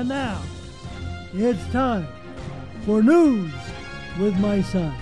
And 0.00 0.08
now, 0.08 0.40
it's 1.34 1.62
time 1.72 2.08
for 2.86 3.02
news 3.02 3.52
with 4.18 4.34
my 4.38 4.62
son. 4.62 4.94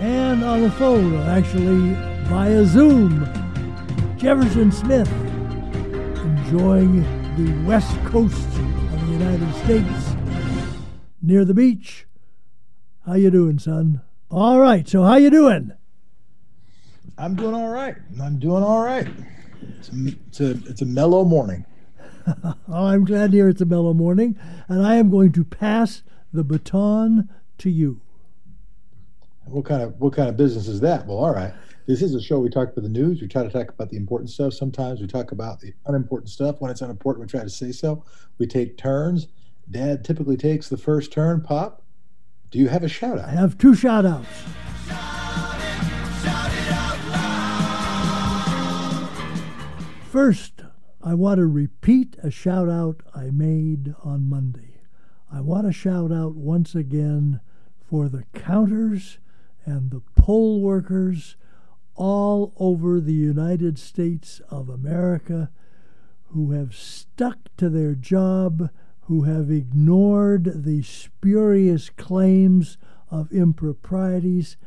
And 0.00 0.42
on 0.42 0.62
the 0.62 0.70
phone, 0.72 1.14
actually 1.28 1.94
via 2.24 2.64
Zoom, 2.64 3.24
Jefferson 4.16 4.72
Smith, 4.72 5.08
enjoying 6.24 7.02
the 7.36 7.68
west 7.68 7.96
coast 8.06 8.48
of 8.48 9.06
the 9.06 9.12
United 9.12 9.54
States, 9.62 10.16
near 11.22 11.44
the 11.44 11.54
beach. 11.54 12.04
How 13.06 13.14
you 13.14 13.30
doing, 13.30 13.60
son? 13.60 14.00
All 14.28 14.58
right. 14.58 14.88
So 14.88 15.04
how 15.04 15.18
you 15.18 15.30
doing? 15.30 15.70
I'm 17.16 17.36
doing 17.36 17.54
all 17.54 17.68
right. 17.68 17.94
I'm 18.20 18.40
doing 18.40 18.64
all 18.64 18.82
right. 18.82 19.06
It's 19.78 19.90
a, 19.90 19.92
it's 20.26 20.40
a, 20.40 20.50
it's 20.68 20.82
a 20.82 20.86
mellow 20.86 21.22
morning. 21.22 21.64
Oh, 22.44 22.54
I'm 22.72 23.04
glad 23.04 23.30
to 23.32 23.36
hear 23.36 23.48
it's 23.48 23.60
a 23.60 23.66
mellow 23.66 23.94
morning, 23.94 24.38
and 24.68 24.86
I 24.86 24.96
am 24.96 25.10
going 25.10 25.32
to 25.32 25.44
pass 25.44 26.02
the 26.32 26.44
baton 26.44 27.28
to 27.58 27.70
you. 27.70 28.00
What 29.46 29.64
kind 29.64 29.82
of 29.82 29.98
what 29.98 30.12
kind 30.12 30.28
of 30.28 30.36
business 30.36 30.68
is 30.68 30.80
that? 30.80 31.06
Well, 31.06 31.18
all 31.18 31.34
right. 31.34 31.52
This 31.86 32.02
is 32.02 32.14
a 32.14 32.20
show 32.20 32.38
we 32.38 32.50
talk 32.50 32.70
about 32.70 32.82
the 32.82 32.90
news. 32.90 33.22
We 33.22 33.28
try 33.28 33.42
to 33.42 33.48
talk 33.48 33.70
about 33.70 33.88
the 33.88 33.96
important 33.96 34.28
stuff. 34.28 34.52
Sometimes 34.52 35.00
we 35.00 35.06
talk 35.06 35.32
about 35.32 35.60
the 35.60 35.72
unimportant 35.86 36.28
stuff. 36.28 36.60
When 36.60 36.70
it's 36.70 36.82
unimportant, 36.82 37.24
we 37.24 37.30
try 37.30 37.42
to 37.42 37.48
say 37.48 37.72
so. 37.72 38.04
We 38.36 38.46
take 38.46 38.76
turns. 38.76 39.28
Dad 39.70 40.04
typically 40.04 40.36
takes 40.36 40.68
the 40.68 40.76
first 40.76 41.12
turn. 41.12 41.40
Pop, 41.40 41.82
do 42.50 42.58
you 42.58 42.68
have 42.68 42.82
a 42.82 42.88
shout 42.88 43.18
out? 43.18 43.24
I 43.24 43.30
have 43.30 43.56
two 43.56 43.74
shout 43.74 44.04
outs. 44.04 44.28
First, 50.10 50.57
I 51.08 51.14
want 51.14 51.38
to 51.38 51.46
repeat 51.46 52.16
a 52.22 52.30
shout 52.30 52.68
out 52.68 53.02
I 53.14 53.30
made 53.30 53.94
on 54.04 54.28
Monday. 54.28 54.82
I 55.32 55.40
want 55.40 55.66
to 55.66 55.72
shout 55.72 56.12
out 56.12 56.34
once 56.34 56.74
again 56.74 57.40
for 57.80 58.10
the 58.10 58.24
counters 58.34 59.18
and 59.64 59.90
the 59.90 60.02
poll 60.16 60.60
workers 60.60 61.36
all 61.94 62.52
over 62.58 63.00
the 63.00 63.14
United 63.14 63.78
States 63.78 64.42
of 64.50 64.68
America 64.68 65.50
who 66.24 66.50
have 66.50 66.74
stuck 66.74 67.38
to 67.56 67.70
their 67.70 67.94
job, 67.94 68.68
who 69.04 69.22
have 69.22 69.50
ignored 69.50 70.62
the 70.62 70.82
spurious 70.82 71.88
claims 71.88 72.76
of 73.10 73.32
improprieties, 73.32 74.58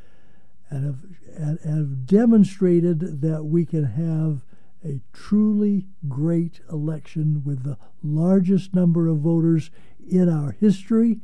and 0.71 0.85
have, 0.85 1.05
and 1.37 1.59
have 1.59 2.07
demonstrated 2.07 3.21
that 3.21 3.43
we 3.43 3.63
can 3.63 3.83
have 3.83 4.43
a 4.83 5.01
truly 5.13 5.87
great 6.07 6.61
election 6.71 7.43
with 7.45 7.63
the 7.63 7.77
largest 8.03 8.73
number 8.73 9.07
of 9.07 9.19
voters 9.19 9.69
in 10.09 10.27
our 10.27 10.51
history, 10.51 11.19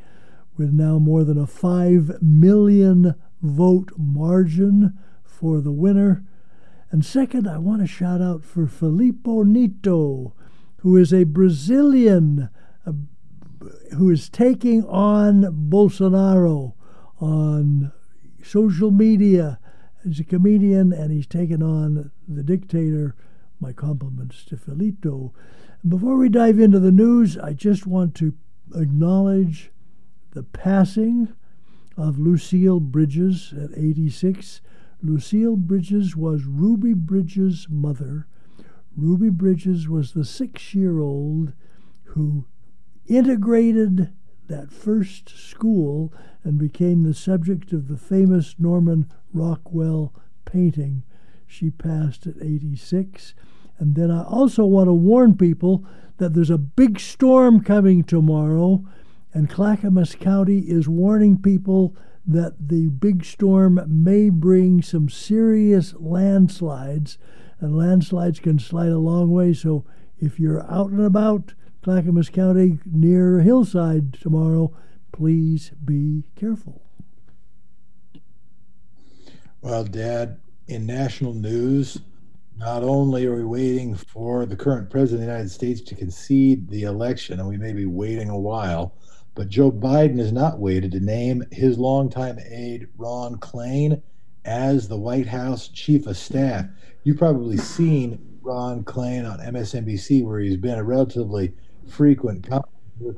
with 0.58 0.72
now 0.72 1.00
more 1.00 1.24
than 1.24 1.38
a 1.38 1.48
5 1.48 2.22
million 2.22 3.16
vote 3.42 3.92
margin 3.98 4.98
for 5.24 5.62
the 5.62 5.72
winner. 5.72 6.24
And 6.92 7.06
second, 7.06 7.48
I 7.48 7.58
want 7.58 7.82
to 7.82 7.88
shout 7.88 8.22
out 8.22 8.44
for 8.44 8.68
Felipe 8.68 9.28
Neto, 9.28 10.34
who 10.78 10.96
is 10.96 11.14
a 11.14 11.26
Brazilian 11.26 12.50
uh, 12.86 12.94
who 13.96 14.10
is 14.10 14.30
taking 14.30 14.86
on 14.86 15.70
Bolsonaro 15.70 16.74
on 17.20 17.92
social 18.44 18.92
media. 18.92 19.60
He's 20.04 20.20
a 20.20 20.24
comedian 20.24 20.94
and 20.94 21.12
he's 21.12 21.28
taken 21.28 21.62
on 21.62 22.12
the 22.28 22.44
dictator 22.44 23.16
my 23.60 23.74
compliments 23.74 24.46
to 24.46 24.56
Felito. 24.58 25.32
Before 25.88 26.18
we 26.18 26.30
dive 26.30 26.60
into 26.60 26.80
the 26.80 26.92
news, 26.92 27.38
I 27.38 27.54
just 27.54 27.88
want 27.88 28.16
to 28.16 28.34
acknowledge 28.76 29.72
the 30.32 30.44
passing 30.44 31.34
of 31.96 32.20
Lucille 32.20 32.80
Bridges 32.80 33.54
at 33.54 33.78
86. 33.78 34.62
Lucille 35.02 35.56
Bridges 35.56 36.16
was 36.16 36.46
Ruby 36.46 36.94
Bridges' 36.94 37.68
mother. 37.70 38.28
Ruby 38.96 39.30
Bridges 39.30 39.88
was 39.88 40.14
the 40.14 40.26
six 40.26 40.74
year 40.74 41.00
old 41.00 41.54
who 42.04 42.46
integrated 43.08 44.12
that 44.48 44.72
first 44.72 45.30
school 45.30 46.14
and 46.44 46.58
became 46.58 47.04
the 47.04 47.14
subject 47.14 47.74
of 47.74 47.88
the 47.88 47.98
famous 47.98 48.56
Norman 48.58 49.12
Rockwell 49.34 50.14
painting. 50.46 51.04
She 51.46 51.70
passed 51.70 52.28
at 52.28 52.42
86. 52.42 53.34
And 53.80 53.96
then 53.96 54.12
I 54.12 54.24
also 54.24 54.66
want 54.66 54.88
to 54.88 54.94
warn 54.94 55.38
people 55.38 55.86
that 56.18 56.34
there's 56.34 56.50
a 56.50 56.58
big 56.58 57.00
storm 57.00 57.64
coming 57.64 58.04
tomorrow, 58.04 58.84
and 59.34 59.50
Clackamas 59.50 60.16
County 60.16 60.60
is 60.60 60.90
warning 60.90 61.40
people 61.40 61.96
that 62.26 62.70
the 62.70 62.88
big 62.90 63.24
storm 63.24 63.80
may 63.88 64.30
bring 64.30 64.82
some 64.82 65.10
serious 65.10 65.94
landslides, 65.98 67.18
and 67.60 67.78
landslides 67.78 68.40
can 68.40 68.60
slide 68.60 68.90
a 68.90 69.00
long 69.00 69.30
way. 69.32 69.54
So 69.54 69.86
if 70.20 70.40
you're 70.40 70.70
out 70.72 70.90
and 70.90 71.06
about 71.06 71.54
Clackamas 71.84 72.30
County 72.30 72.80
near 72.86 73.40
hillside 73.42 74.14
tomorrow, 74.14 74.76
please 75.12 75.72
be 75.86 76.24
careful. 76.36 76.82
Well, 79.62 79.84
Dad, 79.84 80.40
in 80.68 80.86
national 80.86 81.34
news, 81.34 82.00
not 82.58 82.84
only 82.84 83.26
are 83.26 83.36
we 83.36 83.44
waiting 83.44 83.96
for 83.96 84.46
the 84.46 84.56
current 84.56 84.90
president 84.90 85.22
of 85.22 85.28
the 85.28 85.34
United 85.34 85.52
States 85.52 85.82
to 85.82 85.96
concede 85.96 86.70
the 86.70 86.84
election, 86.84 87.40
and 87.40 87.48
we 87.48 87.58
may 87.58 87.72
be 87.72 87.86
waiting 87.86 88.30
a 88.30 88.40
while, 88.40 88.96
but 89.36 89.50
Joe 89.50 89.72
Biden 89.72 90.18
has 90.18 90.32
not 90.32 90.60
waited 90.60 90.92
to 90.94 91.00
name 91.00 91.44
his 91.52 91.78
longtime 91.78 92.40
aide, 92.40 92.88
Ron 92.98 93.36
Klain, 93.36 94.02
as 94.46 94.88
the 94.88 94.98
White 94.98 95.28
House 95.28 95.68
chief 95.68 96.08
of 96.08 96.18
staff. 96.18 96.66
You've 97.04 97.20
probably 97.20 97.58
seen 97.58 98.40
Ron 98.42 98.84
Klain 98.84 99.32
on 99.32 99.40
MSNBC, 99.40 100.24
where 100.24 100.40
he's 100.40 100.58
been 100.58 100.80
a 100.80 100.84
relatively 100.84 101.54
frequent 101.88 102.50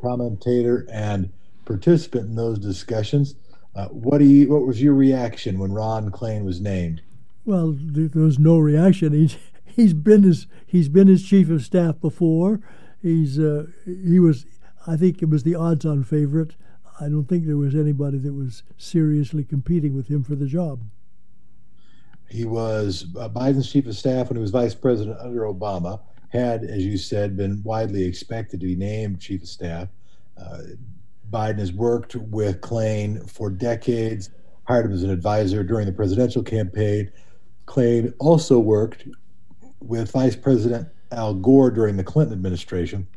commentator 0.01 0.85
and 0.91 1.31
participant 1.63 2.27
in 2.27 2.35
those 2.35 2.59
discussions. 2.59 3.35
Uh, 3.75 3.87
what 3.87 4.17
do 4.17 4.25
you? 4.25 4.49
What 4.49 4.67
was 4.67 4.81
your 4.81 4.95
reaction 4.95 5.59
when 5.59 5.71
Ron 5.71 6.11
Klain 6.11 6.43
was 6.43 6.59
named? 6.59 7.01
Well, 7.49 7.75
there 7.75 8.21
was 8.21 8.37
no 8.37 8.59
reaction. 8.59 9.11
He's 9.11 9.35
he's 9.65 9.95
been 9.95 10.21
his 10.21 10.45
he's 10.67 10.87
been 10.87 11.07
his 11.07 11.25
chief 11.25 11.49
of 11.49 11.63
staff 11.63 11.99
before. 11.99 12.59
He's 13.01 13.39
uh, 13.39 13.65
he 13.85 14.19
was 14.19 14.45
I 14.85 14.95
think 14.95 15.23
it 15.23 15.29
was 15.31 15.41
the 15.41 15.55
odds-on 15.55 16.03
favorite. 16.03 16.55
I 17.01 17.09
don't 17.09 17.25
think 17.25 17.47
there 17.47 17.57
was 17.57 17.73
anybody 17.73 18.19
that 18.19 18.33
was 18.33 18.61
seriously 18.77 19.43
competing 19.43 19.95
with 19.95 20.09
him 20.09 20.23
for 20.23 20.35
the 20.35 20.45
job. 20.45 20.83
He 22.29 22.45
was 22.45 23.07
uh, 23.17 23.29
Biden's 23.29 23.71
chief 23.71 23.87
of 23.87 23.97
staff 23.97 24.29
when 24.29 24.35
he 24.35 24.41
was 24.41 24.51
vice 24.51 24.75
president 24.75 25.17
under 25.19 25.41
Obama. 25.41 26.01
Had, 26.27 26.63
as 26.63 26.85
you 26.85 26.99
said, 26.99 27.35
been 27.35 27.63
widely 27.63 28.03
expected 28.03 28.59
to 28.59 28.67
be 28.67 28.75
named 28.75 29.19
chief 29.19 29.41
of 29.41 29.47
staff. 29.47 29.87
Uh, 30.37 30.59
Biden 31.31 31.57
has 31.57 31.73
worked 31.73 32.15
with 32.15 32.61
Klain 32.61 33.27
for 33.27 33.49
decades, 33.49 34.29
hired 34.65 34.85
him 34.85 34.91
as 34.91 35.01
an 35.01 35.09
advisor 35.09 35.63
during 35.63 35.87
the 35.87 35.91
presidential 35.91 36.43
campaign, 36.43 37.11
Klain 37.69 38.11
also 38.17 38.57
worked 38.57 39.07
with 39.79 40.11
Vice 40.11 40.35
President 40.35 40.87
Al 41.11 41.35
Gore 41.35 41.69
during 41.69 41.97
the 41.97 42.03
Clinton 42.03 42.33
administration 42.33 43.07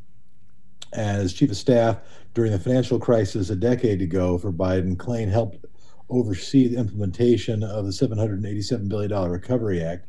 and 0.93 1.23
as 1.23 1.33
chief 1.33 1.51
of 1.51 1.57
staff 1.57 1.97
during 2.35 2.53
the 2.53 2.59
financial 2.59 2.99
crisis 2.99 3.49
a 3.49 3.57
decade 3.57 4.03
ago 4.03 4.37
for 4.37 4.53
Biden. 4.53 4.95
Klain 4.95 5.31
helped 5.31 5.65
oversee 6.11 6.69
the 6.69 6.77
implementation 6.77 7.63
of 7.63 7.87
the 7.87 7.93
$787 7.93 8.91
billion 8.91 9.31
Recovery 9.31 9.83
Act. 9.83 10.07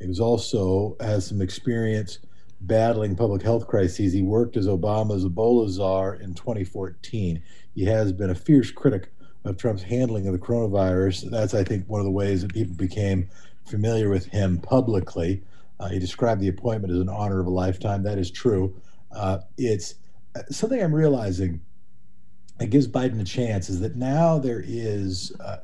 He 0.00 0.06
was 0.06 0.20
also 0.20 0.96
has 1.00 1.26
some 1.26 1.42
experience 1.42 2.18
battling 2.62 3.14
public 3.14 3.42
health 3.42 3.66
crises. 3.66 4.14
He 4.14 4.22
worked 4.22 4.56
as 4.56 4.66
Obama's 4.66 5.26
Ebola 5.26 5.68
czar 5.68 6.14
in 6.14 6.32
2014. 6.32 7.42
He 7.74 7.84
has 7.84 8.10
been 8.10 8.30
a 8.30 8.34
fierce 8.34 8.70
critic 8.70 9.12
of 9.44 9.58
Trump's 9.58 9.82
handling 9.82 10.26
of 10.26 10.32
the 10.32 10.38
coronavirus. 10.38 11.30
That's, 11.30 11.52
I 11.52 11.62
think, 11.62 11.86
one 11.88 12.00
of 12.00 12.06
the 12.06 12.10
ways 12.10 12.40
that 12.40 12.54
people 12.54 12.74
became 12.74 13.28
familiar 13.64 14.08
with 14.08 14.26
him 14.26 14.58
publicly. 14.58 15.42
Uh, 15.80 15.88
he 15.88 15.98
described 15.98 16.40
the 16.40 16.48
appointment 16.48 16.92
as 16.92 17.00
an 17.00 17.08
honor 17.08 17.40
of 17.40 17.46
a 17.46 17.50
lifetime. 17.50 18.02
That 18.02 18.18
is 18.18 18.30
true. 18.30 18.80
Uh, 19.10 19.38
it's 19.58 19.94
something 20.50 20.82
I'm 20.82 20.94
realizing 20.94 21.60
that 22.58 22.70
gives 22.70 22.86
Biden 22.86 23.20
a 23.20 23.24
chance 23.24 23.68
is 23.68 23.80
that 23.80 23.96
now 23.96 24.38
there 24.38 24.62
is 24.64 25.32
uh, 25.40 25.58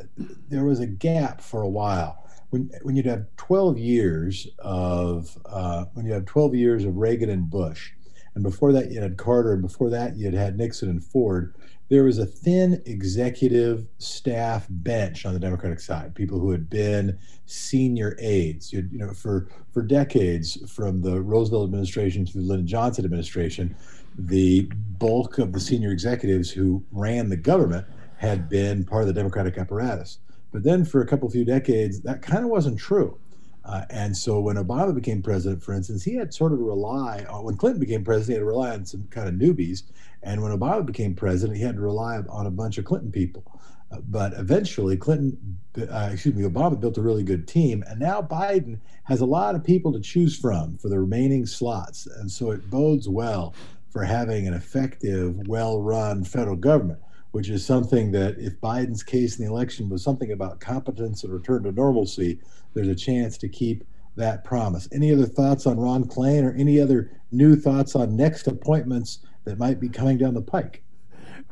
there 0.48 0.64
was 0.64 0.80
a 0.80 0.86
gap 0.86 1.40
for 1.40 1.62
a 1.62 1.68
while 1.68 2.28
when 2.50 2.70
when 2.82 2.96
you'd 2.96 3.06
have 3.06 3.26
12 3.36 3.78
years 3.78 4.48
of 4.58 5.38
uh, 5.46 5.84
when 5.94 6.06
you 6.06 6.12
have 6.12 6.24
12 6.24 6.54
years 6.54 6.84
of 6.84 6.96
Reagan 6.96 7.30
and 7.30 7.48
Bush, 7.48 7.92
and 8.34 8.42
before 8.42 8.72
that 8.72 8.90
you 8.90 9.00
had 9.00 9.16
Carter, 9.16 9.52
and 9.52 9.62
before 9.62 9.90
that 9.90 10.16
you 10.16 10.24
had 10.24 10.34
had 10.34 10.56
Nixon 10.56 10.90
and 10.90 11.04
Ford, 11.04 11.54
there 11.88 12.04
was 12.04 12.18
a 12.18 12.26
thin 12.26 12.82
executive 12.84 13.86
staff 13.98 14.66
bench 14.68 15.24
on 15.24 15.32
the 15.32 15.40
Democratic 15.40 15.80
side, 15.80 16.14
people 16.14 16.38
who 16.38 16.50
had 16.50 16.68
been 16.68 17.18
senior 17.46 18.16
aides. 18.18 18.72
You, 18.72 18.88
know, 18.92 19.12
for 19.12 19.48
for 19.72 19.82
decades, 19.82 20.58
from 20.70 21.00
the 21.00 21.20
Roosevelt 21.20 21.64
administration 21.64 22.26
to 22.26 22.32
the 22.32 22.42
Lyndon 22.42 22.66
Johnson 22.66 23.04
administration, 23.04 23.74
the 24.18 24.70
bulk 24.98 25.38
of 25.38 25.52
the 25.52 25.60
senior 25.60 25.90
executives 25.90 26.50
who 26.50 26.84
ran 26.92 27.30
the 27.30 27.36
government 27.36 27.86
had 28.16 28.48
been 28.48 28.84
part 28.84 29.02
of 29.02 29.08
the 29.08 29.14
Democratic 29.14 29.56
apparatus. 29.56 30.18
But 30.52 30.64
then, 30.64 30.84
for 30.84 31.00
a 31.00 31.06
couple 31.06 31.30
few 31.30 31.44
decades, 31.44 32.00
that 32.00 32.20
kind 32.20 32.44
of 32.44 32.50
wasn't 32.50 32.78
true. 32.78 33.18
Uh, 33.68 33.84
and 33.90 34.16
so 34.16 34.40
when 34.40 34.56
Obama 34.56 34.94
became 34.94 35.20
president, 35.20 35.62
for 35.62 35.74
instance, 35.74 36.02
he 36.02 36.14
had 36.14 36.32
sort 36.32 36.52
of 36.52 36.58
rely 36.58 37.24
on, 37.28 37.44
when 37.44 37.56
Clinton 37.56 37.78
became 37.78 38.02
president, 38.02 38.28
he 38.28 38.34
had 38.34 38.40
to 38.40 38.46
rely 38.46 38.70
on 38.70 38.86
some 38.86 39.06
kind 39.10 39.28
of 39.28 39.34
newbies. 39.34 39.82
And 40.22 40.42
when 40.42 40.58
Obama 40.58 40.86
became 40.86 41.14
president, 41.14 41.58
he 41.58 41.64
had 41.64 41.74
to 41.74 41.82
rely 41.82 42.18
on 42.30 42.46
a 42.46 42.50
bunch 42.50 42.78
of 42.78 42.86
Clinton 42.86 43.12
people. 43.12 43.44
Uh, 43.92 43.98
but 44.08 44.32
eventually, 44.34 44.96
Clinton, 44.96 45.58
uh, 45.78 46.08
excuse 46.10 46.34
me, 46.34 46.44
Obama 46.44 46.80
built 46.80 46.96
a 46.96 47.02
really 47.02 47.22
good 47.22 47.46
team. 47.46 47.84
And 47.86 48.00
now 48.00 48.22
Biden 48.22 48.78
has 49.04 49.20
a 49.20 49.26
lot 49.26 49.54
of 49.54 49.62
people 49.62 49.92
to 49.92 50.00
choose 50.00 50.34
from 50.34 50.78
for 50.78 50.88
the 50.88 50.98
remaining 50.98 51.44
slots. 51.44 52.06
And 52.06 52.30
so 52.30 52.52
it 52.52 52.70
bodes 52.70 53.06
well 53.06 53.54
for 53.90 54.02
having 54.02 54.46
an 54.46 54.54
effective, 54.54 55.46
well 55.46 55.82
run 55.82 56.24
federal 56.24 56.56
government 56.56 57.00
which 57.32 57.50
is 57.50 57.64
something 57.64 58.10
that 58.12 58.38
if 58.38 58.58
Biden's 58.60 59.02
case 59.02 59.38
in 59.38 59.44
the 59.44 59.50
election 59.50 59.88
was 59.88 60.02
something 60.02 60.32
about 60.32 60.60
competence 60.60 61.24
and 61.24 61.32
return 61.32 61.62
to 61.64 61.72
normalcy, 61.72 62.40
there's 62.74 62.88
a 62.88 62.94
chance 62.94 63.38
to 63.38 63.48
keep 63.48 63.84
that 64.16 64.44
promise. 64.44 64.88
Any 64.92 65.12
other 65.12 65.26
thoughts 65.26 65.66
on 65.66 65.78
Ron 65.78 66.04
Klain 66.04 66.44
or 66.44 66.52
any 66.52 66.80
other 66.80 67.10
new 67.30 67.56
thoughts 67.56 67.94
on 67.94 68.16
next 68.16 68.46
appointments 68.46 69.20
that 69.44 69.58
might 69.58 69.80
be 69.80 69.88
coming 69.88 70.18
down 70.18 70.34
the 70.34 70.42
pike? 70.42 70.82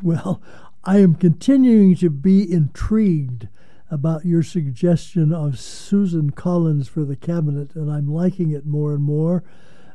Well, 0.03 0.43
I 0.85 0.99
am 0.99 1.15
continuing 1.15 1.97
to 1.97 2.11
be 2.11 2.51
intrigued 2.51 3.49
about 3.91 4.25
your 4.25 4.43
suggestion 4.43 5.33
of 5.33 5.59
Susan 5.59 6.31
Collins 6.31 6.89
for 6.89 7.05
the 7.05 7.17
cabinet, 7.17 7.75
and 7.75 7.91
I'm 7.91 8.09
liking 8.09 8.51
it 8.51 8.67
more 8.67 8.93
and 8.93 9.03
more. 9.03 9.45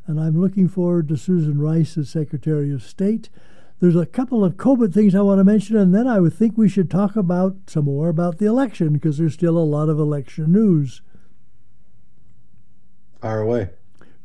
And 0.07 0.19
I'm 0.19 0.39
looking 0.39 0.67
forward 0.67 1.07
to 1.09 1.17
Susan 1.17 1.59
Rice 1.59 1.97
as 1.97 2.09
Secretary 2.09 2.73
of 2.73 2.83
State. 2.83 3.29
There's 3.79 3.95
a 3.95 4.05
couple 4.05 4.43
of 4.43 4.57
COVID 4.57 4.93
things 4.93 5.13
I 5.13 5.21
want 5.21 5.39
to 5.39 5.43
mention, 5.43 5.75
and 5.75 5.93
then 5.93 6.07
I 6.07 6.19
would 6.19 6.33
think 6.33 6.57
we 6.57 6.69
should 6.69 6.89
talk 6.89 7.15
about 7.15 7.55
some 7.67 7.85
more 7.85 8.09
about 8.09 8.37
the 8.37 8.45
election 8.45 8.93
because 8.93 9.17
there's 9.17 9.33
still 9.33 9.57
a 9.57 9.59
lot 9.59 9.89
of 9.89 9.99
election 9.99 10.51
news. 10.51 11.01
Fire 13.21 13.41
away. 13.41 13.69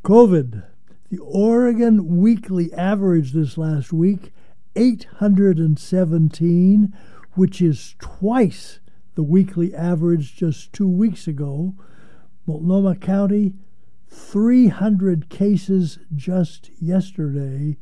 COVID. 0.03 0.65
The 1.11 1.19
Oregon 1.19 2.19
weekly 2.19 2.73
average 2.73 3.33
this 3.33 3.57
last 3.57 3.93
week, 3.93 4.33
817, 4.75 6.93
which 7.35 7.63
is 7.63 7.95
twice 8.01 8.81
the 9.15 9.23
weekly 9.23 9.73
average 9.75 10.35
just 10.35 10.73
two 10.73 10.89
weeks 10.89 11.29
ago. 11.29 11.77
Multnomah 12.47 12.97
County, 12.97 13.55
300 14.09 15.29
cases 15.29 16.01
just 16.15 16.71
yesterday 16.81 17.77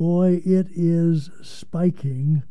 boy, 0.00 0.40
it 0.46 0.66
is 0.74 1.28
spiking. 1.42 2.42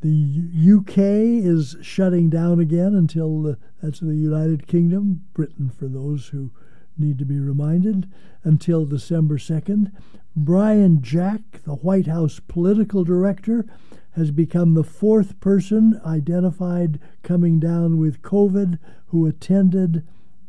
The 0.00 0.78
UK 0.78 0.98
is 0.98 1.76
shutting 1.80 2.28
down 2.28 2.58
again 2.58 2.92
until 2.92 3.40
the, 3.40 3.56
that's 3.80 4.00
the 4.00 4.16
United 4.16 4.66
Kingdom, 4.66 5.22
Britain 5.32 5.70
for 5.70 5.86
those 5.86 6.26
who 6.26 6.50
need 6.98 7.18
to 7.18 7.24
be 7.24 7.38
reminded, 7.38 8.10
until 8.44 8.84
December 8.84 9.38
2nd. 9.38 9.92
Brian 10.34 11.02
Jack, 11.02 11.62
the 11.64 11.74
White 11.74 12.06
House 12.06 12.40
political 12.40 13.04
director, 13.04 13.66
has 14.12 14.30
become 14.30 14.74
the 14.74 14.84
fourth 14.84 15.40
person 15.40 16.00
identified 16.04 17.00
coming 17.22 17.58
down 17.58 17.98
with 17.98 18.22
COVID 18.22 18.78
who 19.06 19.26
attended 19.26 20.06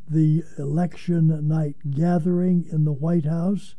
the 0.07 0.43
election 0.57 1.47
night 1.47 1.75
gathering 1.89 2.65
in 2.71 2.83
the 2.83 2.91
White 2.91 3.25
House. 3.25 3.75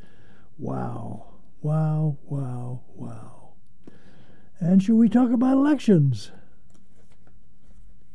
Wow. 0.58 1.34
Wow, 1.60 2.18
wow, 2.24 2.82
wow. 2.94 3.54
And 4.60 4.82
should 4.82 4.96
we 4.96 5.08
talk 5.08 5.30
about 5.30 5.56
elections? 5.56 6.30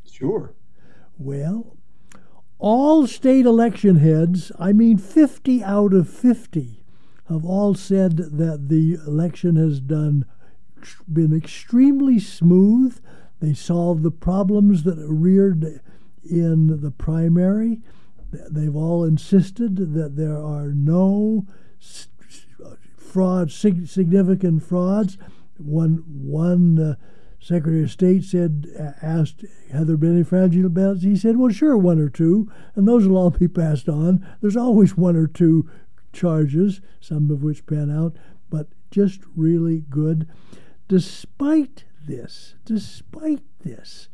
Sure. 0.08 0.54
Well, 1.18 1.76
all 2.60 3.06
state 3.06 3.46
election 3.46 3.96
heads, 3.96 4.52
I 4.58 4.72
mean 4.72 4.98
50 4.98 5.64
out 5.64 5.94
of 5.94 6.08
50, 6.08 6.84
have 7.28 7.44
all 7.44 7.74
said 7.74 8.16
that 8.18 8.68
the 8.68 8.98
election 9.06 9.56
has 9.56 9.80
done 9.80 10.26
been 11.12 11.36
extremely 11.36 12.18
smooth. 12.18 13.00
They 13.40 13.54
solved 13.54 14.02
the 14.02 14.10
problems 14.10 14.82
that 14.84 14.98
reared 14.98 15.80
in 16.22 16.80
the 16.80 16.90
primary. 16.90 17.80
They've 18.32 18.76
all 18.76 19.04
insisted 19.04 19.94
that 19.94 20.16
there 20.16 20.36
are 20.36 20.68
no 20.68 21.46
frauds, 22.96 23.54
sig- 23.54 23.88
significant 23.88 24.62
frauds. 24.62 25.18
One 25.58 26.04
one 26.06 26.78
uh, 26.78 26.94
Secretary 27.40 27.82
of 27.82 27.90
State 27.90 28.24
said, 28.24 28.66
uh, 28.78 28.92
asked, 29.02 29.44
have 29.72 29.86
there 29.86 29.96
been 29.96 30.14
any 30.14 30.22
fragile 30.22 30.68
ballots? 30.68 31.02
He 31.02 31.16
said, 31.16 31.38
well, 31.38 31.50
sure, 31.50 31.76
one 31.76 31.98
or 31.98 32.08
two, 32.08 32.50
and 32.74 32.86
those 32.86 33.08
will 33.08 33.16
all 33.16 33.30
be 33.30 33.48
passed 33.48 33.88
on. 33.88 34.24
There's 34.40 34.56
always 34.56 34.96
one 34.96 35.16
or 35.16 35.26
two 35.26 35.68
charges, 36.12 36.80
some 37.00 37.30
of 37.30 37.42
which 37.42 37.66
pan 37.66 37.90
out, 37.90 38.16
but 38.50 38.68
just 38.90 39.20
really 39.34 39.84
good. 39.88 40.28
Despite 40.88 41.84
this, 42.06 42.56
despite 42.64 43.42
this, 43.64 44.08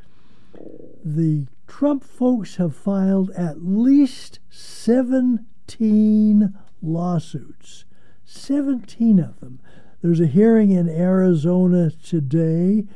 the 1.05 1.47
Trump 1.67 2.05
folks 2.05 2.57
have 2.57 2.77
filed 2.77 3.31
at 3.33 3.63
least 3.63 4.39
17 4.51 6.55
lawsuits 6.81 7.85
17 8.27 9.21
of 9.21 9.41
them. 9.41 9.61
There's 10.03 10.21
a 10.21 10.27
hearing 10.27 10.71
in 10.71 10.89
Arizona 10.89 11.91
today, 11.91 12.87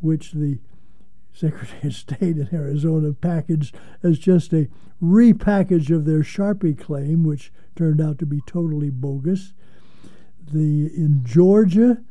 which 0.00 0.32
the 0.32 0.58
Secretary 1.32 1.88
of 1.88 1.94
State 1.94 2.36
in 2.36 2.48
Arizona 2.52 3.12
packaged 3.12 3.76
as 4.02 4.18
just 4.18 4.52
a 4.52 4.68
repackage 5.02 5.94
of 5.94 6.04
their 6.04 6.20
Sharpie 6.20 6.78
claim, 6.78 7.22
which 7.24 7.52
turned 7.76 8.00
out 8.00 8.18
to 8.18 8.26
be 8.26 8.40
totally 8.46 8.90
bogus. 8.90 9.52
The 10.50 10.86
in 10.86 11.22
Georgia, 11.24 12.02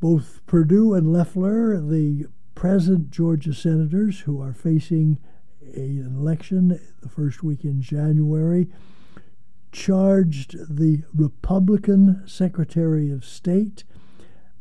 both 0.00 0.40
Perdue 0.46 0.94
and 0.94 1.12
Loeffler, 1.12 1.80
the 1.80 2.26
present 2.54 3.10
Georgia 3.10 3.52
senators 3.52 4.20
who 4.20 4.40
are 4.40 4.52
facing 4.52 5.18
a, 5.62 5.80
an 5.80 6.16
election 6.16 6.78
the 7.00 7.08
first 7.08 7.42
week 7.42 7.64
in 7.64 7.80
January, 7.82 8.68
charged 9.72 10.56
the 10.74 11.02
Republican 11.14 12.22
Secretary 12.26 13.10
of 13.10 13.24
State 13.24 13.84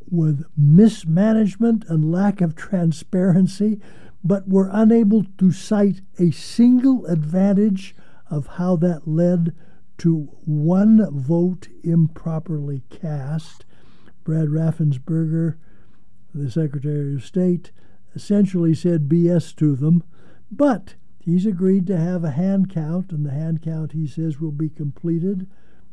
with 0.10 0.46
mismanagement 0.57 1.85
and 1.88 2.12
lack 2.12 2.42
of 2.42 2.56
transparency, 2.56 3.80
but 4.24 4.47
were 4.47 4.69
unable 4.71 5.24
to 5.38 5.52
cite 5.52 6.02
a 6.19 6.31
single 6.31 7.06
advantage 7.06 7.95
of 8.30 8.47
how 8.47 8.76
that 8.76 9.07
led 9.07 9.54
to 9.97 10.30
one 10.45 11.07
vote 11.12 11.68
improperly 11.83 12.83
cast. 12.90 13.66
Brad 14.24 14.47
Raffensperger, 14.47 15.56
the 16.33 16.50
Secretary 16.50 17.16
of 17.16 17.24
State, 17.24 17.71
essentially 18.16 18.74
said 18.74 19.07
BS 19.07 19.56
to 19.57 19.76
them, 19.76 20.04
but 20.52 20.95
He's 21.26 21.47
agreed 21.47 21.88
to 21.88 21.97
have 21.97 22.24
a 22.24 22.30
hand 22.30 22.69
count, 22.69 23.12
and 23.12 23.26
the 23.26 23.31
hand 23.31 23.64
count, 23.64 23.94
he 23.94 24.06
says, 24.06 24.40
will 24.40 24.52
be 24.52 24.69
completed 24.69 25.47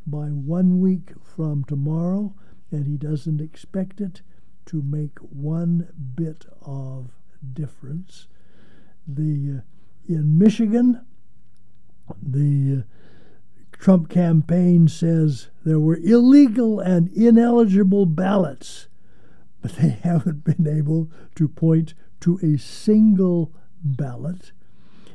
by 0.07 0.27
one 0.27 0.79
week 0.79 1.13
from 1.23 1.65
tomorrow, 1.65 2.35
and 2.73 2.87
he 2.87 2.97
doesn't 2.97 3.41
expect 3.41 4.01
it 4.01 4.23
to 4.67 4.83
make 4.83 5.19
one 5.19 5.89
bit 6.15 6.47
of 6.63 7.11
difference. 7.53 8.29
The 9.07 9.59
uh, 9.59 9.61
in 10.09 10.39
Michigan, 10.39 11.05
the 12.21 12.81
uh, 12.81 12.83
Trump 13.73 14.09
campaign 14.09 14.89
says 14.89 15.49
there 15.65 15.81
were 15.81 15.97
illegal 15.97 16.81
and 16.81 17.09
ineligible 17.09 18.07
ballots, 18.07 18.89
but 19.61 19.73
they 19.73 19.89
haven't 20.03 20.45
been 20.45 20.67
able 20.67 21.11
to 21.35 21.49
point 21.49 21.95
to 22.21 22.39
a 22.43 22.57
single 22.59 23.53
ballot 23.85 24.53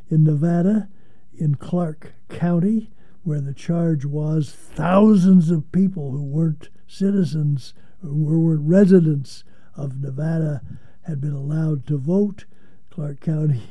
in 0.09 0.23
Nevada, 0.23 0.89
in 1.33 1.55
Clark 1.55 2.13
County, 2.29 2.91
where 3.23 3.41
the 3.41 3.53
charge 3.53 4.05
was 4.05 4.51
thousands 4.51 5.49
of 5.51 5.71
people 5.71 6.11
who 6.11 6.23
weren't 6.23 6.69
citizens, 6.87 7.73
who 8.01 8.39
weren't 8.39 8.67
residents 8.67 9.43
of 9.75 10.01
Nevada, 10.01 10.61
had 11.03 11.21
been 11.21 11.33
allowed 11.33 11.85
to 11.87 11.97
vote. 11.97 12.45
Clark 12.89 13.21
County 13.21 13.61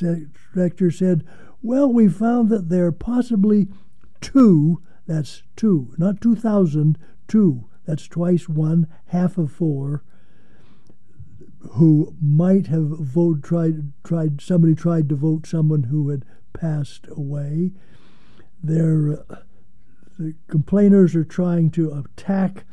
director 0.54 0.90
said, 0.90 1.24
Well, 1.62 1.92
we 1.92 2.08
found 2.08 2.48
that 2.50 2.68
there 2.68 2.86
are 2.86 2.92
possibly 2.92 3.68
two, 4.20 4.82
that's 5.06 5.42
two, 5.56 5.94
not 5.98 6.20
2,000, 6.20 6.98
two, 7.26 7.68
That's 7.84 8.08
twice 8.08 8.48
one, 8.48 8.86
half 9.06 9.38
of 9.38 9.52
four, 9.52 10.02
who 11.72 12.14
might 12.20 12.66
have 12.66 12.88
vote 12.88 13.42
tried 13.42 13.92
tried 14.04 14.40
somebody 14.40 14.74
tried 14.74 15.08
to 15.08 15.16
vote 15.16 15.46
someone 15.46 15.84
who 15.84 16.08
had 16.10 16.24
passed 16.52 17.06
away. 17.10 17.72
They're, 18.62 19.24
uh, 19.30 19.36
the 20.18 20.34
complainers 20.48 21.14
are 21.14 21.24
trying 21.24 21.70
to 21.70 21.92
attack 21.92 22.64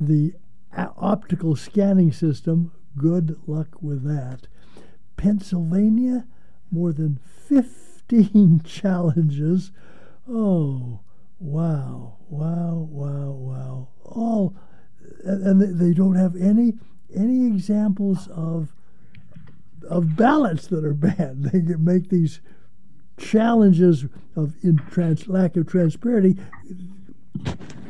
the 0.00 0.34
optical 0.76 1.56
scanning 1.56 2.12
system. 2.12 2.72
Good 2.96 3.38
luck 3.46 3.80
with 3.80 4.04
that. 4.04 4.46
Pennsylvania, 5.16 6.26
more 6.70 6.92
than 6.92 7.18
15 7.48 8.62
challenges. 8.64 9.72
Oh, 10.28 11.00
wow, 11.38 12.16
wow, 12.28 12.88
wow, 12.90 13.30
wow. 13.30 13.88
All, 14.04 14.54
and 15.24 15.80
they 15.80 15.94
don't 15.94 16.16
have 16.16 16.36
any 16.36 16.74
any 17.14 17.46
examples 17.46 18.28
of 18.28 18.74
of 19.88 20.16
ballots 20.16 20.66
that 20.68 20.84
are 20.84 20.94
banned. 20.94 21.44
They 21.52 21.60
make 21.76 22.08
these 22.08 22.40
challenges 23.18 24.06
of 24.36 24.54
in 24.62 24.78
trans, 24.90 25.28
lack 25.28 25.56
of 25.56 25.66
transparency. 25.66 26.40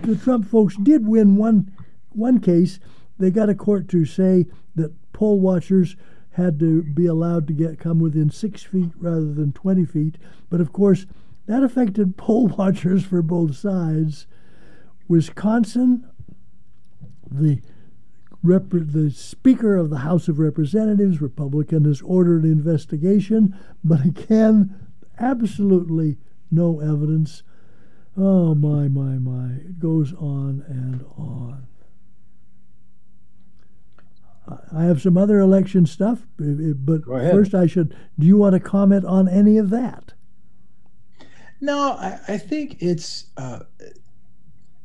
The 0.03 0.17
Trump 0.17 0.47
folks 0.47 0.77
did 0.77 1.07
win 1.07 1.37
one 1.37 1.73
one 2.11 2.41
case. 2.41 2.79
They 3.19 3.31
got 3.31 3.49
a 3.49 3.55
court 3.55 3.89
to 3.89 4.05
say 4.05 4.47
that 4.75 4.93
poll 5.13 5.41
watchers 5.41 5.97
had 6.33 6.59
to 6.59 6.83
be 6.83 7.07
allowed 7.07 7.47
to 7.47 7.53
get 7.53 7.79
come 7.79 7.99
within 7.99 8.31
six 8.31 8.63
feet 8.63 8.91
rather 8.99 9.33
than 9.33 9.53
20 9.53 9.85
feet. 9.85 10.17
But 10.51 10.61
of 10.61 10.73
course, 10.73 11.07
that 11.47 11.63
affected 11.63 12.17
poll 12.17 12.49
watchers 12.49 13.05
for 13.05 13.23
both 13.23 13.57
sides. 13.57 14.27
Wisconsin, 15.09 16.09
the 17.31 17.61
rep- 18.43 18.71
the 18.71 19.11
Speaker 19.11 19.77
of 19.77 19.91
the 19.91 19.99
House 19.99 20.29
of 20.29 20.39
Representatives, 20.39 21.21
Republican, 21.21 21.85
has 21.85 22.01
ordered 22.03 22.45
an 22.45 22.53
investigation, 22.53 23.55
but 23.85 24.05
again, 24.05 24.75
absolutely 25.23 26.19
no 26.51 26.81
evidence. 26.81 27.43
Oh 28.17 28.55
my 28.55 28.89
my 28.89 29.19
my! 29.19 29.55
It 29.55 29.79
goes 29.79 30.13
on 30.13 30.65
and 30.69 31.05
on. 31.17 31.67
I 34.73 34.85
have 34.85 35.01
some 35.01 35.17
other 35.17 35.39
election 35.39 35.87
stuff, 35.87 36.27
but 36.37 37.05
first 37.05 37.55
I 37.55 37.67
should. 37.67 37.97
Do 38.19 38.27
you 38.27 38.37
want 38.37 38.55
to 38.55 38.61
comment 38.61 39.05
on 39.05 39.29
any 39.29 39.57
of 39.57 39.71
that? 39.71 40.13
No, 41.61 41.93
I, 41.93 42.19
I 42.27 42.39
think 42.39 42.83
it's 42.83 43.27
uh, 43.37 43.61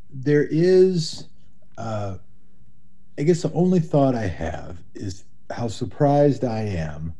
there 0.10 0.48
is. 0.50 1.28
Uh, 1.78 2.18
I 3.20 3.24
guess 3.24 3.42
the 3.42 3.52
only 3.54 3.80
thought 3.80 4.14
I 4.14 4.28
have 4.28 4.78
is 4.94 5.26
how 5.50 5.68
surprised 5.68 6.44
I 6.44 6.62
am 6.62 7.14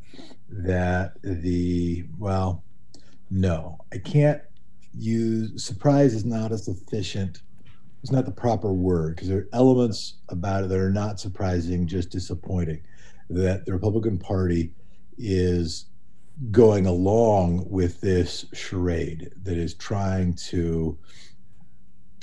that 0.48 1.14
the 1.22 2.04
well, 2.18 2.62
no, 3.30 3.78
I 3.92 3.98
can't 3.98 4.42
use 4.94 5.62
surprise 5.62 6.14
is 6.14 6.24
not 6.24 6.50
a 6.52 6.58
sufficient 6.58 7.42
it's 8.02 8.12
not 8.12 8.24
the 8.24 8.32
proper 8.32 8.72
word 8.72 9.16
because 9.16 9.28
there 9.28 9.38
are 9.38 9.48
elements 9.52 10.14
about 10.28 10.64
it 10.64 10.68
that 10.68 10.78
are 10.78 10.90
not 10.90 11.18
surprising, 11.18 11.86
just 11.86 12.10
disappointing. 12.10 12.80
That 13.28 13.66
the 13.66 13.72
Republican 13.72 14.18
Party 14.18 14.72
is 15.18 15.86
going 16.50 16.86
along 16.86 17.68
with 17.68 18.00
this 18.00 18.46
charade 18.52 19.32
that 19.42 19.58
is 19.58 19.74
trying 19.74 20.34
to 20.34 20.96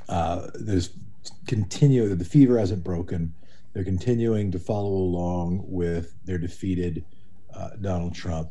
uh, 0.07 0.47
there's 0.55 0.91
continue 1.47 2.13
the 2.13 2.23
fever 2.23 2.57
hasn't 2.59 2.83
broken 2.83 3.33
they're 3.73 3.83
continuing 3.83 4.51
to 4.51 4.59
follow 4.59 4.91
along 4.91 5.61
with 5.65 6.13
their 6.23 6.37
defeated 6.37 7.03
uh, 7.55 7.71
donald 7.81 8.13
trump 8.13 8.49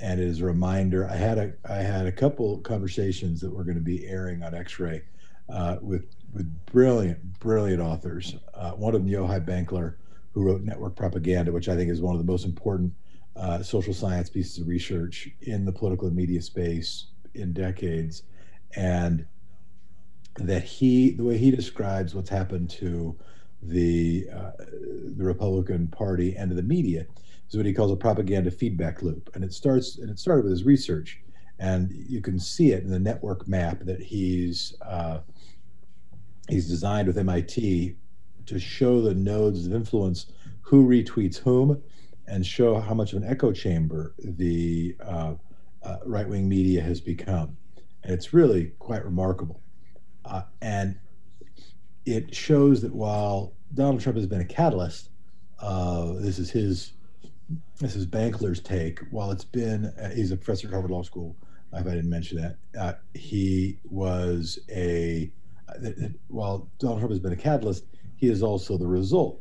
and 0.00 0.20
as 0.20 0.40
a 0.40 0.44
reminder 0.44 1.08
i 1.08 1.16
had 1.16 1.38
a 1.38 1.52
i 1.68 1.76
had 1.76 2.06
a 2.06 2.12
couple 2.12 2.58
conversations 2.58 3.40
that 3.40 3.52
were 3.52 3.64
going 3.64 3.76
to 3.76 3.82
be 3.82 4.06
airing 4.06 4.42
on 4.42 4.54
x-ray 4.54 5.02
uh, 5.48 5.76
with 5.80 6.06
with 6.32 6.66
brilliant, 6.66 7.38
brilliant 7.40 7.80
authors. 7.80 8.36
Uh, 8.54 8.72
one 8.72 8.94
of 8.94 9.04
them, 9.04 9.12
Yochai 9.12 9.44
Benkler, 9.44 9.94
who 10.32 10.42
wrote 10.42 10.62
Network 10.62 10.96
Propaganda, 10.96 11.52
which 11.52 11.68
I 11.68 11.76
think 11.76 11.90
is 11.90 12.00
one 12.00 12.14
of 12.14 12.24
the 12.24 12.30
most 12.30 12.44
important 12.44 12.92
uh, 13.36 13.62
social 13.62 13.94
science 13.94 14.30
pieces 14.30 14.58
of 14.58 14.66
research 14.66 15.28
in 15.42 15.64
the 15.64 15.72
political 15.72 16.06
and 16.06 16.16
media 16.16 16.40
space 16.40 17.06
in 17.34 17.52
decades. 17.52 18.22
And 18.74 19.26
that 20.36 20.64
he, 20.64 21.10
the 21.10 21.24
way 21.24 21.36
he 21.36 21.50
describes 21.50 22.14
what's 22.14 22.30
happened 22.30 22.70
to 22.70 23.18
the 23.62 24.28
uh, 24.34 24.50
the 25.16 25.24
Republican 25.24 25.88
Party 25.88 26.34
and 26.36 26.50
the 26.50 26.62
media, 26.62 27.06
is 27.48 27.56
what 27.56 27.66
he 27.66 27.72
calls 27.72 27.92
a 27.92 27.96
propaganda 27.96 28.50
feedback 28.50 29.02
loop. 29.02 29.30
And 29.34 29.44
it 29.44 29.52
starts, 29.52 29.98
and 29.98 30.10
it 30.10 30.18
started 30.18 30.44
with 30.44 30.52
his 30.52 30.64
research, 30.64 31.20
and 31.58 31.90
you 31.92 32.20
can 32.20 32.38
see 32.38 32.72
it 32.72 32.82
in 32.82 32.90
the 32.90 32.98
network 32.98 33.46
map 33.46 33.80
that 33.80 34.00
he's 34.00 34.74
uh, 34.82 35.20
he's 36.48 36.68
designed 36.68 37.06
with 37.06 37.18
MIT 37.18 37.96
to 38.46 38.58
show 38.58 39.00
the 39.00 39.14
nodes 39.14 39.66
of 39.66 39.72
influence 39.72 40.26
who 40.60 40.86
retweets 40.86 41.38
whom 41.38 41.82
and 42.26 42.46
show 42.46 42.80
how 42.80 42.94
much 42.94 43.12
of 43.12 43.22
an 43.22 43.28
echo 43.28 43.52
chamber 43.52 44.14
the 44.18 44.96
uh, 45.04 45.34
uh, 45.82 45.96
right 46.04 46.28
wing 46.28 46.48
media 46.48 46.80
has 46.80 47.00
become. 47.00 47.56
And 48.02 48.12
it's 48.12 48.32
really 48.32 48.72
quite 48.78 49.04
remarkable. 49.04 49.60
Uh, 50.24 50.42
and 50.60 50.98
it 52.04 52.34
shows 52.34 52.80
that 52.82 52.94
while 52.94 53.52
Donald 53.74 54.00
Trump 54.00 54.16
has 54.16 54.26
been 54.26 54.40
a 54.40 54.44
catalyst, 54.46 55.10
uh, 55.60 56.12
this 56.14 56.38
is 56.38 56.50
his 56.50 56.92
this 57.78 57.96
is 57.96 58.06
Benkler's 58.06 58.60
take. 58.60 59.00
While 59.10 59.30
it's 59.30 59.44
been, 59.44 59.86
uh, 60.00 60.10
he's 60.10 60.32
a 60.32 60.36
professor 60.36 60.66
at 60.68 60.72
Harvard 60.72 60.90
Law 60.90 61.02
School. 61.02 61.36
If 61.72 61.86
I 61.86 61.90
didn't 61.90 62.10
mention 62.10 62.38
that, 62.38 62.56
uh, 62.78 62.94
he 63.14 63.78
was 63.84 64.58
a 64.70 65.30
that 65.78 66.14
while 66.28 66.68
Donald 66.78 67.00
Trump 67.00 67.12
has 67.12 67.20
been 67.20 67.32
a 67.32 67.36
catalyst, 67.36 67.86
he 68.16 68.28
is 68.28 68.42
also 68.42 68.76
the 68.76 68.86
result 68.86 69.40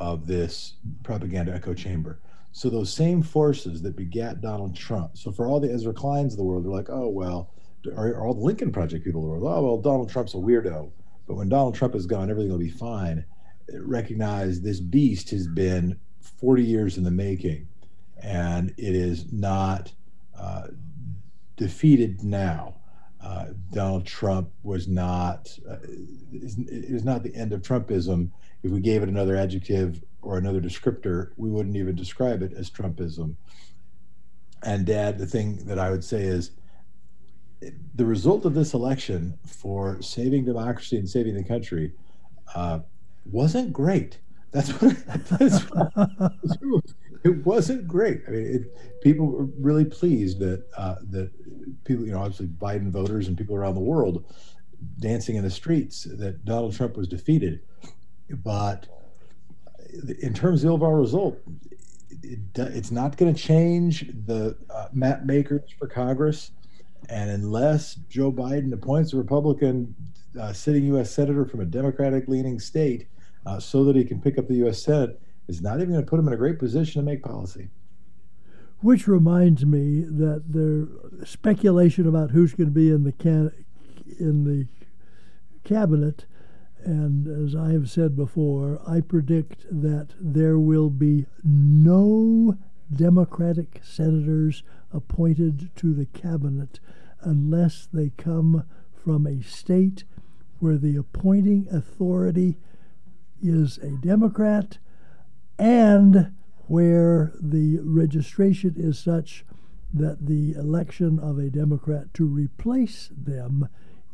of 0.00 0.26
this 0.26 0.74
propaganda 1.02 1.54
echo 1.54 1.72
chamber. 1.74 2.20
So 2.52 2.68
those 2.68 2.92
same 2.92 3.22
forces 3.22 3.80
that 3.82 3.96
begat 3.96 4.40
Donald 4.40 4.74
Trump. 4.74 5.16
So 5.16 5.30
for 5.30 5.46
all 5.46 5.60
the 5.60 5.72
Ezra 5.72 5.94
Kleins 5.94 6.32
of 6.32 6.36
the 6.36 6.44
world, 6.44 6.64
they're 6.64 6.72
like, 6.72 6.90
oh 6.90 7.08
well, 7.08 7.50
are, 7.96 8.20
all 8.20 8.34
the 8.34 8.40
Lincoln 8.40 8.72
Project 8.72 9.04
people 9.04 9.20
of 9.20 9.24
the 9.24 9.30
world? 9.30 9.44
Oh 9.44 9.62
well, 9.62 9.78
Donald 9.78 10.10
Trump's 10.10 10.34
a 10.34 10.38
weirdo. 10.38 10.90
But 11.32 11.38
when 11.38 11.48
Donald 11.48 11.74
Trump 11.74 11.94
is 11.94 12.04
gone, 12.04 12.28
everything 12.28 12.52
will 12.52 12.58
be 12.58 12.68
fine. 12.68 13.24
Recognize 13.72 14.60
this 14.60 14.80
beast 14.80 15.30
has 15.30 15.46
been 15.46 15.98
40 16.20 16.62
years 16.62 16.98
in 16.98 17.04
the 17.04 17.10
making, 17.10 17.68
and 18.22 18.68
it 18.76 18.94
is 18.94 19.32
not 19.32 19.90
uh, 20.38 20.66
defeated 21.56 22.22
now. 22.22 22.74
Uh, 23.18 23.46
Donald 23.70 24.04
Trump 24.04 24.50
was 24.62 24.88
not 24.88 25.48
uh, 25.66 25.76
it 25.82 26.58
is 26.68 27.02
not 27.02 27.22
the 27.22 27.34
end 27.34 27.54
of 27.54 27.62
Trumpism. 27.62 28.30
If 28.62 28.70
we 28.70 28.80
gave 28.80 29.02
it 29.02 29.08
another 29.08 29.34
adjective 29.34 30.04
or 30.20 30.36
another 30.36 30.60
descriptor, 30.60 31.30
we 31.38 31.48
wouldn't 31.48 31.76
even 31.76 31.96
describe 31.96 32.42
it 32.42 32.52
as 32.52 32.68
Trumpism. 32.68 33.36
And 34.62 34.84
Dad, 34.84 35.16
the 35.16 35.26
thing 35.26 35.64
that 35.64 35.78
I 35.78 35.90
would 35.90 36.04
say 36.04 36.24
is 36.24 36.50
the 37.94 38.04
result 38.04 38.44
of 38.44 38.54
this 38.54 38.74
election 38.74 39.38
for 39.46 40.00
saving 40.02 40.44
democracy 40.44 40.96
and 40.96 41.08
saving 41.08 41.34
the 41.34 41.44
country 41.44 41.92
uh, 42.54 42.80
wasn't 43.24 43.72
great. 43.72 44.18
That's 44.50 44.70
what, 44.80 44.96
that's 45.38 45.62
what 45.62 46.84
it 47.24 47.44
wasn't 47.46 47.86
great. 47.86 48.22
I 48.26 48.30
mean, 48.30 48.46
it, 48.46 49.00
people 49.02 49.26
were 49.26 49.48
really 49.58 49.84
pleased 49.84 50.38
that 50.40 50.64
uh, 50.76 50.96
that 51.10 51.30
people, 51.84 52.04
you 52.04 52.12
know, 52.12 52.18
obviously 52.18 52.46
Biden 52.46 52.90
voters 52.90 53.28
and 53.28 53.36
people 53.36 53.56
around 53.56 53.74
the 53.74 53.80
world 53.80 54.24
dancing 54.98 55.36
in 55.36 55.44
the 55.44 55.50
streets 55.50 56.04
that 56.04 56.44
Donald 56.44 56.74
Trump 56.74 56.96
was 56.96 57.08
defeated. 57.08 57.60
But 58.28 58.88
in 60.20 60.34
terms 60.34 60.62
of 60.62 60.68
the 60.68 60.74
overall 60.74 60.94
result, 60.94 61.38
it, 62.22 62.40
it's 62.56 62.90
not 62.90 63.16
going 63.16 63.32
to 63.32 63.40
change 63.40 64.08
the 64.26 64.56
uh, 64.70 64.88
map 64.92 65.24
makers 65.24 65.70
for 65.78 65.86
Congress. 65.86 66.50
And 67.08 67.30
unless 67.30 67.96
Joe 68.08 68.32
Biden 68.32 68.72
appoints 68.72 69.12
a 69.12 69.16
Republican 69.16 69.94
uh, 70.40 70.52
sitting 70.52 70.84
U.S. 70.84 71.10
senator 71.10 71.44
from 71.44 71.60
a 71.60 71.64
Democratic 71.64 72.28
leaning 72.28 72.58
state 72.58 73.06
uh, 73.44 73.58
so 73.58 73.84
that 73.84 73.96
he 73.96 74.04
can 74.04 74.20
pick 74.20 74.38
up 74.38 74.48
the 74.48 74.54
U.S. 74.56 74.82
Senate, 74.82 75.20
is 75.48 75.60
not 75.60 75.76
even 75.76 75.90
going 75.90 76.04
to 76.04 76.08
put 76.08 76.18
him 76.18 76.28
in 76.28 76.34
a 76.34 76.38
great 76.38 76.58
position 76.58 77.02
to 77.02 77.04
make 77.04 77.22
policy. 77.22 77.68
Which 78.80 79.06
reminds 79.06 79.64
me 79.64 80.00
that 80.02 80.44
there 80.48 80.88
speculation 81.24 82.06
about 82.06 82.30
who's 82.30 82.54
going 82.54 82.68
to 82.68 82.74
be 82.74 82.90
in 82.90 83.04
the 83.04 83.12
can 83.12 83.52
in 84.18 84.44
the 84.44 84.66
cabinet, 85.64 86.26
and 86.84 87.28
as 87.46 87.54
I 87.54 87.72
have 87.72 87.90
said 87.90 88.16
before, 88.16 88.80
I 88.86 89.00
predict 89.00 89.66
that 89.70 90.08
there 90.20 90.58
will 90.58 90.90
be 90.90 91.26
no 91.44 92.58
Democratic 92.92 93.80
senators 93.84 94.64
appointed 94.92 95.70
to 95.76 95.94
the 95.94 96.06
cabinet 96.06 96.80
unless 97.20 97.88
they 97.92 98.10
come 98.16 98.64
from 98.92 99.26
a 99.26 99.42
state 99.42 100.04
where 100.58 100.78
the 100.78 100.96
appointing 100.96 101.66
authority 101.70 102.56
is 103.42 103.78
a 103.78 103.90
Democrat 103.90 104.78
and 105.58 106.32
where 106.66 107.32
the 107.40 107.78
registration 107.82 108.74
is 108.76 108.98
such 108.98 109.44
that 109.92 110.26
the 110.26 110.52
election 110.52 111.18
of 111.18 111.38
a 111.38 111.50
Democrat 111.50 112.14
to 112.14 112.24
replace 112.24 113.10
them 113.16 113.68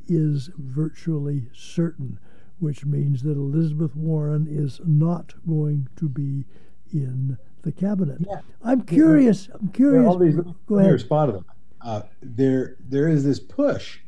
is 0.09 0.51
virtually 0.57 1.51
certain, 1.55 2.19
which 2.59 2.85
means 2.85 3.23
that 3.23 3.37
Elizabeth 3.37 3.95
Warren 3.95 4.47
is 4.49 4.81
not 4.85 5.35
going 5.47 5.89
to 5.97 6.09
be 6.09 6.47
in 6.93 7.39
the 7.63 7.73
cabinet. 7.73 8.19
Yeah. 8.21 8.41
I'm 8.63 8.83
curious. 8.83 9.49
I'm 9.53 9.69
curious. 9.69 10.07
All 10.07 10.19
these, 10.19 10.37
Go 10.67 10.79
ahead. 10.79 10.99
To 10.99 11.33
them. 11.33 11.45
Uh, 11.81 12.03
there, 12.23 12.77
there 12.89 13.09
is 13.09 13.25
this 13.25 13.39
push 13.39 13.99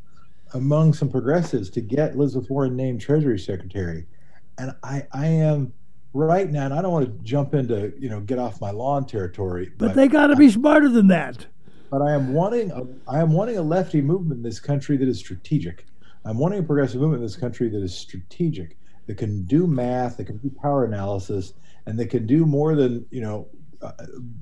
among 0.54 0.92
some 0.92 1.08
progressives 1.08 1.70
to 1.70 1.80
get 1.80 2.14
Elizabeth 2.14 2.50
Warren 2.50 2.76
named 2.76 3.00
Treasury 3.00 3.38
Secretary, 3.38 4.06
and 4.58 4.74
I, 4.82 5.06
I 5.12 5.26
am 5.26 5.72
right 6.12 6.50
now, 6.50 6.64
and 6.64 6.74
I 6.74 6.82
don't 6.82 6.92
want 6.92 7.06
to 7.06 7.24
jump 7.24 7.54
into 7.54 7.92
you 7.98 8.08
know 8.08 8.20
get 8.20 8.38
off 8.38 8.60
my 8.60 8.70
lawn 8.70 9.06
territory, 9.06 9.70
but, 9.78 9.88
but 9.88 9.96
they 9.96 10.08
got 10.08 10.28
to 10.28 10.36
be 10.36 10.50
smarter 10.50 10.88
than 10.88 11.06
that. 11.08 11.46
But 11.90 12.02
I 12.02 12.12
am 12.12 12.32
wanting 12.32 12.70
a, 12.70 12.82
I 13.08 13.20
am 13.20 13.32
wanting 13.32 13.58
a 13.58 13.62
lefty 13.62 14.00
movement 14.00 14.38
in 14.38 14.42
this 14.42 14.60
country 14.60 14.96
that 14.96 15.08
is 15.08 15.18
strategic. 15.18 15.86
I'm 16.24 16.38
wanting 16.38 16.60
a 16.60 16.62
progressive 16.62 17.00
movement 17.00 17.20
in 17.20 17.26
this 17.26 17.36
country 17.36 17.68
that 17.68 17.82
is 17.82 17.96
strategic, 17.96 18.76
that 19.06 19.16
can 19.16 19.44
do 19.44 19.66
math, 19.66 20.18
that 20.18 20.26
can 20.26 20.36
do 20.36 20.50
power 20.50 20.84
analysis, 20.84 21.54
and 21.86 21.98
that 21.98 22.10
can 22.10 22.26
do 22.26 22.46
more 22.46 22.74
than 22.74 23.06
you 23.10 23.20
know 23.20 23.48
uh, 23.82 23.92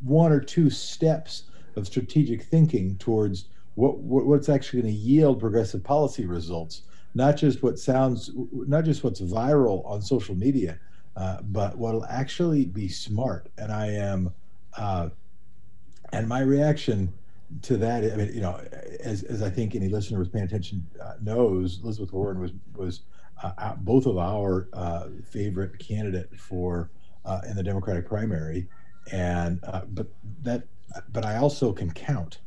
one 0.02 0.32
or 0.32 0.40
two 0.40 0.70
steps 0.70 1.44
of 1.76 1.86
strategic 1.86 2.42
thinking 2.42 2.96
towards 2.98 3.46
what, 3.74 3.98
what 3.98 4.26
what's 4.26 4.48
actually 4.48 4.82
going 4.82 4.92
to 4.92 5.00
yield 5.00 5.38
progressive 5.38 5.84
policy 5.84 6.26
results, 6.26 6.82
not 7.14 7.36
just 7.36 7.62
what 7.62 7.78
sounds, 7.78 8.30
not 8.52 8.84
just 8.84 9.04
what's 9.04 9.20
viral 9.20 9.86
on 9.86 10.02
social 10.02 10.34
media, 10.34 10.78
uh, 11.16 11.38
but 11.42 11.78
what'll 11.78 12.04
actually 12.06 12.64
be 12.64 12.88
smart. 12.88 13.48
And 13.56 13.72
I 13.72 13.86
am, 13.86 14.32
uh, 14.76 15.10
and 16.12 16.28
my 16.28 16.40
reaction 16.40 17.12
to 17.62 17.76
that, 17.76 18.04
I 18.04 18.16
mean, 18.16 18.34
you 18.34 18.40
know, 18.40 18.60
as, 19.00 19.22
as 19.22 19.42
I 19.42 19.50
think 19.50 19.74
any 19.74 19.88
listener 19.88 20.18
who's 20.18 20.28
paying 20.28 20.44
attention 20.44 20.86
uh, 21.02 21.14
knows, 21.22 21.80
Elizabeth 21.82 22.12
Warren 22.12 22.40
was 22.40 22.52
was 22.74 23.02
uh, 23.42 23.74
both 23.76 24.06
of 24.06 24.18
our 24.18 24.68
uh, 24.72 25.06
favorite 25.24 25.78
candidate 25.78 26.36
for 26.38 26.90
uh, 27.28 27.42
in 27.48 27.56
the 27.56 27.62
Democratic 27.62 28.06
primary, 28.06 28.68
and 29.12 29.60
uh, 29.64 29.82
but 29.88 30.08
that, 30.42 30.64
but 31.12 31.24
I 31.24 31.36
also 31.36 31.72
can 31.72 31.92
count. 31.92 32.40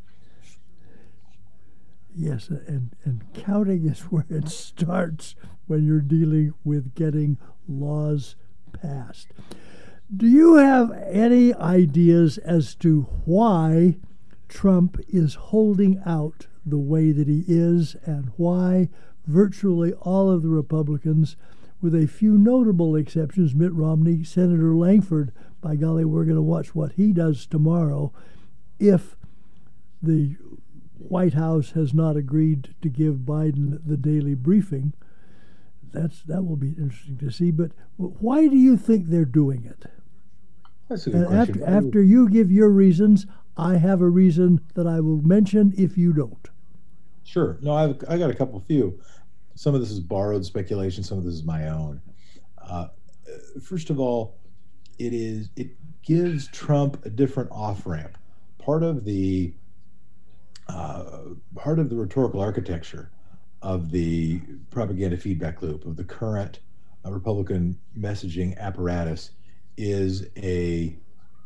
Yes, 2.15 2.49
and 2.49 2.95
and 3.05 3.23
counting 3.33 3.87
is 3.87 4.01
where 4.11 4.25
it 4.29 4.49
starts 4.49 5.35
when 5.67 5.85
you're 5.85 6.01
dealing 6.01 6.53
with 6.63 6.95
getting 6.95 7.37
laws 7.67 8.35
passed. 8.73 9.27
Do 10.13 10.27
you 10.27 10.55
have 10.55 10.91
any 10.91 11.53
ideas 11.53 12.37
as 12.39 12.75
to 12.75 13.03
why? 13.25 13.97
Trump 14.49 14.99
is 15.07 15.35
holding 15.35 16.01
out 16.05 16.47
the 16.65 16.77
way 16.77 17.13
that 17.13 17.29
he 17.29 17.45
is 17.47 17.95
and 18.03 18.33
why 18.35 18.89
virtually 19.25 19.93
all 19.93 20.29
of 20.29 20.43
the 20.43 20.49
Republicans, 20.49 21.37
with 21.81 21.95
a 21.95 22.07
few 22.07 22.37
notable 22.37 22.95
exceptions, 22.95 23.55
Mitt 23.55 23.73
Romney, 23.73 24.23
Senator 24.23 24.75
Lankford, 24.75 25.31
by 25.61 25.75
golly, 25.75 26.05
we're 26.05 26.25
going 26.25 26.35
to 26.35 26.41
watch 26.41 26.75
what 26.75 26.93
he 26.93 27.11
does 27.11 27.45
tomorrow 27.45 28.11
if 28.79 29.15
the 30.01 30.35
White 30.97 31.33
House 31.33 31.71
has 31.71 31.93
not 31.93 32.15
agreed 32.15 32.75
to 32.81 32.89
give 32.89 33.17
Biden 33.17 33.79
the 33.85 33.97
daily 33.97 34.35
briefing. 34.35 34.93
That's 35.91 36.21
that 36.23 36.43
will 36.43 36.55
be 36.55 36.69
interesting 36.69 37.17
to 37.17 37.31
see. 37.31 37.51
But 37.51 37.71
why 37.97 38.47
do 38.47 38.55
you 38.55 38.77
think 38.77 39.07
they're 39.07 39.25
doing 39.25 39.65
it? 39.65 39.85
That's 40.87 41.07
a 41.07 41.09
good 41.09 41.27
question. 41.27 41.63
After, 41.63 41.77
after 41.77 42.01
you 42.01 42.29
give 42.29 42.51
your 42.51 42.69
reasons, 42.69 43.25
I 43.57 43.77
have 43.77 44.01
a 44.01 44.09
reason 44.09 44.61
that 44.75 44.87
I 44.87 44.99
will 45.01 45.21
mention 45.21 45.73
if 45.77 45.97
you 45.97 46.13
don't. 46.13 46.49
Sure. 47.23 47.57
No, 47.61 47.73
I've 47.73 48.03
I 48.07 48.17
got 48.17 48.29
a 48.29 48.35
couple 48.35 48.59
few. 48.61 48.99
Some 49.55 49.75
of 49.75 49.81
this 49.81 49.91
is 49.91 49.99
borrowed 49.99 50.45
speculation. 50.45 51.03
Some 51.03 51.17
of 51.17 51.23
this 51.23 51.33
is 51.33 51.43
my 51.43 51.67
own. 51.67 52.01
Uh, 52.57 52.87
first 53.61 53.89
of 53.89 53.99
all, 53.99 54.37
it 54.97 55.13
is 55.13 55.49
it 55.55 55.69
gives 56.03 56.47
Trump 56.47 57.05
a 57.05 57.09
different 57.09 57.51
off 57.51 57.85
ramp. 57.85 58.17
Part 58.57 58.83
of 58.83 59.05
the 59.05 59.53
uh, 60.67 61.03
part 61.55 61.79
of 61.79 61.89
the 61.89 61.95
rhetorical 61.95 62.39
architecture 62.39 63.11
of 63.61 63.91
the 63.91 64.39
propaganda 64.69 65.17
feedback 65.17 65.61
loop 65.61 65.85
of 65.85 65.95
the 65.95 66.03
current 66.03 66.59
uh, 67.05 67.11
Republican 67.11 67.77
messaging 67.99 68.57
apparatus 68.57 69.31
is 69.77 70.27
a 70.37 70.95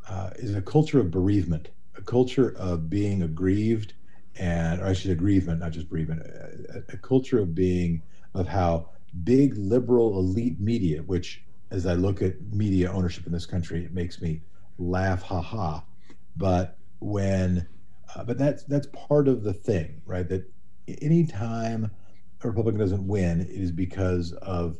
uh, 0.07 0.29
is 0.35 0.55
a 0.55 0.61
culture 0.61 0.99
of 0.99 1.11
bereavement 1.11 1.69
a 1.97 2.01
culture 2.01 2.53
of 2.57 2.89
being 2.89 3.23
aggrieved 3.23 3.93
and 4.37 4.81
I 4.81 4.93
should 4.93 5.05
say 5.05 5.11
aggrievement, 5.11 5.59
not 5.59 5.71
just 5.71 5.89
bereavement, 5.89 6.21
a, 6.21 6.93
a, 6.93 6.97
culture 6.97 7.39
of 7.39 7.55
being 7.55 8.01
of 8.33 8.47
how 8.47 8.89
big 9.23 9.57
liberal 9.57 10.17
elite 10.19 10.59
media, 10.59 11.01
which 11.03 11.43
as 11.71 11.85
I 11.85 11.93
look 11.93 12.21
at 12.21 12.41
media 12.51 12.91
ownership 12.91 13.25
in 13.25 13.31
this 13.31 13.45
country, 13.45 13.85
it 13.85 13.93
makes 13.93 14.21
me 14.21 14.41
laugh, 14.77 15.21
ha 15.21 15.41
ha. 15.41 15.83
But 16.35 16.77
when, 16.99 17.67
uh, 18.13 18.23
but 18.23 18.37
that's 18.37 18.63
that's 18.63 18.87
part 18.87 19.27
of 19.27 19.43
the 19.43 19.53
thing, 19.53 20.01
right? 20.05 20.27
That 20.27 20.51
anytime 21.01 21.91
a 22.43 22.47
Republican 22.47 22.79
doesn't 22.79 23.07
win, 23.07 23.41
it 23.41 23.49
is 23.49 23.71
because 23.71 24.33
of 24.33 24.77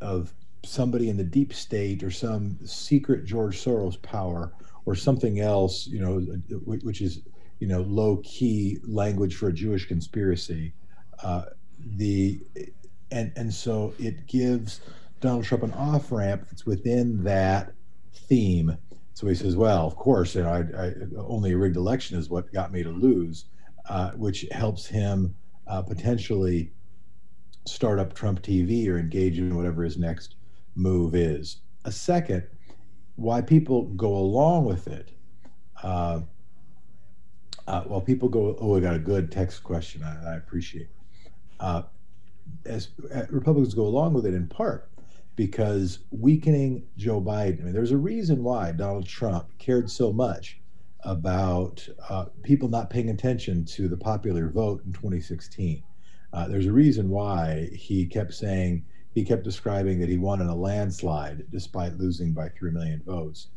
of 0.00 0.34
somebody 0.64 1.08
in 1.08 1.16
the 1.16 1.24
deep 1.24 1.54
state 1.54 2.02
or 2.02 2.10
some 2.10 2.58
secret 2.66 3.24
George 3.24 3.62
Soros 3.62 4.00
power 4.02 4.52
or 4.84 4.94
something 4.94 5.40
else, 5.40 5.86
you 5.86 6.00
know, 6.00 6.20
which 6.64 7.00
is 7.00 7.22
you 7.58 7.66
know 7.66 7.82
low 7.82 8.18
key 8.22 8.78
language 8.86 9.36
for 9.36 9.48
a 9.48 9.52
Jewish 9.52 9.86
conspiracy. 9.86 10.72
Uh, 11.22 11.46
the 11.96 12.40
and 13.10 13.32
and 13.36 13.52
so 13.52 13.94
it 13.98 14.26
gives 14.26 14.80
Donald 15.20 15.44
Trump 15.44 15.62
an 15.62 15.72
off 15.72 16.12
ramp 16.12 16.46
that's 16.50 16.66
within 16.66 17.22
that 17.24 17.72
theme. 18.12 18.76
So 19.14 19.26
he 19.26 19.34
says, 19.34 19.56
"Well, 19.56 19.86
of 19.86 19.96
course, 19.96 20.34
you 20.34 20.42
know, 20.42 20.50
I, 20.50 20.86
I, 20.86 20.92
only 21.16 21.52
a 21.52 21.56
rigged 21.56 21.76
election 21.76 22.18
is 22.18 22.28
what 22.28 22.52
got 22.52 22.72
me 22.72 22.82
to 22.82 22.90
lose," 22.90 23.46
uh, 23.88 24.10
which 24.12 24.46
helps 24.50 24.86
him 24.86 25.34
uh, 25.66 25.82
potentially 25.82 26.72
start 27.66 27.98
up 27.98 28.14
Trump 28.14 28.42
TV 28.42 28.88
or 28.88 28.98
engage 28.98 29.38
in 29.38 29.56
whatever 29.56 29.82
his 29.82 29.96
next 29.96 30.36
move 30.74 31.14
is. 31.14 31.60
A 31.84 31.92
second 31.92 32.46
why 33.16 33.40
people 33.40 33.84
go 33.96 34.14
along 34.14 34.66
with 34.66 34.86
it. 34.88 35.10
Uh, 37.66 37.70
uh, 37.70 37.84
well, 37.86 38.00
people 38.00 38.28
go, 38.28 38.56
oh, 38.60 38.76
I 38.76 38.80
got 38.80 38.94
a 38.94 39.00
good 39.00 39.30
text 39.30 39.64
question 39.64 40.02
I, 40.02 40.34
I 40.34 40.36
appreciate. 40.36 40.88
Uh, 41.58 41.82
as 42.64 42.88
uh, 43.14 43.22
Republicans 43.30 43.74
go 43.74 43.86
along 43.86 44.14
with 44.14 44.26
it 44.26 44.34
in 44.34 44.46
part 44.46 44.90
because 45.34 46.00
weakening 46.10 46.86
Joe 46.96 47.20
Biden. 47.20 47.60
I 47.60 47.64
mean, 47.64 47.72
there's 47.72 47.92
a 47.92 47.96
reason 47.96 48.42
why 48.42 48.72
Donald 48.72 49.06
Trump 49.06 49.46
cared 49.58 49.90
so 49.90 50.12
much 50.12 50.60
about 51.04 51.86
uh, 52.08 52.26
people 52.42 52.68
not 52.68 52.90
paying 52.90 53.10
attention 53.10 53.64
to 53.64 53.86
the 53.86 53.96
popular 53.96 54.48
vote 54.48 54.82
in 54.84 54.92
2016. 54.92 55.82
Uh, 56.32 56.48
there's 56.48 56.66
a 56.66 56.72
reason 56.72 57.08
why 57.08 57.68
he 57.72 58.06
kept 58.06 58.34
saying 58.34 58.84
he 59.14 59.24
kept 59.24 59.44
describing 59.44 59.98
that 60.00 60.08
he 60.08 60.18
won 60.18 60.40
in 60.40 60.48
a 60.48 60.54
landslide 60.54 61.46
despite 61.50 61.98
losing 61.98 62.32
by 62.32 62.48
3 62.50 62.70
million 62.72 63.02
votes. 63.06 63.48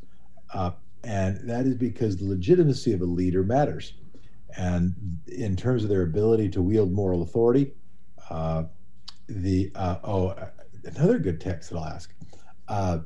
Uh, 1.04 1.08
and 1.08 1.50
that 1.50 1.66
is 1.66 1.76
because 1.76 2.18
the 2.18 2.26
legitimacy 2.26 2.94
of 2.94 3.02
a 3.02 3.06
leader 3.06 3.44
matters. 3.44 3.94
And 4.58 5.20
in 5.28 5.56
terms 5.56 5.84
of 5.84 5.90
their 5.90 6.04
ability 6.04 6.50
to 6.50 6.62
wield 6.62 6.92
moral 6.92 7.22
authority, 7.22 7.74
uh, 8.30 8.64
the, 9.28 9.72
uh, 9.76 9.98
oh, 10.04 10.36
another 10.84 11.20
good 11.20 11.40
text 11.40 11.70
that 11.70 11.78
I'll 11.78 11.86
ask, 11.86 12.14
uh, 12.68 13.00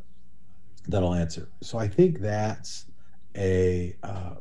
that 0.88 1.04
I'll 1.04 1.14
answer. 1.14 1.50
So 1.62 1.78
I 1.78 1.88
think 1.88 2.20
that's 2.20 2.86
a, 3.36 3.96
uh, 4.04 4.36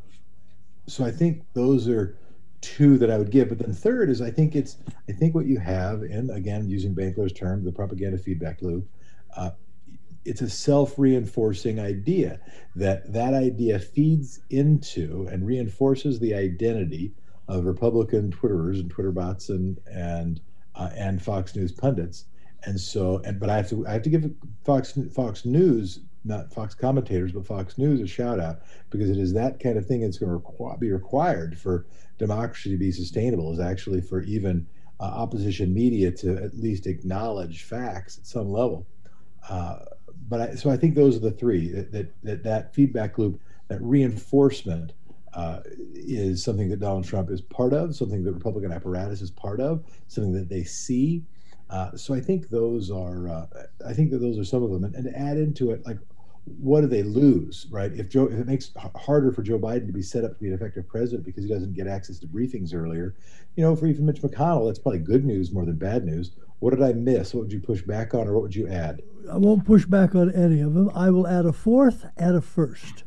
so 0.87 1.05
I 1.05 1.11
think 1.11 1.45
those 1.55 1.89
are 1.89 2.17
two 2.63 2.97
that 2.99 3.11
I 3.11 3.19
would 3.19 3.31
give. 3.31 3.49
But 3.49 3.59
then 3.59 3.75
third 3.75 4.09
is 4.09 4.23
I 4.23 4.31
think 4.31 4.57
it's 4.57 4.79
I 5.09 5.13
think 5.13 5.35
what 5.35 5.47
you 5.47 5.59
have, 5.59 6.03
and 6.03 6.31
again 6.31 6.69
using 6.69 6.95
Benkler's 6.95 7.33
term, 7.33 7.65
the 7.65 7.73
propaganda 7.73 8.17
feedback 8.17 8.63
loop. 8.63 8.89
It's 10.25 10.41
a 10.41 10.51
self-reinforcing 10.51 11.81
idea 11.81 12.41
that 12.77 13.13
that 13.13 13.35
idea 13.35 13.79
feeds 13.79 14.41
into 14.51 15.27
and 15.31 15.47
reinforces 15.47 16.21
the 16.21 16.35
identity 16.35 17.13
of 17.49 17.65
Republican 17.65 18.33
Twitterers 18.33 18.81
and 18.81 18.91
Twitter 18.91 19.13
bots 19.13 19.49
and 19.49 19.79
and 19.87 20.41
uh, 20.75 20.91
and 20.97 21.21
Fox 21.21 21.55
News 21.55 21.73
pundits. 21.73 22.27
And 22.65 22.81
so, 22.81 23.21
and 23.25 23.41
but 23.41 23.51
I 23.51 23.57
have 23.57 23.69
to 23.71 23.87
I 23.87 23.93
have 23.93 24.03
to 24.03 24.11
give 24.11 24.31
Fox 24.65 24.97
Fox 25.13 25.45
News 25.45 26.01
not 26.25 26.53
Fox 26.53 26.75
commentators, 26.75 27.33
but 27.33 27.47
Fox 27.47 27.79
News 27.79 28.01
a 28.01 28.07
shout 28.07 28.39
out 28.39 28.61
because 28.91 29.11
it 29.11 29.19
is 29.19 29.33
that 29.33 29.61
kind 29.61 29.77
of 29.77 29.87
thing 29.87 30.03
that's 30.03 30.19
going 30.19 30.31
to 30.31 30.39
requ- 30.39 30.79
be 30.79 30.93
required 30.93 31.59
for 31.59 31.87
democracy 32.19 32.71
to 32.71 32.77
be 32.77 32.93
sustainable. 32.93 33.53
Is 33.53 33.61
actually 33.61 34.01
for 34.01 34.23
even 34.23 34.67
uh, 35.01 35.05
opposition 35.05 35.75
media 35.75 36.13
to 36.13 36.37
at 36.37 36.57
least 36.57 36.87
acknowledge 36.87 37.65
facts 37.65 38.19
at 38.19 38.27
some 38.27 38.51
level. 38.51 38.87
Uh, 39.49 39.81
but 40.29 40.41
I, 40.41 40.55
so 40.55 40.71
I 40.71 40.77
think 40.77 40.95
those 40.95 41.17
are 41.17 41.21
the 41.21 41.31
three 41.31 41.69
that 41.73 42.13
that 42.23 42.43
that, 42.45 42.75
feedback 42.75 43.19
loop, 43.19 43.41
that 43.69 43.81
reinforcement. 43.83 44.93
Uh, 45.35 45.63
is 45.95 46.45
something 46.45 46.69
that 46.69 46.79
Donald 46.79 47.07
Trump 47.07 47.31
is 47.31 47.41
part 47.41 47.73
of, 47.73 47.97
something 47.97 48.23
the 48.23 48.31
Republican 48.31 48.71
apparatus 48.71 49.23
is 49.23 49.31
part 49.31 49.61
of, 49.61 49.83
something 50.07 50.35
that 50.35 50.51
they 50.51 50.63
see. 50.63 51.25
Uh, 51.71 51.97
so 51.97 52.13
I 52.13 52.21
think 52.21 52.51
those 52.51 52.91
are, 52.91 53.29
uh, 53.29 53.47
I 53.87 53.95
think 53.95 54.11
that 54.11 54.19
those 54.19 54.39
are 54.39 54.45
some 54.45 54.63
of 54.63 54.71
them, 54.71 54.85
and, 54.85 54.95
and 54.95 55.17
add 55.17 55.39
into 55.39 55.71
it, 55.71 55.87
like 55.87 55.97
what 56.45 56.81
do 56.81 56.87
they 56.87 57.03
lose, 57.03 57.67
right? 57.71 57.93
If 57.93 58.09
Joe, 58.09 58.27
if 58.27 58.39
it 58.39 58.47
makes 58.47 58.73
harder 58.97 59.31
for 59.33 59.43
Joe 59.43 59.59
Biden 59.59 59.87
to 59.87 59.93
be 59.93 60.03
set 60.03 60.25
up 60.25 60.35
to 60.35 60.41
be 60.41 60.49
an 60.49 60.55
effective 60.55 60.89
president 60.89 61.25
because 61.25 61.45
he 61.45 61.51
doesn't 61.51 61.75
get 61.75 61.87
access 61.87 62.19
to 62.21 62.27
briefings 62.27 62.75
earlier, 62.75 63.15
you 63.57 63.63
know, 63.63 63.77
for 63.77 63.87
even 63.87 64.07
Mitch 64.07 64.23
McConnell, 64.23 64.67
that's 64.67 64.79
probably 64.79 64.99
good 64.99 65.25
news 65.25 65.53
more 65.53 65.65
than 65.65 65.77
bad 65.77 66.05
news. 66.05 66.33
What 66.59 66.71
did 66.71 66.83
I 66.83 66.93
miss? 66.93 67.35
What 67.35 67.45
would 67.45 67.53
you 67.53 67.61
push 67.61 67.83
back 67.83 68.15
on, 68.15 68.27
or 68.27 68.35
what 68.35 68.43
would 68.43 68.57
you 68.57 68.69
add? 68.69 69.03
I 69.31 69.37
won't 69.37 69.65
push 69.65 69.85
back 69.85 70.15
on 70.15 70.33
any 70.33 70.61
of 70.61 70.75
them. 70.75 70.91
I 70.95 71.11
will 71.11 71.27
add 71.27 71.47
a 71.47 71.53
fourth 71.53 72.07
and 72.17 72.37
a 72.37 72.41
first. 72.41 73.05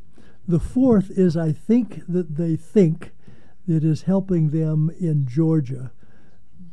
The 0.48 0.60
fourth 0.60 1.10
is 1.12 1.36
I 1.36 1.52
think 1.52 2.04
that 2.08 2.36
they 2.36 2.56
think 2.56 3.12
that 3.67 3.84
is 3.84 4.04
helping 4.04 4.52
them 4.52 4.91
in 5.00 5.26
Georgia, 5.26 5.91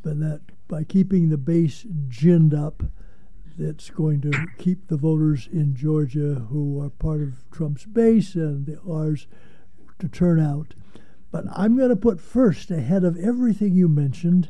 but 0.02 0.20
that 0.20 0.42
by 0.68 0.84
keeping 0.84 1.28
the 1.28 1.38
base 1.38 1.86
ginned 2.08 2.54
up 2.54 2.82
that's 3.58 3.90
going 3.90 4.20
to 4.22 4.32
keep 4.58 4.88
the 4.88 4.96
voters 4.96 5.48
in 5.52 5.74
Georgia 5.74 6.46
who 6.50 6.80
are 6.80 6.90
part 6.90 7.20
of 7.20 7.50
Trump's 7.50 7.84
base 7.84 8.34
and 8.34 8.66
the 8.66 8.80
ours 8.88 9.26
to 9.98 10.08
turn 10.08 10.40
out. 10.40 10.74
But 11.30 11.44
I'm 11.54 11.76
going 11.76 11.88
to 11.88 11.96
put 11.96 12.20
first, 12.20 12.70
ahead 12.70 13.04
of 13.04 13.16
everything 13.16 13.74
you 13.74 13.88
mentioned, 13.88 14.48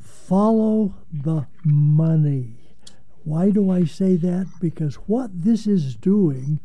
follow 0.00 0.94
the 1.12 1.46
money. 1.64 2.76
Why 3.24 3.50
do 3.50 3.70
I 3.70 3.84
say 3.84 4.16
that? 4.16 4.46
Because 4.60 4.94
what 5.06 5.42
this 5.42 5.66
is 5.66 5.96
doing, 5.96 6.60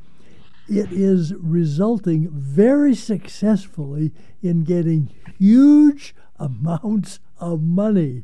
it 0.69 0.91
is 0.91 1.33
resulting 1.33 2.29
very 2.29 2.93
successfully 2.93 4.11
in 4.43 4.63
getting 4.63 5.09
huge 5.39 6.13
amounts 6.37 7.19
of 7.39 7.61
money 7.61 8.23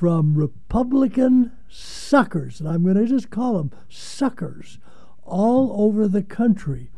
from 0.00 0.34
Republican 0.34 1.52
suckers, 1.68 2.58
and 2.58 2.66
I'm 2.66 2.84
going 2.84 2.96
to 2.96 3.06
just 3.06 3.28
call 3.28 3.58
them 3.58 3.70
suckers, 3.86 4.78
all 5.24 5.74
over 5.84 6.08
the 6.08 6.22
country 6.22 6.90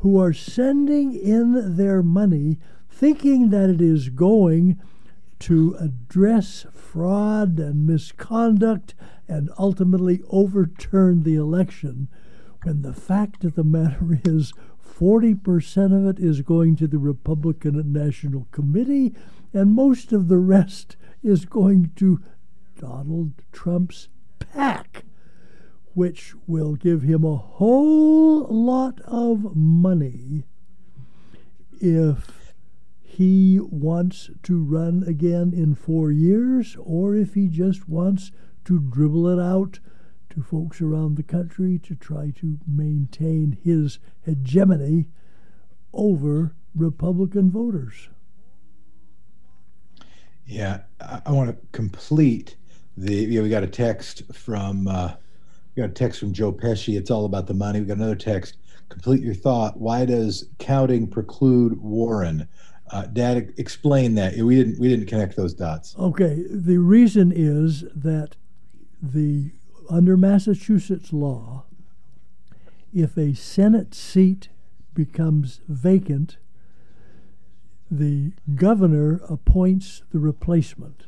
who 0.00 0.20
are 0.20 0.34
sending 0.34 1.14
in 1.14 1.78
their 1.78 2.02
money 2.02 2.58
thinking 2.90 3.48
that 3.48 3.70
it 3.70 3.80
is 3.80 4.10
going 4.10 4.78
to 5.38 5.74
address 5.80 6.66
fraud 6.74 7.58
and 7.58 7.86
misconduct 7.86 8.92
and 9.26 9.48
ultimately 9.58 10.20
overturn 10.28 11.22
the 11.22 11.36
election, 11.36 12.08
when 12.64 12.82
the 12.82 12.92
fact 12.92 13.42
of 13.42 13.54
the 13.54 13.64
matter 13.64 14.20
is 14.26 14.52
40% 14.86 15.96
of 15.96 16.06
it 16.06 16.22
is 16.22 16.42
going 16.42 16.76
to 16.76 16.86
the 16.86 16.98
Republican 16.98 17.90
National 17.90 18.48
Committee, 18.52 19.14
and 19.54 19.72
most 19.72 20.12
of 20.12 20.28
the 20.28 20.36
rest 20.36 20.96
is 21.22 21.46
going 21.46 21.92
to 21.96 22.20
Donald 22.80 23.34
Trump's 23.52 24.08
PAC, 24.38 25.04
which 25.92 26.34
will 26.46 26.76
give 26.76 27.02
him 27.02 27.24
a 27.24 27.36
whole 27.36 28.44
lot 28.44 29.02
of 29.02 29.54
money 29.54 30.44
if 31.78 32.54
he 33.02 33.58
wants 33.60 34.30
to 34.42 34.62
run 34.62 35.04
again 35.06 35.52
in 35.52 35.74
four 35.74 36.10
years 36.10 36.74
or 36.80 37.14
if 37.14 37.34
he 37.34 37.48
just 37.48 37.86
wants 37.86 38.32
to 38.64 38.78
dribble 38.78 39.28
it 39.28 39.38
out 39.38 39.78
to 40.30 40.40
folks 40.40 40.80
around 40.80 41.16
the 41.16 41.22
country 41.22 41.78
to 41.78 41.94
try 41.94 42.30
to 42.30 42.58
maintain 42.66 43.58
his 43.62 43.98
hegemony 44.22 45.06
over 45.92 46.54
Republican 46.74 47.50
voters. 47.50 48.08
Yeah, 50.46 50.82
I, 50.98 51.20
I 51.26 51.32
want 51.32 51.50
to 51.50 51.66
complete 51.72 52.56
the 52.96 53.40
we 53.40 53.48
got 53.48 53.62
a 53.62 53.68
text 53.68 54.22
from 54.32 54.88
uh, 54.88 55.14
we 55.74 55.82
got 55.82 55.90
a 55.90 55.92
text 55.94 56.20
from 56.20 56.32
Joe 56.32 56.52
Pesci. 56.52 56.96
It's 56.96 57.10
all 57.10 57.24
about 57.24 57.46
the 57.46 57.54
money. 57.54 57.80
We 57.80 57.86
got 57.86 57.96
another 57.96 58.16
text. 58.16 58.56
Complete 58.88 59.22
your 59.22 59.34
thought. 59.34 59.78
Why 59.78 60.04
does 60.04 60.48
counting 60.58 61.06
preclude 61.06 61.80
Warren? 61.80 62.48
Uh, 62.90 63.06
Dad, 63.06 63.54
explain 63.56 64.16
that. 64.16 64.36
We 64.36 64.56
didn't 64.56 64.80
we 64.80 64.88
didn't 64.88 65.06
connect 65.06 65.36
those 65.36 65.54
dots. 65.54 65.94
Okay, 65.98 66.44
the 66.50 66.78
reason 66.78 67.32
is 67.34 67.84
that 67.94 68.36
the 69.00 69.52
under 69.88 70.16
Massachusetts 70.16 71.12
law, 71.12 71.64
if 72.92 73.16
a 73.16 73.34
Senate 73.34 73.94
seat 73.94 74.48
becomes 74.92 75.60
vacant, 75.68 76.36
the 77.90 78.32
governor 78.54 79.20
appoints 79.28 80.02
the 80.12 80.18
replacement. 80.18 81.04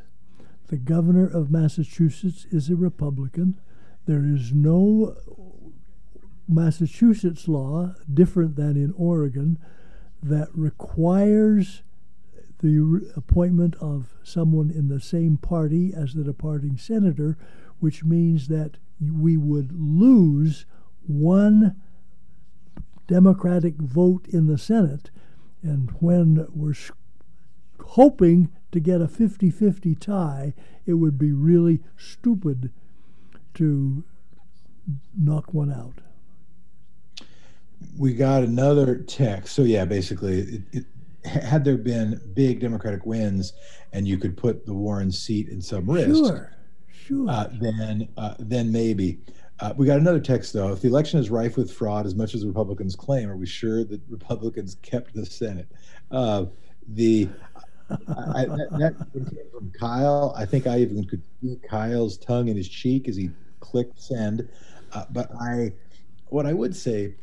The 0.73 0.79
governor 0.79 1.27
of 1.27 1.51
Massachusetts 1.51 2.47
is 2.51 2.71
a 2.71 2.77
Republican. 2.77 3.61
There 4.07 4.25
is 4.25 4.55
no 4.55 5.17
Massachusetts 6.49 7.47
law, 7.47 7.95
different 8.11 8.57
than 8.57 8.79
in 8.79 8.95
Oregon, 8.97 9.59
that 10.23 10.49
requires 10.55 11.83
the 12.63 13.07
appointment 13.15 13.77
of 13.83 14.15
someone 14.23 14.71
in 14.71 14.89
the 14.89 14.99
same 14.99 15.37
party 15.37 15.93
as 15.95 16.15
the 16.15 16.25
departing 16.25 16.79
senator, 16.79 17.37
which 17.81 18.03
means 18.03 18.49
that 18.49 18.79
we 18.99 19.37
would 19.37 19.73
lose 19.79 20.65
one 21.07 21.77
Democratic 23.07 23.75
vote 23.75 24.27
in 24.27 24.47
the 24.47 24.57
Senate. 24.57 25.11
And 25.63 25.91
when 26.01 26.47
we're 26.55 26.73
hoping 27.79 28.49
to 28.73 28.81
get 28.81 29.01
a 29.01 29.09
50 29.09 29.51
50 29.51 29.95
tie, 29.95 30.55
it 30.87 30.95
would 30.95 31.19
be 31.19 31.33
really 31.33 31.81
stupid 31.97 32.71
to 33.55 34.03
knock 35.17 35.55
one 35.55 35.73
out. 35.73 36.01
We 37.99 38.15
got 38.15 38.43
another 38.43 38.97
text. 38.97 39.55
So, 39.55 39.63
yeah, 39.63 39.85
basically, 39.85 40.41
it, 40.41 40.63
it, 40.73 40.85
had 41.25 41.65
there 41.65 41.77
been 41.77 42.21
big 42.35 42.61
Democratic 42.61 43.07
wins 43.07 43.53
and 43.93 44.09
you 44.09 44.19
could 44.19 44.37
put 44.37 44.67
the 44.67 44.75
Warren 44.75 45.13
seat 45.13 45.49
in 45.49 45.61
some 45.61 45.89
risk, 45.89 46.17
sure, 46.17 46.53
sure. 46.91 47.29
Uh, 47.29 47.49
then, 47.61 48.09
uh, 48.17 48.35
then 48.39 48.73
maybe. 48.73 49.21
Uh, 49.61 49.73
we 49.77 49.87
got 49.87 49.99
another 50.01 50.19
text 50.19 50.53
though. 50.53 50.73
If 50.73 50.81
the 50.81 50.89
election 50.89 51.21
is 51.21 51.31
rife 51.31 51.57
with 51.57 51.71
fraud 51.71 52.07
as 52.07 52.17
much 52.17 52.35
as 52.35 52.45
Republicans 52.45 52.97
claim, 52.97 53.31
are 53.31 53.37
we 53.37 53.47
sure 53.47 53.85
that 53.85 54.01
Republicans 54.09 54.77
kept 54.83 55.15
the 55.15 55.25
Senate? 55.25 55.69
Uh, 56.11 56.47
the 56.89 57.29
I, 58.35 58.45
that, 58.47 58.69
that 58.79 59.51
from 59.53 59.73
Kyle. 59.79 60.35
I 60.37 60.45
think 60.45 60.67
I 60.67 60.79
even 60.79 61.05
could 61.05 61.23
see 61.41 61.59
Kyle's 61.69 62.17
tongue 62.19 62.49
in 62.49 62.57
his 62.57 62.69
cheek 62.69 63.09
as 63.09 63.17
he 63.17 63.31
clicked 63.61 64.01
send. 64.01 64.49
Uh, 64.93 65.05
but 65.11 65.31
I, 65.41 65.73
what 66.27 66.47
I 66.47 66.53
would 66.53 66.75
say 66.77 67.15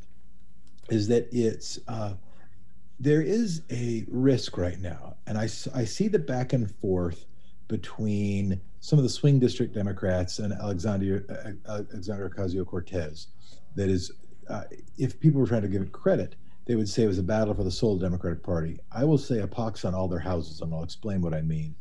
is 0.89 1.07
that 1.07 1.27
it's 1.31 1.79
uh, 1.87 2.13
there 2.99 3.21
is 3.21 3.61
a 3.71 4.05
risk 4.09 4.57
right 4.57 4.79
now, 4.79 5.15
and 5.27 5.37
I 5.37 5.43
I 5.73 5.85
see 5.85 6.07
the 6.07 6.19
back 6.19 6.53
and 6.53 6.69
forth 6.75 7.25
between 7.67 8.59
some 8.79 8.97
of 8.97 9.03
the 9.03 9.09
swing 9.09 9.39
district 9.39 9.73
Democrats 9.73 10.39
and 10.39 10.53
Alexandria 10.53 11.21
uh, 11.67 11.81
Alexandria 11.91 12.29
Ocasio 12.29 12.65
Cortez. 12.65 13.27
That 13.75 13.89
is, 13.89 14.11
uh, 14.49 14.63
if 14.97 15.19
people 15.19 15.39
were 15.39 15.47
trying 15.47 15.61
to 15.61 15.67
give 15.67 15.81
it 15.81 15.91
credit 15.91 16.35
they 16.69 16.75
would 16.75 16.87
say 16.87 17.01
it 17.01 17.07
was 17.07 17.17
a 17.17 17.23
battle 17.23 17.55
for 17.55 17.63
the 17.63 17.71
soul 17.71 17.93
of 17.93 17.99
the 17.99 18.05
Democratic 18.05 18.43
Party. 18.43 18.77
I 18.91 19.03
will 19.03 19.17
say 19.17 19.39
a 19.39 19.47
pox 19.47 19.83
on 19.85 19.95
all 19.95 20.07
their 20.07 20.19
houses, 20.19 20.61
and 20.61 20.71
I'll 20.71 20.83
explain 20.83 21.19
what 21.19 21.33
I 21.33 21.41
mean. 21.41 21.73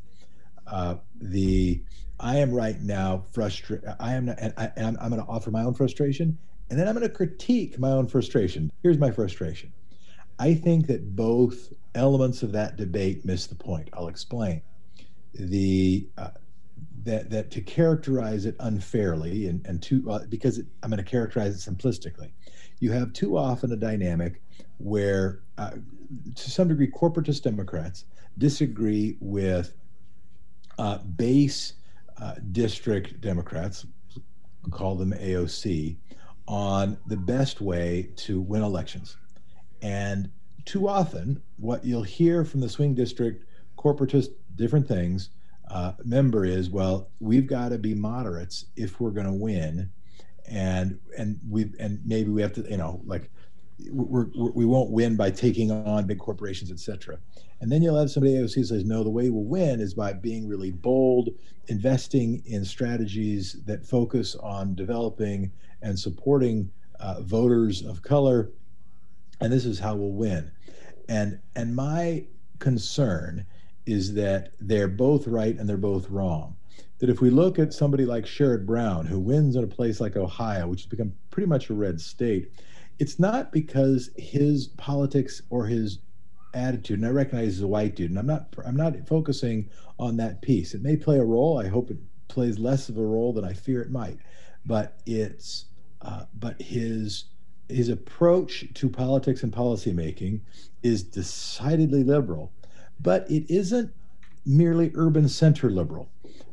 Uh, 0.67 0.95
the 1.21 1.83
I 2.19 2.39
am 2.39 2.51
right 2.51 2.81
now 2.81 3.23
frustrated. 3.31 3.87
I 4.01 4.15
am, 4.15 4.25
not, 4.25 4.39
and, 4.41 4.55
I, 4.57 4.73
am 4.79 4.97
I'm 4.99 5.11
going 5.11 5.23
to 5.23 5.29
offer 5.29 5.51
my 5.51 5.63
own 5.63 5.75
frustration, 5.75 6.39
and 6.71 6.79
then 6.79 6.89
I'm 6.89 6.95
going 6.95 7.07
to 7.07 7.15
critique 7.15 7.79
my 7.79 7.91
own 7.91 8.07
frustration. 8.07 8.73
Here's 8.83 8.97
my 8.97 9.11
frustration. 9.11 9.75
I 10.39 10.55
think 10.55 10.87
that 10.87 11.15
both 11.15 11.71
elements 11.95 12.43
of 12.43 12.53
that 12.53 12.79
debate 12.79 13.27
miss 13.27 13.47
the 13.47 13.57
point. 13.57 13.91
I'll 13.93 14.09
explain. 14.09 14.63
The 15.35 16.09
uh, 16.17 16.31
that 17.05 17.29
that 17.29 17.51
to 17.51 17.61
characterize 17.61 18.47
it 18.47 18.57
unfairly 18.61 19.49
and 19.49 19.67
and 19.67 19.83
to 19.83 20.11
uh, 20.11 20.21
because 20.31 20.57
it, 20.57 20.67
I'm 20.83 20.89
going 20.89 20.97
to 20.97 21.11
characterize 21.11 21.55
it 21.55 21.71
simplistically. 21.71 22.31
You 22.81 22.93
have 22.93 23.13
too 23.13 23.37
often 23.37 23.71
a 23.73 23.77
dynamic 23.77 24.41
where, 24.79 25.41
uh, 25.57 25.73
to 26.35 26.51
some 26.51 26.69
degree, 26.69 26.91
corporatist 26.91 27.43
Democrats 27.43 28.05
disagree 28.39 29.17
with 29.21 29.75
uh, 30.79 30.99
base 30.99 31.75
uh, 32.21 32.35
district 32.53 33.21
Democrats, 33.21 33.87
call 34.71 34.95
them 34.95 35.13
AOC, 35.13 35.97
on 36.47 36.97
the 37.07 37.17
best 37.17 37.61
way 37.61 38.11
to 38.17 38.41
win 38.41 38.63
elections. 38.63 39.17
And 39.83 40.31
too 40.65 40.89
often, 40.89 41.43
what 41.59 41.85
you'll 41.85 42.03
hear 42.03 42.45
from 42.45 42.61
the 42.61 42.69
swing 42.69 42.95
district 42.95 43.45
corporatist 43.77 44.29
different 44.57 44.89
things 44.89 45.31
uh, 45.71 45.93
member 46.05 46.45
is, 46.45 46.71
well, 46.71 47.11
we've 47.21 47.47
got 47.47 47.71
to 47.71 47.79
be 47.79 47.95
moderates 47.95 48.67
if 48.77 49.01
we're 49.01 49.11
going 49.11 49.27
to 49.27 49.33
win 49.33 49.91
and 50.51 50.99
and 51.17 51.39
we 51.49 51.71
and 51.79 52.01
maybe 52.05 52.31
we 52.31 52.43
have 52.43 52.53
to 52.53 52.63
you 52.71 52.77
know 52.77 53.01
like 53.05 53.31
we're, 53.91 54.27
we 54.35 54.67
will 54.67 54.85
not 54.85 54.91
win 54.91 55.17
by 55.17 55.31
taking 55.31 55.71
on 55.71 56.07
big 56.07 56.19
corporations, 56.19 56.71
etc. 56.71 57.19
And 57.61 57.71
then 57.71 57.83
you'll 57.83 57.99
have 57.99 58.11
somebody 58.11 58.35
AOC 58.35 58.55
who 58.55 58.65
says, 58.65 58.85
no, 58.85 59.03
the 59.03 59.11
way 59.11 59.31
we'll 59.31 59.45
win 59.45 59.81
is 59.81 59.95
by 59.95 60.13
being 60.13 60.47
really 60.47 60.71
bold, 60.71 61.31
investing 61.69 62.43
in 62.47 62.65
strategies 62.65 63.57
that 63.67 63.85
focus 63.87 64.35
on 64.37 64.75
developing 64.75 65.53
and 65.83 65.99
supporting 65.99 66.71
uh, 67.01 67.21
voters 67.23 67.85
of 67.85 68.03
color, 68.03 68.51
and 69.41 69.53
this 69.53 69.65
is 69.65 69.79
how 69.79 69.95
we'll 69.95 70.13
win. 70.13 70.51
And 71.09 71.39
and 71.55 71.75
my 71.75 72.27
concern 72.59 73.47
is 73.87 74.13
that 74.15 74.53
they're 74.61 74.89
both 74.89 75.27
right 75.27 75.57
and 75.57 75.69
they're 75.69 75.77
both 75.77 76.11
wrong. 76.11 76.57
That 76.99 77.09
if 77.09 77.21
we 77.21 77.31
look 77.31 77.59
at 77.59 77.73
somebody 77.73 78.05
like 78.05 78.25
Sherrod 78.25 78.67
Brown, 78.67 79.07
who 79.07 79.21
wins 79.21 79.57
in 79.57 79.65
a 79.65 79.69
place 79.69 80.01
like 80.01 80.17
Ohio, 80.17 80.67
which 80.67 80.81
has 80.81 80.87
become 80.87 81.13
pretty 81.31 81.47
much 81.47 81.71
a 81.71 81.75
red 81.75 82.01
state, 82.01 82.51
it's 82.99 83.19
not 83.19 83.53
because 83.53 84.11
his 84.17 84.69
politics 84.69 85.43
or 85.51 85.67
his 85.67 85.99
attitude, 86.55 86.99
and 86.99 87.07
I 87.07 87.11
recognize 87.11 87.55
he's 87.55 87.63
a 87.63 87.67
white 87.67 87.95
dude, 87.95 88.11
and 88.11 88.19
I'm 88.19 88.27
not 88.27 88.55
I'm 88.67 88.77
not 88.77 88.95
focusing 89.07 89.69
on 89.99 90.17
that 90.17 90.43
piece. 90.43 90.75
It 90.75 90.83
may 90.83 90.97
play 90.97 91.19
a 91.19 91.25
role. 91.25 91.59
I 91.59 91.69
hope 91.69 91.91
it 91.91 91.99
plays 92.29 92.59
less 92.59 92.89
of 92.89 92.99
a 92.99 93.05
role 93.05 93.33
than 93.33 93.45
I 93.45 93.53
fear 93.53 93.81
it 93.83 93.91
might, 93.91 94.19
but 94.67 95.01
it's 95.07 95.67
uh, 96.03 96.25
but 96.39 96.61
his 96.61 97.25
his 97.69 97.89
approach 97.89 98.65
to 98.75 98.89
politics 98.89 99.43
and 99.43 99.53
policymaking 99.53 100.41
is 100.83 101.03
decidedly 101.03 102.03
liberal, 102.03 102.53
but 103.01 103.31
it 103.31 103.45
isn't 103.51 103.93
merely 104.47 104.91
urban 104.95 105.29
center 105.29 105.71
liberal, 105.71 106.11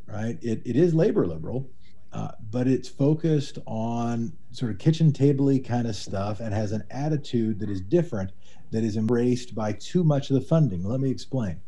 right? 0.07 0.37
It, 0.41 0.61
it 0.65 0.75
is 0.75 0.93
labor 0.93 1.25
liberal, 1.25 1.69
uh, 2.15 2.31
but 2.49 2.65
it's 2.65 2.87
focused 2.87 3.57
on 3.67 4.31
sort 4.51 4.71
of 4.71 4.77
kitchen 4.77 5.11
tabley 5.11 5.59
kind 5.59 5.85
of 5.85 5.95
stuff 5.95 6.39
and 6.39 6.53
has 6.53 6.71
an 6.71 6.83
attitude 6.89 7.59
that 7.59 7.69
is 7.69 7.81
different, 7.81 8.31
that 8.71 8.83
is 8.85 8.95
embraced 8.95 9.53
by 9.53 9.73
too 9.73 10.03
much 10.03 10.29
of 10.29 10.35
the 10.35 10.41
funding. 10.41 10.81
Let 10.83 11.01
me 11.01 11.11
explain. 11.11 11.59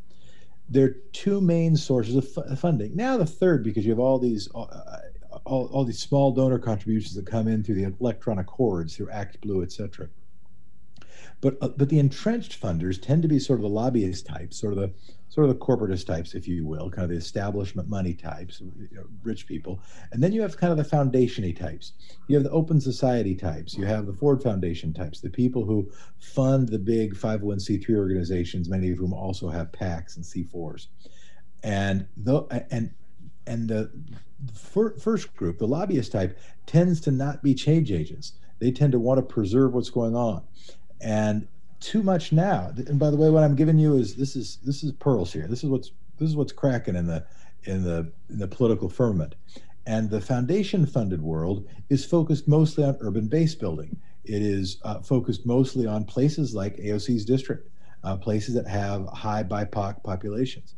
There 0.69 0.85
are 0.85 0.95
two 1.11 1.41
main 1.41 1.75
sources 1.75 2.15
of 2.15 2.59
funding. 2.59 2.95
Now 2.95 3.17
the 3.17 3.25
third, 3.25 3.63
because 3.63 3.85
you 3.85 3.91
have 3.91 3.99
all 3.99 4.19
these 4.19 4.47
uh, 4.55 4.99
all, 5.45 5.67
all 5.67 5.83
these 5.83 5.99
small 5.99 6.31
donor 6.31 6.59
contributions 6.59 7.13
that 7.15 7.25
come 7.25 7.47
in 7.47 7.63
through 7.63 7.75
the 7.75 7.93
electronic 7.99 8.47
cords, 8.47 8.95
through 8.95 9.09
Act 9.11 9.39
Blue, 9.41 9.63
et 9.63 9.71
cetera. 9.71 10.07
But 11.39 11.57
uh, 11.61 11.69
but 11.69 11.89
the 11.89 11.99
entrenched 11.99 12.59
funders 12.59 12.99
tend 12.99 13.21
to 13.21 13.27
be 13.27 13.39
sort 13.39 13.59
of 13.59 13.63
the 13.63 13.69
lobbyist 13.69 14.25
types, 14.25 14.59
sort 14.59 14.73
of 14.73 14.79
the 14.79 14.91
sort 15.29 15.47
of 15.47 15.53
the 15.53 15.63
corporatist 15.63 16.07
types, 16.07 16.33
if 16.33 16.47
you 16.47 16.65
will, 16.65 16.89
kind 16.89 17.03
of 17.03 17.09
the 17.09 17.15
establishment 17.15 17.87
money 17.87 18.13
types, 18.13 18.59
you 18.61 18.87
know, 18.93 19.03
rich 19.21 19.45
people. 19.45 19.79
And 20.11 20.23
then 20.23 20.31
you 20.31 20.41
have 20.41 20.57
kind 20.57 20.71
of 20.71 20.77
the 20.77 20.95
foundationy 20.95 21.55
types. 21.55 21.93
You 22.27 22.37
have 22.37 22.43
the 22.43 22.49
open 22.49 22.81
society 22.81 23.35
types. 23.35 23.77
You 23.77 23.85
have 23.85 24.07
the 24.07 24.13
Ford 24.13 24.41
Foundation 24.41 24.93
types, 24.93 25.19
the 25.19 25.29
people 25.29 25.63
who 25.63 25.91
fund 26.17 26.69
the 26.69 26.79
big 26.79 27.13
501c3 27.13 27.95
organizations, 27.95 28.67
many 28.67 28.89
of 28.89 28.97
whom 28.97 29.13
also 29.13 29.49
have 29.49 29.71
PACs 29.71 30.15
and 30.15 30.25
C4s. 30.25 30.87
And 31.61 32.07
the 32.17 32.43
and 32.71 32.91
and 33.45 33.69
the 33.69 33.91
first 34.99 35.35
group, 35.35 35.59
the 35.59 35.67
lobbyist 35.67 36.11
type, 36.11 36.39
tends 36.65 36.99
to 37.01 37.11
not 37.11 37.43
be 37.43 37.53
change 37.53 37.91
agents. 37.91 38.33
They 38.59 38.71
tend 38.71 38.91
to 38.93 38.99
want 38.99 39.19
to 39.19 39.21
preserve 39.21 39.73
what's 39.73 39.91
going 39.91 40.15
on 40.15 40.43
and 41.01 41.47
too 41.79 42.01
much 42.03 42.31
now. 42.31 42.71
And 42.75 42.99
by 42.99 43.09
the 43.09 43.17
way, 43.17 43.29
what 43.29 43.43
I'm 43.43 43.55
giving 43.55 43.77
you 43.77 43.95
is 43.95 44.15
this 44.15 44.35
is 44.35 44.57
this 44.63 44.83
is 44.83 44.91
pearls 44.93 45.31
here. 45.31 45.47
This 45.47 45.63
is 45.63 45.69
what's 45.69 45.91
this 46.17 46.29
is 46.29 46.35
what's 46.35 46.51
cracking 46.51 46.95
in 46.95 47.07
the 47.07 47.25
in 47.63 47.83
the 47.83 48.11
in 48.29 48.39
the 48.39 48.47
political 48.47 48.89
firmament. 48.89 49.35
And 49.85 50.09
the 50.09 50.19
foundation 50.19 50.85
funded 50.85 51.21
world 51.21 51.65
is 51.89 52.03
focused 52.03 52.47
mostly 52.47 52.83
on 52.83 52.97
urban 52.99 53.27
base 53.27 53.55
building. 53.55 53.97
It 54.25 54.41
is 54.41 54.77
uh, 54.83 54.99
focused 54.99 55.45
mostly 55.45 55.87
on 55.87 56.03
places 56.03 56.53
like 56.53 56.75
AOC's 56.77 57.23
district, 57.23 57.69
uh, 58.03 58.17
places 58.17 58.53
that 58.55 58.67
have 58.67 59.07
high 59.07 59.43
BIPOC 59.43 60.03
populations. 60.03 60.75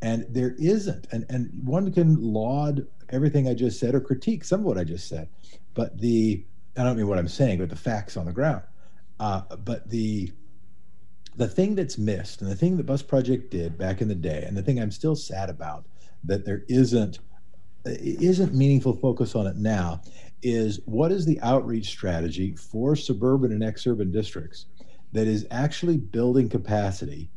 And 0.00 0.26
there 0.28 0.54
isn't, 0.58 1.08
and, 1.10 1.26
and 1.28 1.50
one 1.64 1.92
can 1.92 2.20
laud 2.20 2.86
everything 3.10 3.48
I 3.48 3.54
just 3.54 3.80
said 3.80 3.94
or 3.94 4.00
critique 4.00 4.44
some 4.44 4.60
of 4.60 4.66
what 4.66 4.78
I 4.78 4.84
just 4.84 5.08
said, 5.08 5.28
but 5.74 5.98
the, 5.98 6.44
I 6.76 6.84
don't 6.84 6.96
mean 6.96 7.08
what 7.08 7.18
I'm 7.18 7.28
saying, 7.28 7.58
but 7.58 7.70
the 7.70 7.76
facts 7.76 8.16
on 8.16 8.26
the 8.26 8.32
ground. 8.32 8.62
Uh, 9.22 9.40
but 9.64 9.88
the 9.88 10.32
the 11.36 11.46
thing 11.46 11.76
that's 11.76 11.96
missed, 11.96 12.42
and 12.42 12.50
the 12.50 12.56
thing 12.56 12.76
that 12.76 12.86
Bus 12.86 13.02
Project 13.02 13.52
did 13.52 13.78
back 13.78 14.00
in 14.00 14.08
the 14.08 14.16
day, 14.16 14.42
and 14.44 14.56
the 14.56 14.62
thing 14.62 14.80
I'm 14.80 14.90
still 14.90 15.14
sad 15.14 15.48
about 15.48 15.86
that 16.24 16.44
there 16.44 16.64
isn't 16.68 17.20
isn't 17.84 18.52
meaningful 18.52 18.96
focus 18.96 19.36
on 19.36 19.46
it 19.46 19.56
now, 19.56 20.02
is 20.42 20.80
what 20.86 21.12
is 21.12 21.24
the 21.24 21.40
outreach 21.40 21.86
strategy 21.86 22.56
for 22.56 22.96
suburban 22.96 23.52
and 23.52 23.62
exurban 23.62 24.12
districts 24.12 24.66
that 25.12 25.28
is 25.28 25.46
actually 25.52 25.98
building 25.98 26.48
capacity 26.48 27.30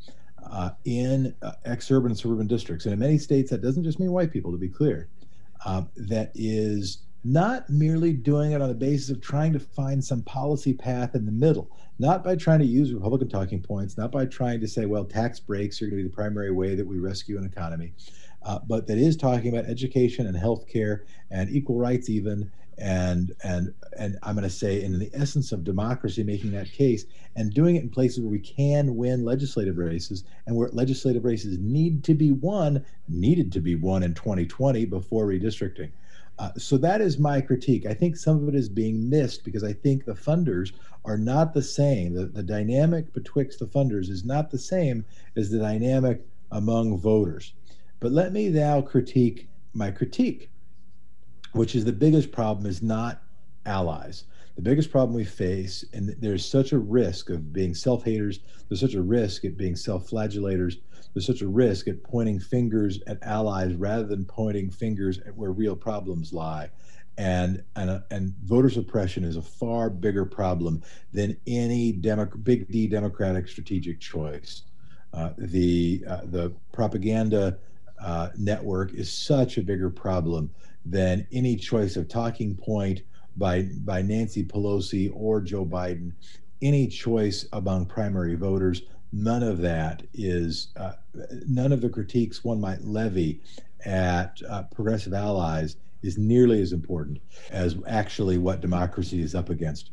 uh, 0.44 0.72
in 0.86 1.36
uh, 1.44 1.52
exurban 1.68 2.08
and 2.08 2.18
suburban 2.18 2.48
districts, 2.48 2.86
and 2.86 2.94
in 2.94 3.00
many 3.00 3.20
states 3.20 3.52
that 3.52 3.62
doesn't 3.62 3.84
just 3.84 4.00
mean 4.00 4.12
white 4.12 4.32
people, 4.32 4.52
to 4.52 4.58
be 4.58 4.70
clear, 4.70 5.08
uh, 5.66 5.84
that 5.96 6.32
is 6.34 7.05
not 7.26 7.68
merely 7.72 8.14
doing 8.14 8.52
it 8.52 8.62
on 8.62 8.70
the 8.70 8.76
basis 8.76 9.10
of 9.10 9.20
trying 9.20 9.52
to 9.52 9.60
find 9.60 10.04
some 10.04 10.22
policy 10.22 10.74
path 10.74 11.16
in 11.16 11.26
the 11.26 11.32
middle, 11.32 11.68
not 11.98 12.24
by 12.24 12.36
trying 12.36 12.60
to 12.60 12.66
use 12.66 12.94
Republican 12.94 13.28
talking 13.28 13.60
points, 13.60 13.98
not 13.98 14.12
by 14.12 14.28
trying 14.28 14.62
to 14.62 14.68
say, 14.68 14.86
well, 14.86 15.04
tax 15.04 15.40
breaks 15.40 15.82
are 15.82 15.86
going 15.86 15.98
to 15.98 16.04
be 16.04 16.08
the 16.08 16.16
primary 16.16 16.52
way 16.52 16.76
that 16.76 16.86
we 16.86 17.00
rescue 17.00 17.40
an 17.40 17.44
economy, 17.44 17.94
uh, 18.44 18.60
but 18.68 18.86
that 18.86 19.00
is 19.00 19.18
talking 19.18 19.50
about 19.50 19.66
education 19.68 20.28
and 20.28 20.38
health 20.38 20.68
care 20.68 21.06
and 21.32 21.50
equal 21.50 21.80
rights, 21.80 22.10
even. 22.10 22.52
And 22.78 23.34
and 23.42 23.74
and 23.98 24.20
I'm 24.22 24.36
going 24.36 24.44
to 24.44 24.50
say, 24.50 24.84
in 24.84 25.00
the 25.00 25.10
essence 25.14 25.54
of 25.54 25.64
democracy, 25.64 26.24
making 26.24 26.52
that 26.52 26.70
case 26.70 27.06
and 27.38 27.54
doing 27.54 27.78
it 27.78 27.84
in 27.84 27.90
places 27.90 28.20
where 28.20 28.30
we 28.30 28.40
can 28.40 28.98
win 28.98 29.24
legislative 29.24 29.78
races 29.78 30.26
and 30.46 30.58
where 30.58 30.68
legislative 30.74 31.24
races 31.24 31.58
need 31.58 32.04
to 32.04 32.14
be 32.14 32.34
won, 32.34 32.86
needed 33.08 33.54
to 33.54 33.62
be 33.62 33.76
won 33.76 34.04
in 34.04 34.14
2020 34.14 34.84
before 34.84 35.26
redistricting. 35.26 35.90
Uh, 36.38 36.52
so 36.58 36.78
that 36.78 37.02
is 37.02 37.18
my 37.18 37.40
critique. 37.40 37.86
I 37.86 37.94
think 37.94 38.18
some 38.18 38.42
of 38.42 38.50
it 38.50 38.56
is 38.56 38.68
being 38.68 39.10
missed 39.10 39.46
because 39.46 39.64
I 39.64 39.72
think 39.72 40.04
the 40.04 40.14
funders 40.14 40.74
are 41.06 41.18
not 41.18 41.54
the 41.54 41.62
same. 41.62 42.14
The, 42.14 42.26
the 42.26 42.44
dynamic 42.44 43.14
betwixt 43.14 43.60
the 43.60 43.66
funders 43.66 44.10
is 44.10 44.26
not 44.26 44.52
the 44.52 44.58
same 44.58 45.06
as 45.38 45.50
the 45.50 45.60
dynamic 45.60 46.26
among 46.52 46.98
voters. 46.98 47.54
But 48.00 48.12
let 48.12 48.34
me 48.34 48.50
now 48.50 48.82
critique 48.82 49.48
my 49.74 49.92
critique, 49.92 50.50
which 51.54 51.76
is 51.76 51.86
the 51.86 51.94
biggest 51.94 52.32
problem 52.32 52.66
is 52.66 52.82
not 52.82 53.22
allies. 53.66 54.26
The 54.56 54.62
biggest 54.62 54.90
problem 54.90 55.16
we 55.16 55.26
face, 55.26 55.84
and 55.94 56.16
there's 56.20 56.46
such 56.46 56.72
a 56.72 56.78
risk 56.80 57.30
of 57.30 57.52
being 57.52 57.74
self 57.74 58.04
haters, 58.06 58.40
there's 58.68 58.80
such 58.80 58.94
a 58.94 59.02
risk 59.02 59.44
at 59.44 59.58
being 59.58 59.76
self 59.76 60.10
flagellators, 60.10 60.78
there's 61.16 61.26
such 61.26 61.42
a 61.42 61.48
risk 61.48 61.88
at 61.88 62.04
pointing 62.04 62.42
fingers 62.42 63.00
at 63.08 63.18
allies 63.24 63.74
rather 63.76 64.04
than 64.04 64.26
pointing 64.26 64.70
fingers 64.70 65.18
at 65.20 65.36
where 65.36 65.54
real 65.54 65.76
problems 65.76 66.34
lie. 66.34 66.70
And, 67.18 67.64
and, 67.78 68.04
and 68.12 68.36
voter 68.44 68.70
suppression 68.70 69.24
is 69.24 69.38
a 69.38 69.42
far 69.42 69.90
bigger 69.90 70.26
problem 70.26 70.84
than 71.14 71.38
any 71.48 71.94
demo, 71.94 72.26
big 72.26 72.68
D 72.70 72.88
democratic 72.88 73.48
strategic 73.48 74.02
choice. 74.02 74.64
Uh, 75.14 75.30
the, 75.38 76.04
uh, 76.06 76.22
the 76.26 76.54
propaganda 76.74 77.60
uh, 78.04 78.30
network 78.38 78.94
is 78.94 79.10
such 79.10 79.58
a 79.58 79.64
bigger 79.64 79.90
problem 79.90 80.52
than 80.86 81.26
any 81.32 81.56
choice 81.56 81.96
of 81.96 82.10
talking 82.10 82.58
point 82.58 83.04
by, 83.38 83.70
by 83.86 84.02
Nancy 84.02 84.44
Pelosi 84.44 85.10
or 85.16 85.40
Joe 85.40 85.66
Biden, 85.66 86.12
any 86.62 86.88
choice 86.88 87.48
among 87.54 87.86
primary 87.86 88.36
voters 88.36 88.82
none 89.16 89.42
of 89.42 89.60
that 89.60 90.04
is 90.14 90.68
uh, 90.76 90.92
none 91.48 91.72
of 91.72 91.80
the 91.82 91.90
critiques 91.90 92.44
one 92.44 92.60
might 92.60 92.84
levy 92.84 93.42
at 93.86 94.42
uh, 94.50 94.64
progressive 94.64 95.14
allies 95.14 95.78
is 96.04 96.18
nearly 96.18 96.62
as 96.62 96.74
important 96.74 97.20
as 97.50 97.78
actually 97.88 98.38
what 98.38 98.60
democracy 98.60 99.22
is 99.22 99.34
up 99.34 99.50
against. 99.50 99.90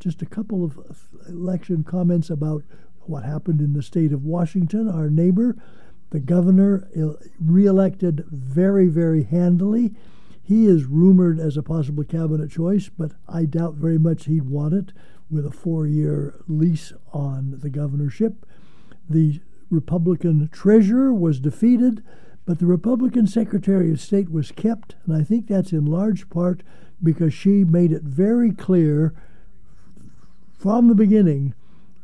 Just 0.00 0.20
a 0.20 0.26
couple 0.26 0.64
of 0.64 1.08
election 1.28 1.84
comments 1.84 2.28
about 2.28 2.64
what 3.02 3.22
happened 3.22 3.60
in 3.60 3.72
the 3.72 3.82
state 3.82 4.12
of 4.12 4.24
Washington, 4.24 4.88
our 4.88 5.08
neighbor. 5.08 5.56
The 6.10 6.20
governor 6.20 6.88
reelected 7.40 8.24
very, 8.30 8.88
very 8.88 9.24
handily. 9.24 9.94
He 10.42 10.66
is 10.66 10.84
rumored 10.84 11.38
as 11.38 11.56
a 11.56 11.62
possible 11.62 12.04
cabinet 12.04 12.50
choice, 12.50 12.88
but 12.88 13.12
I 13.28 13.44
doubt 13.44 13.74
very 13.74 13.98
much 13.98 14.26
he'd 14.26 14.48
want 14.48 14.74
it 14.74 14.92
with 15.30 15.46
a 15.46 15.50
four 15.50 15.86
year 15.86 16.42
lease 16.46 16.92
on 17.12 17.58
the 17.60 17.70
governorship. 17.70 18.45
The 19.08 19.40
Republican 19.70 20.48
treasurer 20.52 21.12
was 21.12 21.40
defeated, 21.40 22.02
but 22.44 22.58
the 22.58 22.66
Republican 22.66 23.26
Secretary 23.26 23.90
of 23.90 24.00
State 24.00 24.30
was 24.30 24.52
kept, 24.52 24.94
and 25.04 25.16
I 25.16 25.22
think 25.24 25.46
that's 25.46 25.72
in 25.72 25.84
large 25.84 26.30
part 26.30 26.62
because 27.02 27.34
she 27.34 27.64
made 27.64 27.92
it 27.92 28.02
very 28.02 28.52
clear 28.52 29.14
from 30.56 30.88
the 30.88 30.94
beginning 30.94 31.54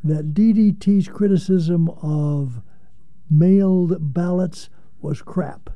that 0.04 0.34
DDT's 0.34 1.08
criticism 1.08 1.88
of 2.02 2.60
mailed 3.30 4.12
ballots 4.12 4.68
was 5.00 5.22
crap, 5.22 5.70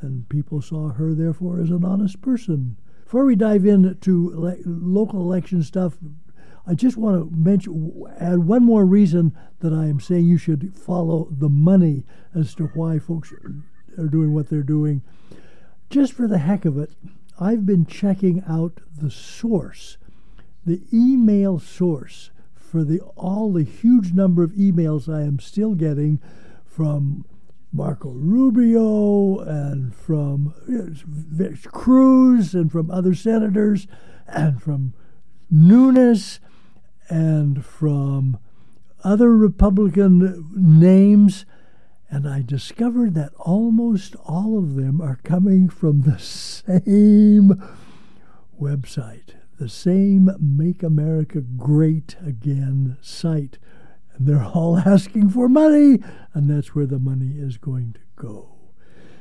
and 0.00 0.28
people 0.28 0.62
saw 0.62 0.90
her, 0.90 1.14
therefore, 1.14 1.60
as 1.60 1.70
an 1.70 1.84
honest 1.84 2.20
person. 2.22 2.76
Before 3.04 3.24
we 3.24 3.36
dive 3.36 3.66
into 3.66 4.30
le- 4.34 4.56
local 4.64 5.20
election 5.20 5.62
stuff, 5.62 5.98
I 6.66 6.74
just 6.74 6.96
want 6.96 7.30
to 7.30 7.36
mention, 7.36 8.04
add 8.18 8.38
one 8.38 8.64
more 8.64 8.86
reason 8.86 9.36
that 9.60 9.72
I 9.72 9.86
am 9.86 10.00
saying 10.00 10.24
you 10.24 10.38
should 10.38 10.74
follow 10.74 11.28
the 11.30 11.50
money 11.50 12.04
as 12.34 12.54
to 12.54 12.66
why 12.68 12.98
folks 12.98 13.32
are 13.32 14.06
doing 14.06 14.32
what 14.32 14.48
they're 14.48 14.62
doing. 14.62 15.02
Just 15.90 16.14
for 16.14 16.26
the 16.26 16.38
heck 16.38 16.64
of 16.64 16.78
it, 16.78 16.92
I've 17.38 17.66
been 17.66 17.84
checking 17.84 18.42
out 18.48 18.80
the 18.96 19.10
source, 19.10 19.98
the 20.64 20.82
email 20.92 21.58
source 21.58 22.30
for 22.54 22.82
the 22.82 23.00
all 23.16 23.52
the 23.52 23.62
huge 23.62 24.12
number 24.12 24.42
of 24.42 24.52
emails 24.52 25.12
I 25.12 25.22
am 25.22 25.38
still 25.38 25.74
getting 25.74 26.20
from 26.64 27.24
Marco 27.72 28.10
Rubio 28.10 29.38
and 29.40 29.94
from 29.94 30.54
Cruz 31.72 32.54
and 32.54 32.72
from 32.72 32.90
other 32.90 33.14
senators 33.14 33.86
and 34.26 34.62
from 34.62 34.94
Nunes 35.50 36.40
and 37.08 37.64
from 37.64 38.38
other 39.02 39.36
Republican 39.36 40.50
names. 40.54 41.44
And 42.10 42.28
I 42.28 42.42
discovered 42.42 43.14
that 43.14 43.32
almost 43.36 44.14
all 44.24 44.58
of 44.58 44.74
them 44.76 45.00
are 45.00 45.18
coming 45.24 45.68
from 45.68 46.02
the 46.02 46.18
same 46.18 47.62
website 48.60 49.34
the 49.58 49.68
same 49.68 50.30
Make 50.40 50.82
America 50.82 51.40
Great 51.40 52.16
Again 52.24 52.96
site. 53.00 53.58
And 54.14 54.26
they're 54.26 54.44
all 54.44 54.78
asking 54.86 55.30
for 55.30 55.48
money, 55.48 56.00
and 56.32 56.50
that's 56.50 56.74
where 56.74 56.86
the 56.86 56.98
money 56.98 57.38
is 57.38 57.56
going 57.56 57.94
to 57.94 58.00
go. 58.16 58.50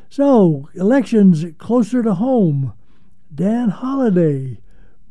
So, 0.10 0.69
elections 0.76 1.46
closer 1.58 2.04
to 2.04 2.15
home. 2.15 2.74
Dan 3.34 3.72
Holladay, 3.72 4.60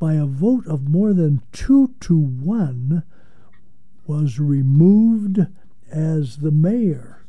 by 0.02 0.14
a 0.14 0.26
vote 0.26 0.66
of 0.66 0.88
more 0.88 1.12
than 1.12 1.40
two 1.52 1.94
to 2.00 2.18
one, 2.18 3.04
was 4.04 4.40
removed 4.40 5.46
as 5.92 6.38
the 6.38 6.50
mayor. 6.50 7.24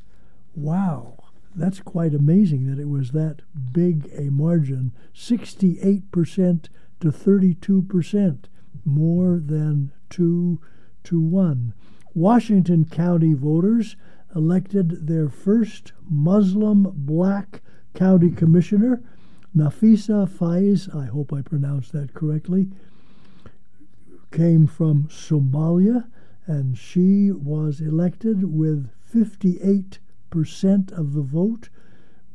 Wow, 0.56 1.26
that's 1.56 1.80
quite 1.82 2.16
amazing 2.16 2.66
that 2.66 2.82
it 2.82 2.90
was 2.90 3.12
that 3.12 3.44
big 3.72 4.10
a 4.18 4.32
margin 4.32 4.92
68% 5.14 6.68
to 7.00 7.12
32%, 7.12 8.46
more 8.84 9.40
than 9.40 9.92
2 10.10 10.60
to 11.04 11.22
1. 11.22 11.76
Washington 12.16 12.86
County 12.86 13.36
voters 13.36 13.96
elected 14.36 15.06
their 15.06 15.30
first 15.30 15.94
Muslim 16.10 16.92
black 16.96 17.62
county 17.94 18.32
commissioner, 18.32 19.04
Nafisa 19.56 20.28
Faiz, 20.28 20.94
I 20.96 21.06
hope 21.06 21.32
I 21.32 21.42
pronounced 21.42 21.92
that 21.94 22.14
correctly, 22.14 22.70
came 24.32 24.66
from 24.68 25.08
Somalia, 25.10 26.08
and 26.46 26.78
she 26.78 27.32
was 27.32 27.80
elected 27.80 28.52
with 28.52 28.90
58% 29.14 30.00
of 30.92 31.14
the 31.14 31.22
vote, 31.22 31.70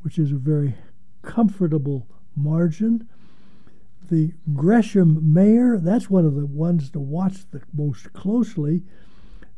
which 0.03 0.19
is 0.19 0.33
a 0.33 0.37
very 0.37 0.77
comfortable 1.23 2.07
margin 2.37 3.09
the 4.09 4.33
Gresham 4.55 5.33
mayor, 5.33 5.79
that's 5.79 6.11
one 6.11 6.25
of 6.25 6.35
the 6.35 6.47
ones 6.47 6.91
to 6.91 7.01
watch 7.01 7.49
the 7.51 7.63
most 7.73 8.13
closely. 8.13 8.83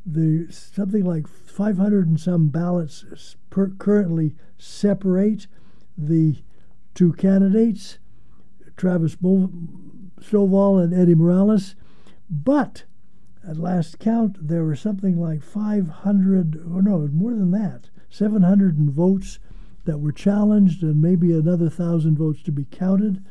The 0.05 0.49
something 0.51 1.05
like 1.05 1.29
500 1.29 2.09
and 2.09 2.19
some 2.19 2.49
ballots 2.49 3.37
per, 3.51 3.69
currently 3.69 4.35
separate 4.59 5.47
the 5.97 6.37
two 6.95 7.13
candidates, 7.13 7.99
Travis 8.77 9.17
Stovall 9.17 10.83
and 10.83 10.95
Eddie 10.95 11.15
Morales. 11.15 11.75
But 12.29 12.85
at 13.47 13.57
last 13.57 13.99
count, 13.99 14.37
there 14.47 14.65
were 14.65 14.77
something 14.77 15.19
like 15.19 15.43
500, 15.43 16.57
or 16.57 16.83
no, 16.83 17.09
more 17.13 17.33
than 17.33 17.51
that, 17.53 17.91
700 18.09 18.91
votes 18.91 19.39
that 19.85 19.99
were 19.99 20.13
challenged, 20.13 20.83
and 20.83 21.01
maybe 21.01 21.33
another 21.33 21.71
thousand 21.71 22.19
votes 22.19 22.43
to 22.43 22.53
be 22.53 22.67
counted. 22.71 23.25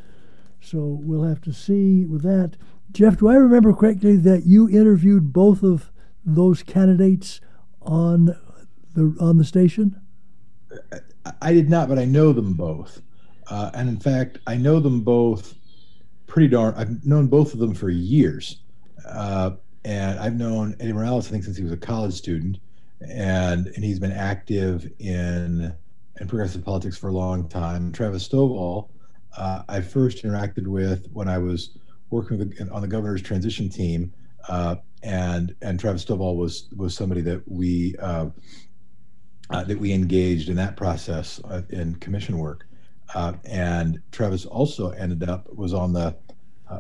So 0.62 1.00
we'll 1.02 1.24
have 1.24 1.42
to 1.42 1.54
see 1.54 2.06
with 2.06 2.24
that. 2.24 2.58
Jeff, 2.92 3.18
do 3.18 3.30
I 3.30 3.36
remember 3.36 3.74
correctly 3.74 4.18
that 4.18 4.46
you 4.46 4.68
interviewed 4.70 5.32
both 5.32 5.64
of 5.64 5.92
those 6.26 6.64
candidates 6.64 7.40
on 7.82 8.36
the 8.96 9.16
on 9.20 9.38
the 9.38 9.46
station? 9.46 10.02
I 11.42 11.54
did 11.54 11.70
not, 11.70 11.88
but 11.88 12.00
I 12.00 12.06
know 12.06 12.34
them 12.34 12.54
both, 12.54 13.02
uh, 13.50 13.72
and 13.74 13.90
in 13.90 14.00
fact, 14.00 14.40
I 14.48 14.56
know 14.56 14.80
them 14.80 15.02
both 15.02 15.56
pretty 16.28 16.48
darn. 16.48 16.74
I've 16.76 17.06
known 17.06 17.28
both 17.28 17.54
of 17.54 17.60
them 17.60 17.74
for 17.74 17.90
years, 17.90 18.62
uh, 19.06 19.52
and 19.86 20.20
I've 20.20 20.36
known 20.36 20.76
Eddie 20.80 20.94
Morales 20.94 21.28
I 21.28 21.32
think 21.32 21.44
since 21.44 21.58
he 21.58 21.64
was 21.64 21.72
a 21.72 21.78
college 21.78 22.14
student, 22.14 22.60
and 23.02 23.68
and 23.68 23.84
he's 23.84 24.00
been 24.00 24.12
active 24.12 24.92
in 25.00 25.74
in 26.20 26.28
progressive 26.28 26.64
politics 26.64 26.98
for 26.98 27.10
a 27.10 27.14
long 27.14 27.48
time. 27.48 27.92
Travis 27.92 28.28
Stovall 28.28 28.90
uh, 29.38 29.64
I 29.68 29.82
first 29.82 30.24
interacted 30.24 30.68
with 30.68 31.08
when 31.14 31.28
I 31.28 31.38
was 31.38 31.78
working 32.10 32.38
the, 32.38 32.70
on 32.72 32.82
the 32.82 32.88
governor's 32.88 33.22
transition 33.22 33.70
team, 33.70 34.14
uh, 34.48 34.76
and 35.04 35.56
and 35.62 35.80
Travis 35.80 36.04
Stovall 36.04 36.36
was 36.36 36.68
was 36.76 36.96
somebody 36.96 37.22
that 37.22 37.42
we 37.50 37.96
uh, 38.00 38.28
uh 39.50 39.64
that 39.64 39.80
we 39.80 39.94
engaged 39.94 40.50
in 40.50 40.56
that 40.56 40.76
process 40.76 41.40
in 41.70 41.96
commission 41.96 42.38
work, 42.38 42.66
uh, 43.14 43.34
and 43.46 44.02
Travis 44.12 44.46
also 44.46 44.92
ended 44.92 45.28
up 45.28 45.52
was 45.54 45.74
on 45.74 45.94
the 45.94 46.16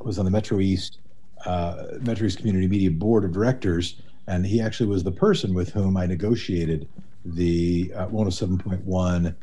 was 0.01 0.19
on 0.19 0.25
the 0.25 0.31
Metro 0.31 0.59
East 0.59 0.99
Metro 1.45 2.27
East 2.27 2.37
Community 2.37 2.67
Media 2.67 2.91
Board 2.91 3.23
of 3.23 3.31
Directors, 3.31 4.01
and 4.27 4.45
he 4.45 4.61
actually 4.61 4.87
was 4.87 5.03
the 5.03 5.11
person 5.11 5.53
with 5.53 5.69
whom 5.69 5.97
I 5.97 6.05
negotiated 6.05 6.87
the 7.25 7.89
107.1 7.89 9.35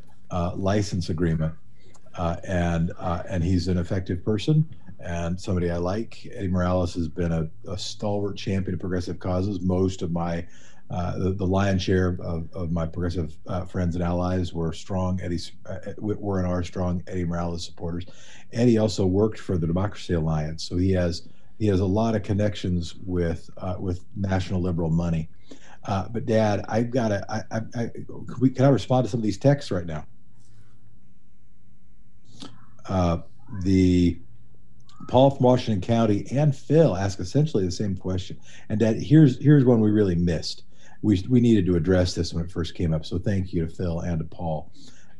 license 0.56 1.08
agreement 1.08 1.54
uh, 2.18 2.36
and 2.44 2.92
uh, 2.98 3.22
and 3.28 3.42
he's 3.42 3.68
an 3.68 3.78
effective 3.78 4.24
person 4.24 4.66
and 5.00 5.40
somebody 5.40 5.70
I 5.70 5.76
like. 5.76 6.26
Eddie 6.34 6.48
Morales 6.48 6.94
has 6.94 7.08
been 7.08 7.32
a, 7.32 7.48
a 7.70 7.78
stalwart 7.78 8.36
champion 8.36 8.74
of 8.74 8.80
progressive 8.80 9.18
causes. 9.18 9.60
Most 9.60 10.02
of 10.02 10.10
my 10.10 10.46
uh, 10.90 11.18
the, 11.18 11.30
the 11.32 11.46
lion's 11.46 11.82
share 11.82 12.16
of, 12.22 12.48
of 12.54 12.70
my 12.70 12.86
progressive 12.86 13.36
uh, 13.46 13.64
friends 13.64 13.96
and 13.96 14.04
allies 14.04 14.52
were 14.52 14.72
strong 14.72 15.20
Eddie 15.22 15.40
uh, 15.66 15.78
were 15.98 16.38
and 16.38 16.46
are 16.46 16.62
strong 16.62 17.02
Eddie 17.06 17.24
Morales 17.24 17.64
supporters. 17.64 18.06
Eddie 18.52 18.78
also 18.78 19.04
worked 19.04 19.38
for 19.38 19.58
the 19.58 19.66
Democracy 19.66 20.14
Alliance, 20.14 20.62
so 20.62 20.76
he 20.76 20.92
has 20.92 21.28
he 21.58 21.66
has 21.66 21.80
a 21.80 21.86
lot 21.86 22.14
of 22.14 22.22
connections 22.22 22.94
with 23.04 23.50
uh, 23.58 23.76
with 23.78 24.04
national 24.14 24.60
liberal 24.60 24.90
money. 24.90 25.28
but 25.86 26.26
Dad, 26.26 26.64
I've 26.68 26.90
got 26.90 27.08
to. 27.08 27.24
I, 27.28 27.42
I, 27.50 27.60
I, 27.74 27.88
can, 27.88 28.40
we, 28.40 28.50
can 28.50 28.64
I 28.64 28.68
respond 28.68 29.04
to 29.04 29.10
some 29.10 29.20
of 29.20 29.24
these 29.24 29.38
texts 29.38 29.70
right 29.70 29.86
now? 29.86 30.06
uh, 32.88 33.18
the 33.62 34.18
Paul 35.08 35.30
from 35.30 35.44
Washington 35.44 35.80
County 35.80 36.26
and 36.30 36.54
Phil 36.54 36.96
ask 36.96 37.20
essentially 37.20 37.64
the 37.64 37.70
same 37.70 37.96
question. 37.96 38.38
And 38.68 38.80
Dad, 38.80 38.96
here's 38.96 39.42
here's 39.42 39.64
one 39.64 39.80
we 39.80 39.90
really 39.90 40.14
missed. 40.14 40.62
We 41.02 41.22
we 41.28 41.40
needed 41.40 41.66
to 41.66 41.76
address 41.76 42.14
this 42.14 42.32
when 42.32 42.44
it 42.44 42.50
first 42.50 42.74
came 42.74 42.92
up. 42.92 43.04
So 43.04 43.18
thank 43.18 43.52
you 43.52 43.66
to 43.66 43.72
Phil 43.72 44.00
and 44.00 44.18
to 44.18 44.24
Paul. 44.24 44.70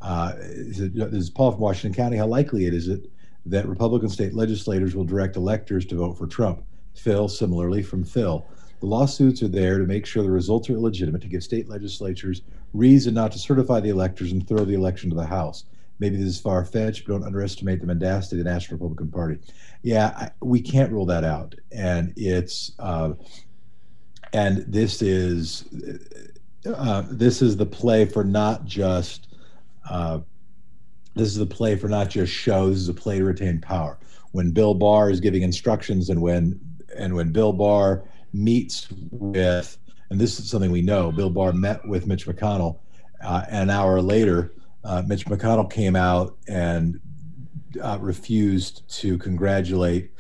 Uh, 0.01 0.33
is 0.39 0.79
this 0.79 1.13
is 1.13 1.31
Paul 1.31 1.53
from 1.53 1.61
Washington 1.61 1.97
County. 1.97 2.17
How 2.17 2.27
likely 2.27 2.67
it 2.67 2.75
is 2.75 2.89
it 2.89 3.11
that 3.47 3.67
Republican 3.67 4.09
state 4.09 4.35
legislators 4.35 4.95
will 4.95 5.05
direct 5.05 5.37
electors 5.37 5.87
to 5.87 5.97
vote 5.97 6.19
for 6.19 6.27
Trump? 6.27 6.63
Phil, 6.95 7.29
similarly 7.29 7.83
from 7.83 8.05
Phil. 8.05 8.47
The 8.81 8.87
lawsuits 8.87 9.43
are 9.43 9.49
there 9.49 9.79
to 9.79 9.85
make 9.85 10.05
sure 10.05 10.23
the 10.23 10.31
results 10.31 10.69
are 10.69 10.75
illegitimate, 10.75 11.23
to 11.23 11.29
give 11.29 11.43
state 11.43 11.69
legislatures 11.69 12.43
reason 12.75 13.15
not 13.15 13.33
to 13.33 13.39
certify 13.39 13.81
the 13.81 13.89
electors 13.89 14.33
and 14.33 14.47
throw 14.47 14.65
the 14.65 14.75
election 14.75 15.09
to 15.11 15.17
the 15.17 15.25
House 15.25 15.65
maybe 15.99 16.17
this 16.17 16.27
is 16.27 16.41
far 16.41 16.65
fetched, 16.65 17.07
but 17.07 17.13
don't 17.13 17.25
underestimate 17.25 17.81
the 17.81 17.87
mendacity 17.87 18.39
of 18.39 18.45
the 18.45 18.51
National 18.51 18.77
Republican 18.77 19.11
Party. 19.11 19.39
Yeah, 19.83 20.13
I, 20.17 20.31
we 20.41 20.61
can't 20.61 20.93
rule 20.93 21.07
that 21.07 21.25
out, 21.25 21.55
and 21.73 22.13
it's 22.17 22.73
uh, 22.79 23.13
and 24.37 24.59
this 24.67 25.03
is 25.03 25.65
uh, 26.67 27.03
this 27.11 27.43
is 27.43 27.57
the 27.57 27.67
play 27.67 28.05
for 28.05 28.25
not 28.25 28.65
just 28.65 29.29
uh, 29.89 30.19
this 31.15 31.29
is 31.29 31.37
the 31.37 31.47
play 31.47 31.77
for 31.77 31.89
not 31.89 32.11
just 32.11 32.33
show. 32.33 32.69
This 32.69 32.79
is 32.79 32.89
a 32.89 32.95
play 32.95 33.19
to 33.19 33.25
retain 33.25 33.61
power. 33.61 33.99
When 34.33 34.51
Bill 34.51 34.75
Barr 34.75 35.11
is 35.11 35.21
giving 35.21 35.43
instructions, 35.43 36.11
and 36.11 36.21
when 36.21 36.61
and 36.97 37.15
when 37.15 37.33
Bill 37.33 37.53
Barr 37.53 38.05
meets 38.33 38.89
with, 39.11 39.79
and 40.11 40.21
this 40.21 40.39
is 40.39 40.51
something 40.51 40.71
we 40.71 40.83
know, 40.83 41.11
Bill 41.11 41.31
Barr 41.31 41.53
met 41.53 41.87
with 41.89 42.07
Mitch 42.07 42.27
McConnell 42.27 42.79
uh, 43.23 43.45
an 43.49 43.71
hour 43.71 44.01
later 44.03 44.53
uh, 44.87 45.03
Mitch 45.07 45.27
McConnell 45.27 45.71
came 45.71 45.97
out 45.97 46.37
and 46.47 47.01
uh, 47.83 47.99
refused 48.01 48.89
to 49.01 49.19
congratulate 49.19 50.13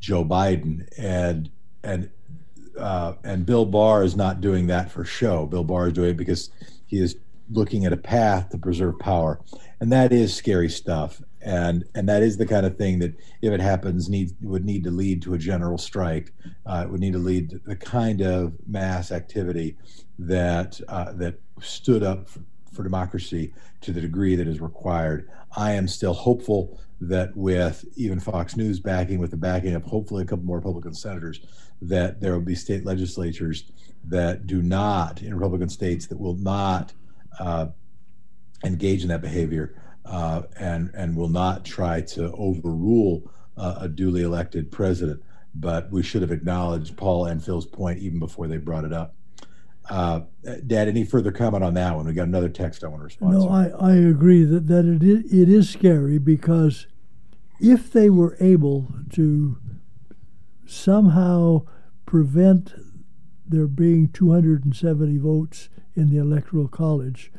Joe 0.00 0.24
Biden, 0.24 0.88
and 0.98 1.50
and 1.84 2.10
uh, 2.78 3.14
and 3.24 3.44
Bill 3.44 3.66
Barr 3.66 4.02
is 4.04 4.16
not 4.16 4.40
doing 4.40 4.66
that 4.68 4.90
for 4.90 5.04
show. 5.04 5.46
Bill 5.46 5.64
Barr 5.64 5.88
is 5.88 5.92
doing 5.94 6.10
it 6.10 6.16
because 6.16 6.50
he 6.86 6.98
is 6.98 7.16
looking 7.50 7.84
at 7.86 7.92
a 7.92 7.96
path 7.96 8.50
to 8.50 8.58
preserve 8.58 8.98
power, 8.98 9.40
and 9.80 9.90
that 9.92 10.12
is 10.12 10.34
scary 10.34 10.68
stuff. 10.68 11.22
and 11.40 11.84
and 11.94 12.08
that 12.08 12.22
is 12.22 12.36
the 12.36 12.46
kind 12.46 12.66
of 12.66 12.76
thing 12.76 12.98
that 12.98 13.14
if 13.42 13.52
it 13.52 13.60
happens 13.60 14.08
needs 14.08 14.34
would 14.42 14.64
need 14.64 14.82
to 14.84 14.90
lead 14.90 15.22
to 15.22 15.34
a 15.34 15.38
general 15.38 15.78
strike 15.78 16.32
uh, 16.66 16.82
it 16.84 16.90
would 16.90 17.00
need 17.00 17.12
to 17.12 17.18
lead 17.18 17.50
to 17.50 17.58
the 17.64 17.76
kind 17.76 18.20
of 18.20 18.52
mass 18.66 19.12
activity 19.12 19.76
that 20.18 20.80
uh, 20.88 21.12
that 21.12 21.38
stood 21.60 22.02
up 22.02 22.28
for, 22.72 22.82
democracy 22.82 23.52
to 23.80 23.92
the 23.92 24.00
degree 24.00 24.36
that 24.36 24.48
is 24.48 24.60
required 24.60 25.28
i 25.56 25.72
am 25.72 25.88
still 25.88 26.14
hopeful 26.14 26.80
that 27.00 27.36
with 27.36 27.84
even 27.96 28.18
fox 28.18 28.56
news 28.56 28.80
backing 28.80 29.18
with 29.18 29.30
the 29.30 29.36
backing 29.36 29.74
of 29.74 29.84
hopefully 29.84 30.22
a 30.22 30.26
couple 30.26 30.44
more 30.44 30.56
republican 30.56 30.94
senators 30.94 31.40
that 31.80 32.20
there 32.20 32.32
will 32.32 32.40
be 32.40 32.54
state 32.54 32.84
legislatures 32.84 33.70
that 34.04 34.46
do 34.46 34.62
not 34.62 35.22
in 35.22 35.34
republican 35.34 35.68
states 35.68 36.06
that 36.06 36.18
will 36.18 36.36
not 36.36 36.92
uh, 37.38 37.66
engage 38.64 39.02
in 39.02 39.08
that 39.08 39.20
behavior 39.20 39.80
uh, 40.04 40.42
and 40.58 40.90
and 40.94 41.16
will 41.16 41.28
not 41.28 41.64
try 41.64 42.00
to 42.00 42.32
overrule 42.32 43.30
uh, 43.56 43.78
a 43.80 43.88
duly 43.88 44.22
elected 44.22 44.70
president. 44.70 45.22
But 45.54 45.90
we 45.90 46.02
should 46.02 46.22
have 46.22 46.30
acknowledged 46.30 46.96
Paul 46.96 47.26
and 47.26 47.42
Phil's 47.42 47.66
point 47.66 47.98
even 47.98 48.18
before 48.18 48.46
they 48.46 48.58
brought 48.58 48.84
it 48.84 48.92
up. 48.92 49.14
Uh, 49.88 50.20
Dad, 50.66 50.88
any 50.88 51.04
further 51.04 51.32
comment 51.32 51.64
on 51.64 51.74
that 51.74 51.96
one? 51.96 52.06
We 52.06 52.12
got 52.12 52.28
another 52.28 52.48
text 52.48 52.84
I 52.84 52.88
want 52.88 53.00
to 53.00 53.04
respond 53.04 53.34
no, 53.34 53.46
to. 53.46 53.52
I, 53.52 53.92
I 53.92 53.94
agree 53.94 54.44
that, 54.44 54.66
that 54.68 54.84
it, 54.84 55.02
is, 55.02 55.32
it 55.32 55.48
is 55.48 55.70
scary 55.70 56.18
because 56.18 56.86
if 57.60 57.92
they 57.92 58.10
were 58.10 58.36
able 58.40 58.88
to 59.14 59.56
somehow 60.66 61.62
prevent 62.06 62.74
there 63.46 63.66
being 63.66 64.08
270 64.08 65.18
votes 65.18 65.68
in 65.96 66.10
the 66.10 66.18
Electoral 66.18 66.68
College, 66.68 67.32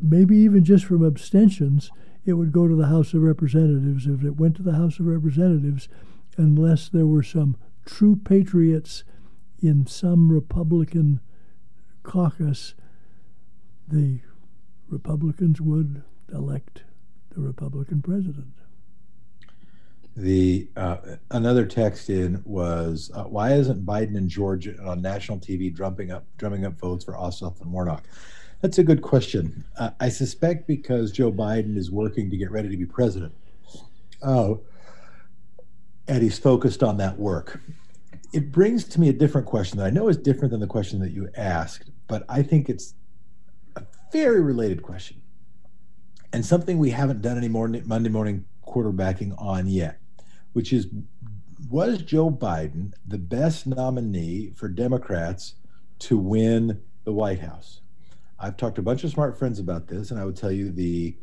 maybe 0.00 0.36
even 0.36 0.64
just 0.64 0.84
from 0.84 1.04
abstentions, 1.04 1.90
it 2.24 2.34
would 2.34 2.52
go 2.52 2.68
to 2.68 2.74
the 2.74 2.86
House 2.86 3.14
of 3.14 3.22
Representatives. 3.22 4.06
If 4.06 4.24
it 4.24 4.36
went 4.36 4.56
to 4.56 4.62
the 4.62 4.74
House 4.74 4.98
of 4.98 5.06
Representatives, 5.06 5.88
unless 6.36 6.88
there 6.88 7.06
were 7.06 7.22
some 7.22 7.56
true 7.84 8.16
patriots 8.16 9.04
in 9.66 9.86
some 9.86 10.30
Republican 10.30 11.20
caucus, 12.02 12.74
the 13.88 14.20
Republicans 14.88 15.60
would 15.60 16.02
elect 16.32 16.84
the 17.34 17.40
Republican 17.40 18.02
president. 18.02 18.52
The 20.16 20.68
uh, 20.76 20.96
another 21.30 21.66
text 21.66 22.08
in 22.08 22.42
was 22.46 23.10
uh, 23.14 23.24
why 23.24 23.52
isn't 23.52 23.84
Biden 23.84 24.16
in 24.16 24.30
Georgia 24.30 24.74
on 24.82 25.02
national 25.02 25.38
TV 25.38 25.72
drumming 25.72 26.10
up 26.10 26.24
drumming 26.38 26.64
up 26.64 26.78
votes 26.78 27.04
for 27.04 27.12
Ossoff 27.12 27.60
and 27.60 27.70
Warnock? 27.70 28.04
That's 28.62 28.78
a 28.78 28.82
good 28.82 29.02
question. 29.02 29.64
Uh, 29.78 29.90
I 30.00 30.08
suspect 30.08 30.66
because 30.66 31.12
Joe 31.12 31.30
Biden 31.30 31.76
is 31.76 31.90
working 31.90 32.30
to 32.30 32.36
get 32.38 32.50
ready 32.50 32.70
to 32.70 32.76
be 32.78 32.86
president. 32.86 33.34
Oh, 34.22 34.62
and 36.08 36.22
he's 36.22 36.38
focused 36.38 36.82
on 36.82 36.96
that 36.96 37.18
work. 37.18 37.60
It 38.36 38.52
brings 38.52 38.84
to 38.88 39.00
me 39.00 39.08
a 39.08 39.14
different 39.14 39.46
question 39.46 39.78
that 39.78 39.86
I 39.86 39.90
know 39.90 40.08
is 40.08 40.18
different 40.18 40.50
than 40.50 40.60
the 40.60 40.66
question 40.66 41.00
that 41.00 41.10
you 41.10 41.30
asked, 41.38 41.90
but 42.06 42.22
I 42.28 42.42
think 42.42 42.68
it's 42.68 42.92
a 43.76 43.82
very 44.12 44.42
related 44.42 44.82
question 44.82 45.22
and 46.34 46.44
something 46.44 46.76
we 46.76 46.90
haven't 46.90 47.22
done 47.22 47.38
any 47.38 47.48
more 47.48 47.66
Monday 47.66 48.10
morning 48.10 48.44
quarterbacking 48.62 49.34
on 49.40 49.68
yet, 49.68 50.00
which 50.52 50.74
is 50.74 50.88
was 51.70 52.02
Joe 52.02 52.30
Biden 52.30 52.92
the 53.08 53.16
best 53.16 53.66
nominee 53.66 54.52
for 54.54 54.68
Democrats 54.68 55.54
to 56.00 56.18
win 56.18 56.82
the 57.04 57.12
White 57.12 57.40
House? 57.40 57.80
I've 58.38 58.58
talked 58.58 58.74
to 58.74 58.82
a 58.82 58.84
bunch 58.84 59.02
of 59.02 59.10
smart 59.10 59.38
friends 59.38 59.58
about 59.58 59.86
this, 59.88 60.10
and 60.10 60.20
I 60.20 60.26
would 60.26 60.36
tell 60.36 60.52
you 60.52 60.70
the 60.70 61.16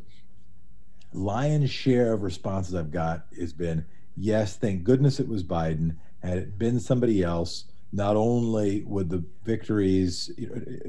lion's 1.12 1.70
share 1.70 2.12
of 2.12 2.24
responses 2.24 2.74
I've 2.74 2.90
got 2.90 3.26
has 3.38 3.52
been 3.52 3.86
yes, 4.16 4.56
thank 4.56 4.82
goodness 4.82 5.20
it 5.20 5.28
was 5.28 5.44
Biden. 5.44 5.94
Had 6.24 6.38
it 6.38 6.58
been 6.58 6.80
somebody 6.80 7.22
else, 7.22 7.66
not 7.92 8.16
only 8.16 8.82
would 8.84 9.10
the 9.10 9.24
victories, 9.44 10.30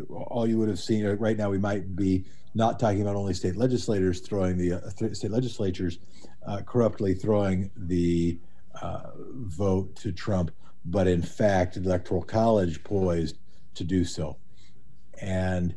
all 0.10 0.48
you 0.48 0.58
would 0.58 0.70
have 0.70 0.80
seen 0.80 1.06
right 1.06 1.38
now, 1.38 1.50
we 1.50 1.60
might 1.60 1.96
be 1.96 2.26
not 2.56 2.80
talking 2.80 3.02
about 3.02 3.16
only 3.16 3.34
state 3.34 3.58
legislators 3.58 4.22
throwing 4.22 4.58
the 4.58 4.74
uh, 4.74 5.14
state 5.14 5.32
legislatures 5.32 6.00
uh, 6.48 6.62
corruptly 6.66 7.14
throwing 7.14 7.70
the 7.76 8.40
uh, 8.82 9.12
vote 9.34 9.96
to 9.98 10.12
Trump, 10.12 10.52
but 10.86 11.08
in 11.08 11.22
fact, 11.22 11.76
the 11.76 11.82
Electoral 11.82 12.24
College 12.24 12.84
poised 12.84 13.38
to 13.76 13.84
do 13.84 14.04
so. 14.04 14.38
And 15.22 15.76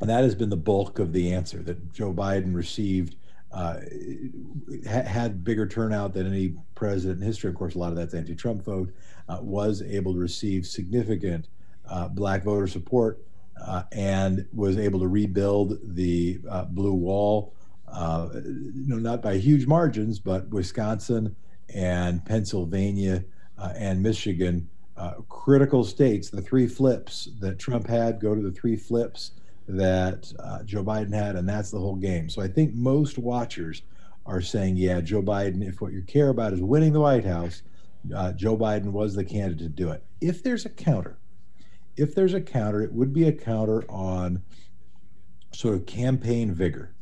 and 0.00 0.10
that 0.10 0.24
has 0.24 0.34
been 0.34 0.50
the 0.50 0.56
bulk 0.56 0.98
of 0.98 1.12
the 1.12 1.32
answer 1.32 1.62
that 1.62 1.92
Joe 1.92 2.12
Biden 2.12 2.54
received. 2.54 3.14
Uh, 3.52 3.80
ha- 4.88 5.02
had 5.02 5.44
bigger 5.44 5.66
turnout 5.66 6.14
than 6.14 6.26
any 6.26 6.54
president 6.74 7.20
in 7.20 7.26
history. 7.26 7.50
Of 7.50 7.56
course, 7.56 7.74
a 7.74 7.78
lot 7.78 7.90
of 7.90 7.96
that's 7.96 8.14
anti-Trump 8.14 8.64
vote. 8.64 8.90
Uh, 9.28 9.38
was 9.42 9.82
able 9.82 10.14
to 10.14 10.18
receive 10.18 10.66
significant 10.66 11.48
uh, 11.88 12.08
black 12.08 12.42
voter 12.44 12.66
support 12.66 13.22
uh, 13.64 13.82
and 13.92 14.46
was 14.54 14.78
able 14.78 14.98
to 15.00 15.08
rebuild 15.08 15.78
the 15.94 16.40
uh, 16.50 16.64
blue 16.64 16.94
wall. 16.94 17.54
Uh, 17.88 18.28
you 18.34 18.86
know, 18.86 18.96
not 18.96 19.20
by 19.20 19.36
huge 19.36 19.66
margins, 19.66 20.18
but 20.18 20.48
Wisconsin 20.48 21.36
and 21.74 22.24
Pennsylvania 22.24 23.24
and 23.76 24.02
Michigan, 24.02 24.68
critical 25.28 25.84
states. 25.84 26.30
The 26.30 26.42
three 26.42 26.66
flips 26.66 27.28
that 27.38 27.58
Trump 27.58 27.86
had 27.86 28.18
go 28.18 28.34
to 28.34 28.40
the 28.40 28.50
three 28.50 28.76
flips 28.76 29.32
that 29.68 30.32
uh, 30.38 30.62
Joe 30.64 30.84
Biden 30.84 31.14
had, 31.14 31.36
and 31.36 31.48
that's 31.48 31.70
the 31.70 31.78
whole 31.78 31.96
game. 31.96 32.28
So 32.28 32.42
I 32.42 32.48
think 32.48 32.74
most 32.74 33.18
watchers 33.18 33.82
are 34.26 34.40
saying, 34.40 34.76
yeah, 34.76 35.00
Joe 35.00 35.22
Biden, 35.22 35.66
if 35.66 35.80
what 35.80 35.92
you 35.92 36.02
care 36.02 36.28
about 36.28 36.52
is 36.52 36.60
winning 36.60 36.92
the 36.92 37.00
White 37.00 37.24
House, 37.24 37.62
uh, 38.14 38.32
Joe 38.32 38.56
Biden 38.56 38.92
was 38.92 39.14
the 39.14 39.24
candidate 39.24 39.58
to 39.58 39.68
do 39.68 39.90
it. 39.90 40.04
If 40.20 40.42
there's 40.42 40.66
a 40.66 40.70
counter, 40.70 41.18
if 41.96 42.14
there's 42.14 42.34
a 42.34 42.40
counter, 42.40 42.82
it 42.82 42.92
would 42.92 43.12
be 43.12 43.28
a 43.28 43.32
counter 43.32 43.84
on 43.90 44.42
sort 45.52 45.74
of 45.74 45.86
campaign 45.86 46.52
vigor. 46.52 46.94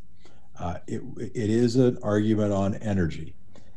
Uh, 0.59 0.79
it, 0.87 1.03
it 1.19 1.51
is 1.51 1.77
an 1.77 1.99
argument 2.03 2.53
on 2.53 2.75
energy. 2.77 3.35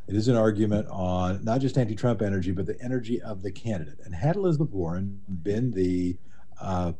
It 0.07 0.15
is 0.15 0.27
an 0.27 0.35
argument 0.35 0.87
on 0.89 1.43
not 1.45 1.61
just 1.61 1.77
anti 1.77 1.95
Trump 1.95 2.21
energy, 2.21 2.51
but 2.51 2.65
the 2.65 2.79
energy 2.81 3.21
of 3.21 3.41
the 3.41 3.51
candidate. 3.51 3.99
And 4.03 4.13
had 4.13 4.35
Elizabeth 4.35 4.71
Warren 4.71 5.21
been 5.43 5.71
the 5.71 6.17
uh, 6.59 6.91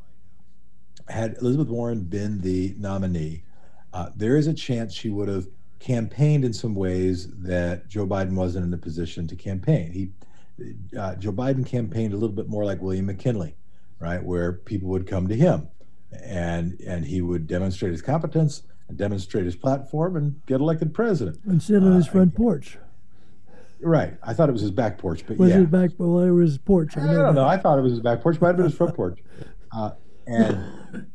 had 1.08 1.36
Elizabeth 1.42 1.68
Warren 1.68 2.02
been 2.02 2.42
the 2.42 2.76
nominee, 2.78 3.44
uh, 3.94 4.10
there 4.16 4.38
is 4.38 4.48
a 4.48 4.54
chance 4.54 4.94
she 4.94 5.10
would 5.10 5.28
have 5.28 5.48
campaigned 5.80 6.46
in 6.46 6.54
some 6.54 6.76
ways 6.76 7.28
that 7.40 7.88
Joe 7.90 8.08
Biden 8.08 8.34
wasn't 8.34 8.66
in 8.66 8.74
a 8.74 8.78
position 8.78 9.28
to 9.28 9.36
campaign. 9.36 9.92
He, 9.92 10.10
uh, 10.98 11.16
Joe 11.16 11.34
Biden 11.34 11.66
campaigned 11.66 12.14
a 12.14 12.18
little 12.18 12.36
bit 12.36 12.48
more 12.48 12.64
like 12.64 12.82
William 12.82 13.08
McKinley, 13.08 13.56
right, 14.00 14.24
where 14.24 14.54
people 14.54 14.90
would 14.90 15.08
come 15.08 15.28
to 15.28 15.36
him, 15.36 15.68
and 16.24 16.80
and 16.82 17.06
he 17.06 17.22
would 17.22 17.48
demonstrate 17.48 17.92
his 17.92 18.02
competence 18.02 18.64
and 18.88 18.98
demonstrate 18.98 19.46
his 19.46 19.56
platform 19.56 20.16
and 20.16 20.42
get 20.46 20.62
elected 20.62 20.94
president. 20.94 21.40
And 21.46 21.62
sit 21.62 21.84
on 21.84 21.94
his 21.94 22.08
uh, 22.08 22.12
front 22.12 22.36
porch. 22.36 22.78
Right. 23.82 24.14
I 24.24 24.34
thought 24.34 24.50
it 24.50 24.54
was 24.54 24.62
his 24.62 24.72
back 24.72 24.98
porch, 24.98 25.26
but 25.28 25.38
was 25.38 25.50
yeah. 25.50 25.58
his 25.58 25.68
back? 25.68 25.92
Well, 25.98 26.20
it 26.20 26.32
was 26.32 26.52
his 26.52 26.58
porch. 26.58 26.96
I, 26.96 27.02
I 27.02 27.14
don't 27.14 27.36
know. 27.36 27.46
I 27.46 27.58
thought 27.58 27.78
it 27.78 27.82
was 27.82 27.92
his 27.92 28.02
back 28.02 28.22
porch. 28.22 28.40
Might 28.40 28.48
have 28.50 28.58
been 28.58 28.66
his 28.66 28.76
front 28.76 28.96
porch. 28.96 29.20
Uh, 29.76 29.90
and 30.28 31.08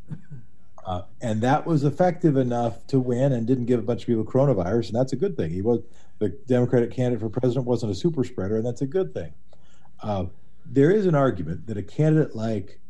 uh, 0.84 1.02
and 1.20 1.42
that 1.42 1.66
was 1.66 1.84
effective 1.84 2.36
enough 2.36 2.86
to 2.86 2.98
win 2.98 3.32
and 3.32 3.46
didn't 3.46 3.66
give 3.66 3.78
a 3.78 3.82
bunch 3.82 4.02
of 4.02 4.06
people 4.06 4.24
coronavirus, 4.24 4.88
and 4.88 4.96
that's 4.96 5.12
a 5.12 5.16
good 5.16 5.36
thing. 5.36 5.50
He 5.50 5.60
was 5.60 5.80
the 6.18 6.30
Democratic 6.46 6.90
candidate 6.90 7.20
for 7.20 7.28
president 7.28 7.66
wasn't 7.66 7.92
a 7.92 7.94
super 7.94 8.24
spreader, 8.24 8.56
and 8.56 8.66
that's 8.66 8.82
a 8.82 8.86
good 8.86 9.12
thing. 9.12 9.32
Uh, 10.02 10.26
there 10.64 10.90
is 10.90 11.06
an 11.06 11.14
argument 11.14 11.66
that 11.66 11.76
a 11.76 11.82
candidate 11.82 12.34
like 12.34 12.80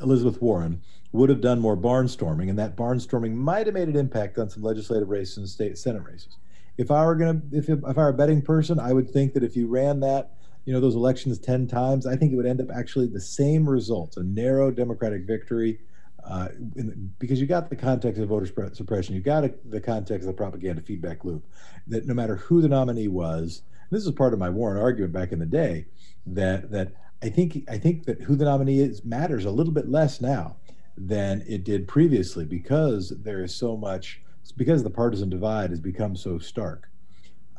Elizabeth 0.00 0.40
Warren 0.42 0.82
would 1.12 1.30
have 1.30 1.40
done 1.40 1.60
more 1.60 1.76
barnstorming, 1.76 2.50
and 2.50 2.58
that 2.58 2.76
barnstorming 2.76 3.34
might 3.34 3.66
have 3.66 3.74
made 3.74 3.88
an 3.88 3.96
impact 3.96 4.38
on 4.38 4.50
some 4.50 4.62
legislative 4.62 5.08
races 5.08 5.38
and 5.38 5.48
state 5.48 5.78
senate 5.78 6.02
races. 6.02 6.36
If 6.76 6.90
I 6.90 7.04
were 7.04 7.14
gonna, 7.14 7.40
if 7.52 7.68
if 7.68 7.84
I 7.84 7.92
were 7.92 8.08
a 8.08 8.12
betting 8.12 8.42
person, 8.42 8.78
I 8.78 8.92
would 8.92 9.10
think 9.10 9.32
that 9.34 9.42
if 9.42 9.56
you 9.56 9.66
ran 9.66 10.00
that 10.00 10.32
you 10.68 10.74
know 10.74 10.80
those 10.80 10.96
elections 10.96 11.38
10 11.38 11.66
times 11.66 12.06
i 12.06 12.14
think 12.14 12.30
it 12.30 12.36
would 12.36 12.44
end 12.44 12.60
up 12.60 12.68
actually 12.70 13.06
the 13.06 13.18
same 13.18 13.66
results 13.66 14.18
a 14.18 14.22
narrow 14.22 14.70
democratic 14.70 15.22
victory 15.26 15.80
uh, 16.24 16.48
the, 16.74 16.94
because 17.18 17.40
you 17.40 17.46
got 17.46 17.70
the 17.70 17.76
context 17.76 18.20
of 18.20 18.28
voter 18.28 18.70
suppression 18.74 19.14
you 19.14 19.22
got 19.22 19.44
a, 19.44 19.54
the 19.70 19.80
context 19.80 20.28
of 20.28 20.34
the 20.34 20.36
propaganda 20.36 20.82
feedback 20.82 21.24
loop 21.24 21.42
that 21.86 22.06
no 22.06 22.12
matter 22.12 22.36
who 22.36 22.60
the 22.60 22.68
nominee 22.68 23.08
was 23.08 23.62
this 23.90 24.04
is 24.04 24.12
part 24.12 24.34
of 24.34 24.38
my 24.38 24.50
warren 24.50 24.78
argument 24.78 25.10
back 25.10 25.32
in 25.32 25.38
the 25.38 25.46
day 25.46 25.86
that 26.26 26.70
that 26.70 26.92
i 27.22 27.30
think 27.30 27.64
i 27.70 27.78
think 27.78 28.04
that 28.04 28.20
who 28.20 28.36
the 28.36 28.44
nominee 28.44 28.80
is 28.80 29.02
matters 29.06 29.46
a 29.46 29.50
little 29.50 29.72
bit 29.72 29.88
less 29.88 30.20
now 30.20 30.54
than 30.98 31.42
it 31.48 31.64
did 31.64 31.88
previously 31.88 32.44
because 32.44 33.14
there 33.22 33.42
is 33.42 33.54
so 33.54 33.74
much 33.74 34.20
because 34.58 34.82
the 34.82 34.90
partisan 34.90 35.30
divide 35.30 35.70
has 35.70 35.80
become 35.80 36.16
so 36.16 36.38
stark. 36.38 36.90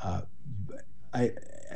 Uh, 0.04 0.22
I 1.14 1.32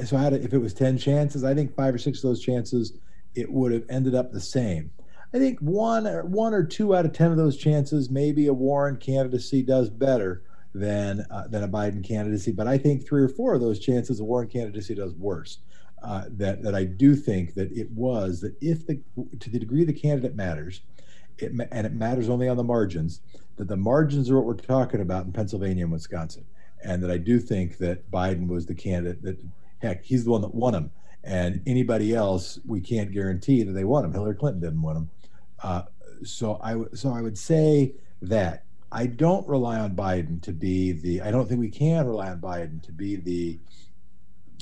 so 0.05 0.17
had, 0.17 0.33
if 0.33 0.53
it 0.53 0.57
was 0.57 0.73
10 0.73 0.97
chances, 0.97 1.43
I 1.43 1.53
think 1.53 1.75
five 1.75 1.93
or 1.93 1.97
six 1.97 2.19
of 2.19 2.29
those 2.29 2.41
chances, 2.41 2.93
it 3.35 3.51
would 3.51 3.71
have 3.71 3.85
ended 3.89 4.15
up 4.15 4.31
the 4.31 4.41
same. 4.41 4.91
I 5.33 5.39
think 5.39 5.59
one 5.59 6.05
or 6.05 6.23
one 6.25 6.53
or 6.53 6.63
two 6.63 6.95
out 6.95 7.05
of 7.05 7.13
10 7.13 7.31
of 7.31 7.37
those 7.37 7.57
chances, 7.57 8.09
maybe 8.09 8.47
a 8.47 8.53
Warren 8.53 8.97
candidacy 8.97 9.63
does 9.63 9.89
better 9.89 10.43
than 10.75 11.25
uh, 11.31 11.47
than 11.47 11.63
a 11.63 11.67
Biden 11.67 12.03
candidacy. 12.03 12.51
But 12.51 12.67
I 12.67 12.77
think 12.77 13.05
three 13.05 13.23
or 13.23 13.29
four 13.29 13.53
of 13.55 13.61
those 13.61 13.79
chances 13.79 14.19
a 14.19 14.23
Warren 14.23 14.47
candidacy 14.47 14.95
does 14.95 15.13
worse. 15.15 15.59
Uh, 16.03 16.25
that 16.31 16.61
that 16.63 16.75
I 16.75 16.83
do 16.83 17.15
think 17.15 17.53
that 17.55 17.71
it 17.71 17.89
was 17.91 18.41
that 18.41 18.55
if 18.61 18.85
the 18.85 18.99
to 19.39 19.49
the 19.49 19.57
degree 19.57 19.85
the 19.85 19.93
candidate 19.93 20.35
matters, 20.35 20.81
it 21.37 21.51
and 21.71 21.87
it 21.87 21.93
matters 21.93 22.29
only 22.29 22.47
on 22.47 22.57
the 22.57 22.63
margins. 22.63 23.21
That 23.55 23.67
the 23.67 23.77
margins 23.77 24.29
are 24.29 24.35
what 24.35 24.45
we're 24.45 24.55
talking 24.55 25.01
about 25.01 25.25
in 25.25 25.31
Pennsylvania 25.31 25.85
and 25.85 25.93
Wisconsin, 25.93 26.45
and 26.83 27.01
that 27.01 27.11
I 27.11 27.17
do 27.17 27.39
think 27.39 27.77
that 27.77 28.11
Biden 28.11 28.47
was 28.47 28.65
the 28.65 28.75
candidate 28.75 29.21
that 29.23 29.39
heck 29.83 30.03
he's 30.03 30.23
the 30.23 30.31
one 30.31 30.41
that 30.41 30.55
won 30.55 30.73
them, 30.73 30.91
and 31.23 31.61
anybody 31.67 32.15
else 32.15 32.59
we 32.65 32.81
can't 32.81 33.11
guarantee 33.11 33.63
that 33.63 33.73
they 33.73 33.83
won 33.83 34.05
him. 34.05 34.13
Hillary 34.13 34.35
Clinton 34.35 34.61
didn't 34.61 34.81
win 34.81 34.95
them. 34.95 35.09
Uh, 35.61 35.83
so 36.23 36.59
I 36.63 36.75
so 36.95 37.11
I 37.11 37.21
would 37.21 37.37
say 37.37 37.93
that 38.21 38.63
I 38.91 39.07
don't 39.07 39.47
rely 39.47 39.79
on 39.79 39.95
Biden 39.95 40.41
to 40.43 40.51
be 40.51 40.91
the. 40.91 41.21
I 41.21 41.31
don't 41.31 41.47
think 41.47 41.59
we 41.59 41.69
can 41.69 42.07
rely 42.07 42.29
on 42.29 42.39
Biden 42.39 42.81
to 42.83 42.91
be 42.91 43.15
the 43.15 43.59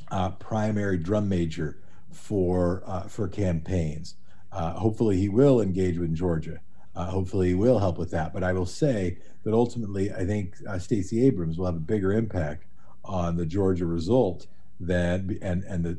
uh, 0.10 0.32
primary 0.32 0.98
drum 0.98 1.30
major 1.30 1.78
for 2.12 2.84
uh, 2.86 3.04
for 3.04 3.28
campaigns. 3.28 4.16
Uh, 4.52 4.74
hopefully, 4.74 5.18
he 5.18 5.30
will 5.30 5.62
engage 5.62 5.98
with 5.98 6.14
Georgia. 6.14 6.60
Uh, 6.96 7.06
hopefully, 7.06 7.50
he 7.50 7.56
will 7.56 7.80
help 7.80 7.98
with 7.98 8.12
that. 8.12 8.34
But 8.34 8.44
I 8.44 8.54
will 8.54 8.66
say 8.66 9.18
that 9.44 9.54
ultimately, 9.54 10.14
I 10.14 10.26
think 10.26 10.56
uh, 10.68 10.80
Stacey 10.80 11.26
Abrams 11.26 11.58
will 11.58 11.66
have 11.66 11.76
a 11.76 11.80
bigger 11.80 12.14
impact 12.14 12.66
on 13.04 13.36
the 13.36 13.46
Georgia 13.46 13.86
result 13.86 14.48
than 14.82 15.38
and 15.42 15.64
and 15.64 15.84
the 15.86 15.98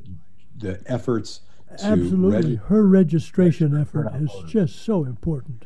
the 0.57 0.83
efforts. 0.87 1.41
Absolutely, 1.83 2.57
her 2.57 2.87
registration 2.87 3.81
effort 3.81 4.13
is 4.15 4.31
just 4.47 4.85
so 4.85 5.05
important. 5.05 5.65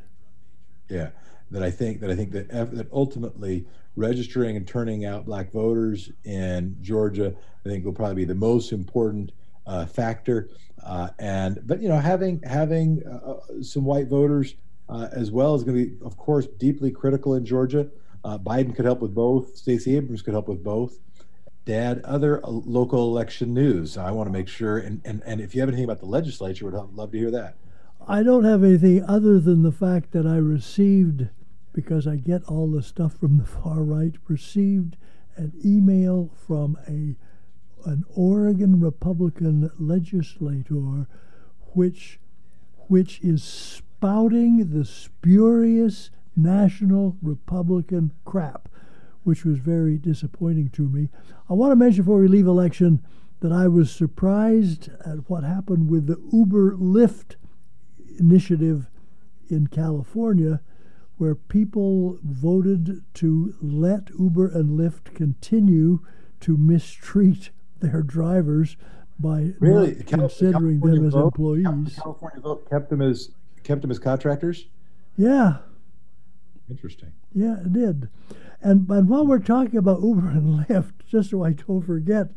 Yeah, 0.89 1.11
that 1.51 1.65
I 1.65 1.71
think 1.71 2.01
that 2.01 2.11
I 2.11 2.15
think 2.15 2.31
that 2.33 2.49
that 2.51 2.87
ultimately 2.93 3.67
registering 3.97 4.57
and 4.57 4.69
turning 4.69 5.05
out 5.05 5.25
black 5.25 5.51
voters 5.51 6.13
in 6.25 6.77
Georgia, 6.81 7.35
I 7.65 7.69
think 7.69 7.85
will 7.85 7.93
probably 7.93 8.15
be 8.15 8.25
the 8.25 8.35
most 8.35 8.73
important 8.73 9.33
uh, 9.67 9.87
factor. 9.87 10.51
Uh, 10.85 11.09
and 11.19 11.59
but 11.65 11.83
you 11.83 11.89
know, 11.89 11.99
having 11.99 12.41
having 12.43 13.03
uh, 13.05 13.33
uh 13.33 13.63
some 13.63 13.85
white 13.85 14.07
voters 14.07 14.55
uh, 14.89 15.09
as 15.13 15.33
well 15.33 15.55
is 15.57 15.65
going 15.65 15.77
to 15.77 15.87
be, 15.87 16.05
of 16.05 16.17
course, 16.17 16.47
deeply 16.59 16.93
critical 16.93 17.35
in 17.35 17.45
Georgia. 17.45 17.89
Uh, 18.25 18.39
Biden 18.39 18.75
could 18.75 18.85
help 18.85 19.01
with 19.01 19.15
both. 19.15 19.57
Stacey 19.57 19.97
Abrams 19.97 20.23
could 20.23 20.35
help 20.35 20.49
with 20.49 20.63
both. 20.63 20.99
Dad, 21.67 22.01
other 22.05 22.43
uh, 22.45 22.49
local 22.49 23.03
election 23.03 23.53
news. 23.53 23.99
I 23.99 24.11
want 24.13 24.29
to 24.29 24.33
make 24.33 24.49
sure, 24.49 24.79
and, 24.79 25.03
and, 25.05 25.23
and 25.27 25.41
if 25.41 25.55
you 25.55 25.61
have 25.61 25.69
anything 25.69 25.85
about 25.85 26.01
the 26.01 26.07
legislature, 26.07 26.65
would 26.65 26.75
love 26.95 27.13
to 27.13 27.19
hear 27.19 27.31
that. 27.33 27.57
I 28.09 28.23
don't 28.23 28.45
have 28.45 28.65
anything 28.65 29.05
other 29.05 29.39
than 29.39 29.63
the 29.63 29.73
fact 29.73 30.13
that 30.13 30.27
I 30.27 30.37
received 30.37 31.29
because 31.73 32.07
I 32.07 32.17
get 32.17 32.45
all 32.45 32.71
the 32.71 32.83
stuff 32.83 33.19
from 33.19 33.37
the 33.37 33.45
far 33.45 33.83
right, 33.83 34.15
received 34.29 34.97
an 35.37 35.53
email 35.63 36.31
from 36.35 36.79
a 36.89 37.17
an 37.87 38.05
Oregon 38.15 38.81
Republican 38.81 39.71
legislator 39.79 41.07
which 41.75 42.19
which 42.89 43.21
is 43.21 43.45
spouting 43.45 44.71
the 44.71 44.85
spurious 44.85 46.11
national 46.35 47.17
Republican 47.21 48.13
crap, 48.25 48.69
which 49.27 49.45
was 49.45 49.59
very 49.59 49.99
disappointing 49.99 50.69
to 50.69 50.89
me. 50.89 51.09
I 51.51 51.55
want 51.55 51.73
to 51.73 51.77
mention 51.77 52.05
before 52.05 52.21
we 52.21 52.29
leave 52.29 52.47
election 52.47 53.03
that 53.41 53.51
I 53.51 53.67
was 53.67 53.91
surprised 53.91 54.89
at 55.05 55.29
what 55.29 55.43
happened 55.43 55.91
with 55.91 56.07
the 56.07 56.23
Uber 56.33 56.77
Lyft 56.77 57.35
initiative 58.21 58.89
in 59.49 59.67
California 59.67 60.61
where 61.17 61.35
people 61.35 62.21
voted 62.23 63.03
to 63.15 63.57
let 63.61 64.11
Uber 64.17 64.47
and 64.47 64.79
Lyft 64.79 65.13
continue 65.13 66.07
to 66.39 66.57
mistreat 66.57 67.51
their 67.81 68.03
drivers 68.03 68.77
by 69.19 69.55
really? 69.59 70.05
considering 70.05 70.79
California 70.81 71.01
them 71.01 71.07
as 71.09 71.15
vote, 71.15 71.25
employees. 71.25 71.99
California 72.01 72.41
vote 72.41 72.71
kept 72.71 72.91
them 72.91 73.03
as 73.03 73.31
kept 73.65 73.83
them 73.83 73.91
as 73.91 73.99
contractors. 73.99 74.69
Yeah. 75.17 75.57
Interesting. 76.71 77.13
Yeah, 77.35 77.61
it 77.61 77.73
did. 77.73 78.09
And 78.61 78.87
but 78.87 79.05
while 79.05 79.27
we're 79.27 79.39
talking 79.39 79.77
about 79.77 80.03
Uber 80.03 80.29
and 80.29 80.67
Lyft, 80.67 80.93
just 81.09 81.31
so 81.31 81.45
I 81.45 81.53
don't 81.53 81.83
forget, 81.83 82.29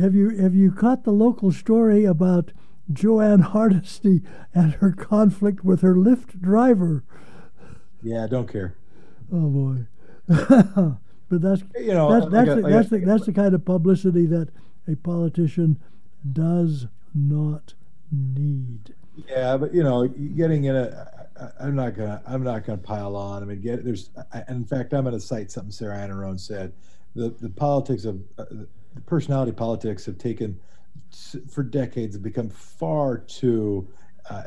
have 0.00 0.14
you 0.14 0.30
have 0.30 0.54
you 0.54 0.70
caught 0.70 1.04
the 1.04 1.10
local 1.12 1.50
story 1.50 2.04
about 2.04 2.52
Jo 2.92 3.20
Ann 3.20 3.40
Hardesty 3.40 4.22
and 4.54 4.74
her 4.74 4.92
conflict 4.92 5.64
with 5.64 5.80
her 5.80 5.94
Lyft 5.94 6.40
driver? 6.40 7.04
Yeah, 8.02 8.24
I 8.24 8.26
don't 8.28 8.50
care. 8.50 8.74
Oh 9.32 9.48
boy. 9.48 9.86
but 10.28 11.40
that's 11.40 11.62
you 11.76 11.94
know 11.94 12.12
that's 12.12 12.30
that's, 12.30 12.54
the, 12.54 12.62
that's, 12.62 12.88
the, 12.90 12.98
that's 12.98 13.26
the 13.26 13.32
kind 13.32 13.54
of 13.54 13.64
publicity 13.64 14.26
that 14.26 14.50
a 14.86 14.96
politician 14.96 15.80
does 16.30 16.86
not 17.14 17.74
need. 18.10 18.94
Yeah, 19.28 19.56
but 19.56 19.74
you 19.74 19.82
know, 19.82 20.06
getting 20.06 20.64
in 20.64 20.76
a, 20.76 21.21
I, 21.40 21.66
I'm 21.66 21.74
not 21.74 21.94
gonna, 21.94 22.22
I'm 22.26 22.42
not 22.42 22.64
gonna 22.64 22.78
pile 22.78 23.16
on. 23.16 23.42
I 23.42 23.46
mean, 23.46 23.60
get 23.60 23.84
there's, 23.84 24.10
I, 24.32 24.44
in 24.48 24.64
fact, 24.64 24.92
I'm 24.92 25.04
gonna 25.04 25.20
cite 25.20 25.50
something 25.50 25.72
Sarah 25.72 25.96
Iannarone 25.96 26.40
said. 26.40 26.72
The 27.14 27.30
the 27.40 27.50
politics 27.50 28.04
of 28.04 28.22
uh, 28.38 28.44
the 28.94 29.00
personality 29.06 29.52
politics 29.52 30.06
have 30.06 30.18
taken 30.18 30.58
for 31.50 31.62
decades 31.62 32.14
have 32.14 32.22
become 32.22 32.48
far 32.48 33.18
too 33.18 33.88
uh, 34.30 34.42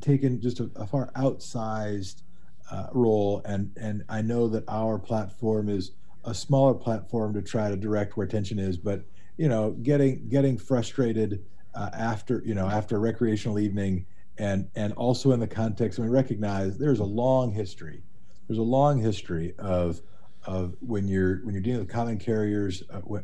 taken 0.00 0.40
just 0.40 0.60
a, 0.60 0.70
a 0.76 0.86
far 0.86 1.10
outsized 1.16 2.22
uh, 2.70 2.86
role, 2.92 3.42
and 3.44 3.70
and 3.80 4.04
I 4.08 4.22
know 4.22 4.48
that 4.48 4.64
our 4.68 4.98
platform 4.98 5.68
is 5.68 5.92
a 6.24 6.34
smaller 6.34 6.74
platform 6.74 7.34
to 7.34 7.42
try 7.42 7.68
to 7.68 7.76
direct 7.76 8.16
where 8.16 8.26
attention 8.26 8.58
is, 8.58 8.76
but 8.76 9.04
you 9.36 9.48
know, 9.48 9.72
getting 9.72 10.28
getting 10.28 10.58
frustrated 10.58 11.44
uh, 11.74 11.90
after 11.92 12.42
you 12.44 12.54
know 12.54 12.68
after 12.68 12.96
a 12.96 12.98
recreational 13.00 13.58
evening, 13.58 14.06
and 14.38 14.68
and 14.74 14.92
also 14.94 15.32
in 15.32 15.40
the 15.40 15.46
context, 15.46 15.98
mean, 15.98 16.10
recognize 16.10 16.78
there's 16.78 17.00
a 17.00 17.04
long 17.04 17.52
history. 17.52 18.02
There's 18.48 18.58
a 18.58 18.62
long 18.62 19.00
history 19.00 19.54
of 19.58 20.00
of 20.46 20.76
when 20.80 21.08
you're 21.08 21.36
when 21.44 21.54
you're 21.54 21.62
dealing 21.62 21.80
with 21.80 21.88
common 21.88 22.18
carriers 22.18 22.82
uh, 22.90 23.00
where, 23.00 23.22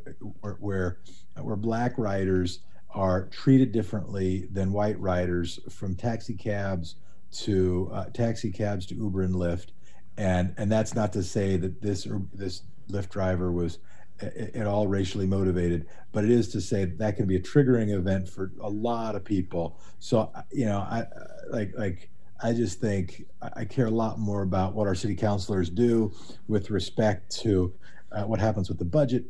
where 0.59 0.99
where 1.41 1.57
black 1.57 1.99
riders 1.99 2.61
are 2.93 3.27
treated 3.27 3.73
differently 3.73 4.49
than 4.53 4.73
white 4.73 4.99
riders 4.99 5.61
from 5.69 5.95
taxi 5.95 6.35
cabs 6.35 6.97
to 7.31 7.89
uh, 7.93 8.05
taxi 8.07 8.51
cabs 8.51 8.87
to 8.87 8.95
Uber 8.95 9.23
and 9.23 9.35
Lyft, 9.35 9.69
and 10.17 10.55
and 10.57 10.71
that's 10.71 10.95
not 10.95 11.13
to 11.13 11.23
say 11.23 11.57
that 11.57 11.81
this 11.83 12.07
this 12.33 12.63
Lyft 12.91 13.11
driver 13.11 13.53
was 13.53 13.79
at 14.23 14.67
all 14.67 14.87
racially 14.87 15.27
motivated, 15.27 15.87
but 16.13 16.25
it 16.25 16.31
is 16.31 16.49
to 16.49 16.61
say 16.61 16.85
that, 16.85 17.17
can 17.17 17.27
be 17.27 17.37
a 17.37 17.41
triggering 17.41 17.93
event 17.93 18.29
for 18.29 18.53
a 18.61 18.69
lot 18.69 19.15
of 19.15 19.25
people. 19.25 19.79
So 19.99 20.33
you 20.51 20.67
know, 20.67 20.79
I 20.79 21.07
like 21.51 21.73
like 21.77 22.11
I 22.43 22.53
just 22.53 22.81
think 22.81 23.27
I 23.43 23.65
care 23.65 23.87
a 23.87 23.91
lot 23.91 24.19
more 24.19 24.43
about 24.43 24.75
what 24.75 24.87
our 24.87 24.95
city 24.95 25.15
councilors 25.15 25.69
do 25.71 26.13
with 26.49 26.71
respect 26.71 27.31
to 27.41 27.73
uh, 28.13 28.25
what 28.25 28.41
happens 28.41 28.69
with 28.69 28.79
the 28.79 28.85
budget, 28.85 29.25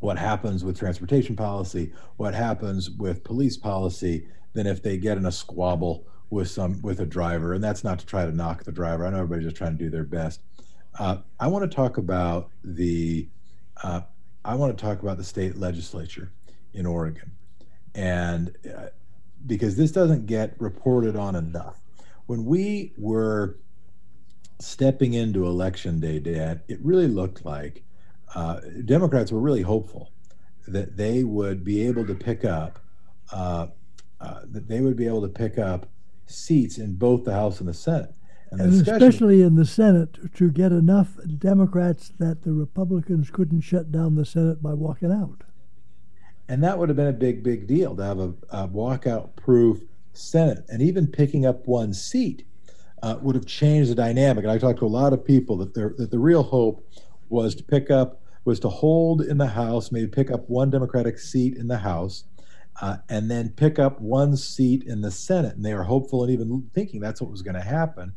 what 0.00 0.18
happens 0.18 0.64
with 0.64 0.78
transportation 0.78 1.36
policy, 1.36 1.92
what 2.16 2.34
happens 2.34 2.90
with 2.90 3.22
police 3.22 3.56
policy, 3.56 4.26
than 4.54 4.66
if 4.66 4.82
they 4.82 4.96
get 4.96 5.18
in 5.18 5.26
a 5.26 5.32
squabble 5.32 6.06
with 6.30 6.48
some 6.48 6.80
with 6.82 7.00
a 7.00 7.06
driver, 7.06 7.52
and 7.52 7.62
that's 7.62 7.84
not 7.84 7.98
to 7.98 8.06
try 8.06 8.24
to 8.24 8.32
knock 8.32 8.64
the 8.64 8.72
driver. 8.72 9.06
I 9.06 9.10
know 9.10 9.18
everybody's 9.18 9.44
just 9.44 9.56
trying 9.56 9.76
to 9.76 9.84
do 9.84 9.90
their 9.90 10.04
best. 10.04 10.40
Uh, 10.98 11.18
I 11.38 11.46
want 11.48 11.70
to 11.70 11.74
talk 11.74 11.98
about 11.98 12.50
the 12.64 13.28
uh, 13.82 14.02
I 14.44 14.54
want 14.54 14.76
to 14.76 14.82
talk 14.82 15.02
about 15.02 15.18
the 15.18 15.24
state 15.24 15.56
legislature 15.56 16.32
in 16.74 16.86
Oregon, 16.86 17.32
and 17.94 18.56
uh, 18.66 18.86
because 19.46 19.76
this 19.76 19.92
doesn't 19.92 20.26
get 20.26 20.54
reported 20.58 21.16
on 21.16 21.34
enough. 21.36 21.80
When 22.26 22.44
we 22.44 22.92
were 22.96 23.58
stepping 24.60 25.14
into 25.14 25.44
election 25.44 26.00
day, 26.00 26.20
Dad, 26.20 26.62
it 26.68 26.78
really 26.82 27.08
looked 27.08 27.44
like 27.44 27.82
uh, 28.34 28.60
Democrats 28.84 29.32
were 29.32 29.40
really 29.40 29.62
hopeful 29.62 30.12
that 30.68 30.96
they 30.96 31.24
would 31.24 31.64
be 31.64 31.86
able 31.86 32.06
to 32.06 32.14
pick 32.14 32.44
up 32.44 32.78
uh, 33.32 33.66
uh, 34.20 34.40
that 34.44 34.68
they 34.68 34.80
would 34.80 34.96
be 34.96 35.06
able 35.06 35.22
to 35.22 35.28
pick 35.28 35.58
up 35.58 35.88
seats 36.26 36.78
in 36.78 36.94
both 36.94 37.24
the 37.24 37.32
House 37.32 37.58
and 37.58 37.68
the 37.68 37.74
Senate. 37.74 38.14
And, 38.52 38.60
and 38.60 38.72
especially 38.74 39.40
in 39.40 39.54
the 39.54 39.64
Senate 39.64 40.34
to 40.34 40.50
get 40.50 40.72
enough 40.72 41.16
Democrats 41.38 42.12
that 42.18 42.42
the 42.42 42.52
Republicans 42.52 43.30
couldn't 43.30 43.62
shut 43.62 43.90
down 43.90 44.14
the 44.14 44.26
Senate 44.26 44.62
by 44.62 44.74
walking 44.74 45.10
out. 45.10 45.44
And 46.48 46.62
that 46.62 46.78
would 46.78 46.90
have 46.90 46.96
been 46.96 47.06
a 47.06 47.14
big, 47.14 47.42
big 47.42 47.66
deal 47.66 47.96
to 47.96 48.04
have 48.04 48.18
a, 48.18 48.34
a 48.50 48.68
walkout 48.68 49.36
proof 49.36 49.82
Senate. 50.12 50.66
And 50.68 50.82
even 50.82 51.06
picking 51.06 51.46
up 51.46 51.66
one 51.66 51.94
seat 51.94 52.46
uh, 53.02 53.16
would 53.22 53.34
have 53.34 53.46
changed 53.46 53.90
the 53.90 53.94
dynamic. 53.94 54.44
And 54.44 54.52
I 54.52 54.58
talked 54.58 54.80
to 54.80 54.86
a 54.86 54.88
lot 54.88 55.14
of 55.14 55.24
people 55.24 55.56
that, 55.58 55.72
that 55.72 56.10
the 56.10 56.18
real 56.18 56.42
hope 56.42 56.86
was 57.30 57.54
to 57.54 57.62
pick 57.62 57.90
up, 57.90 58.20
was 58.44 58.60
to 58.60 58.68
hold 58.68 59.22
in 59.22 59.38
the 59.38 59.46
House, 59.46 59.90
maybe 59.90 60.08
pick 60.08 60.30
up 60.30 60.50
one 60.50 60.68
Democratic 60.68 61.18
seat 61.18 61.56
in 61.56 61.68
the 61.68 61.78
House 61.78 62.24
uh, 62.82 62.98
and 63.08 63.30
then 63.30 63.48
pick 63.48 63.78
up 63.78 63.98
one 63.98 64.36
seat 64.36 64.82
in 64.84 65.00
the 65.00 65.10
Senate. 65.10 65.56
And 65.56 65.64
they 65.64 65.72
were 65.72 65.84
hopeful 65.84 66.22
and 66.22 66.30
even 66.30 66.68
thinking 66.74 67.00
that's 67.00 67.22
what 67.22 67.30
was 67.30 67.40
going 67.40 67.54
to 67.54 67.62
happen 67.62 68.12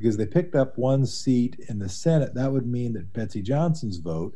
because 0.00 0.16
they 0.16 0.26
picked 0.26 0.54
up 0.54 0.78
one 0.78 1.04
seat 1.04 1.56
in 1.68 1.78
the 1.78 1.88
Senate. 1.88 2.32
That 2.34 2.52
would 2.52 2.66
mean 2.66 2.94
that 2.94 3.12
Betsy 3.12 3.42
Johnson's 3.42 3.98
vote 3.98 4.34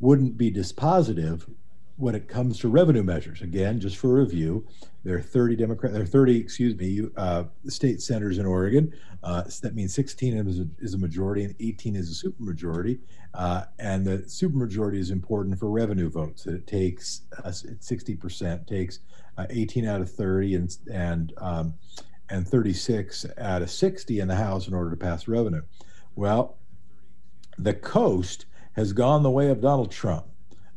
wouldn't 0.00 0.36
be 0.36 0.52
dispositive 0.52 1.48
when 1.96 2.14
it 2.14 2.28
comes 2.28 2.58
to 2.58 2.68
revenue 2.68 3.02
measures. 3.02 3.40
Again, 3.40 3.80
just 3.80 3.96
for 3.96 4.12
review, 4.12 4.66
there 5.04 5.16
are 5.16 5.22
30 5.22 5.56
Democrat, 5.56 5.92
there 5.92 6.02
are 6.02 6.06
30, 6.06 6.38
excuse 6.38 6.76
me, 6.76 7.08
uh, 7.16 7.44
state 7.68 8.02
senators 8.02 8.36
in 8.36 8.44
Oregon. 8.44 8.92
Uh, 9.22 9.44
that 9.62 9.74
means 9.74 9.94
16 9.94 10.46
is 10.46 10.60
a, 10.60 10.66
is 10.78 10.92
a 10.92 10.98
majority 10.98 11.42
and 11.42 11.54
18 11.58 11.96
is 11.96 12.22
a 12.22 12.28
supermajority. 12.28 12.98
Uh, 13.32 13.64
and 13.78 14.06
the 14.06 14.18
supermajority 14.18 14.98
is 14.98 15.10
important 15.10 15.58
for 15.58 15.70
revenue 15.70 16.10
votes. 16.10 16.44
That 16.44 16.54
it 16.54 16.66
takes 16.66 17.22
uh, 17.42 17.48
60% 17.48 18.66
takes 18.66 19.00
uh, 19.38 19.46
18 19.48 19.86
out 19.86 20.00
of 20.02 20.10
30 20.10 20.54
and 20.54 20.76
and 20.92 21.32
um, 21.38 21.74
and 22.30 22.46
36 22.46 23.26
out 23.38 23.62
of 23.62 23.70
60 23.70 24.20
in 24.20 24.28
the 24.28 24.36
House 24.36 24.68
in 24.68 24.74
order 24.74 24.90
to 24.90 24.96
pass 24.96 25.28
revenue. 25.28 25.62
Well, 26.14 26.58
the 27.58 27.74
coast 27.74 28.46
has 28.72 28.92
gone 28.92 29.22
the 29.22 29.30
way 29.30 29.48
of 29.48 29.60
Donald 29.60 29.90
Trump. 29.90 30.26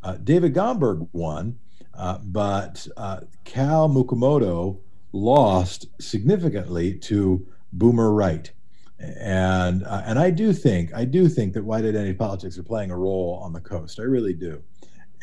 Uh, 0.04 0.18
David 0.18 0.54
Gomberg 0.54 1.08
won, 1.14 1.60
uh, 1.94 2.18
but 2.24 2.88
uh, 2.98 3.22
Cal 3.44 3.88
Mukumoto 3.90 4.80
lost 5.14 5.86
significantly 6.00 6.96
to 6.96 7.46
Boomer 7.74 8.12
Wright. 8.12 8.52
And 9.00 9.84
uh, 9.84 10.04
and 10.06 10.20
I 10.20 10.30
do 10.30 10.54
think 10.54 10.94
I 10.94 11.06
do 11.06 11.28
think 11.28 11.54
that 11.54 11.64
white 11.64 11.86
identity 11.86 12.14
politics 12.14 12.58
are 12.58 12.64
playing 12.64 12.92
a 12.92 12.98
role 12.98 13.40
on 13.44 13.52
the 13.52 13.60
coast. 13.60 14.00
I 14.00 14.04
really 14.04 14.34
do. 14.34 14.62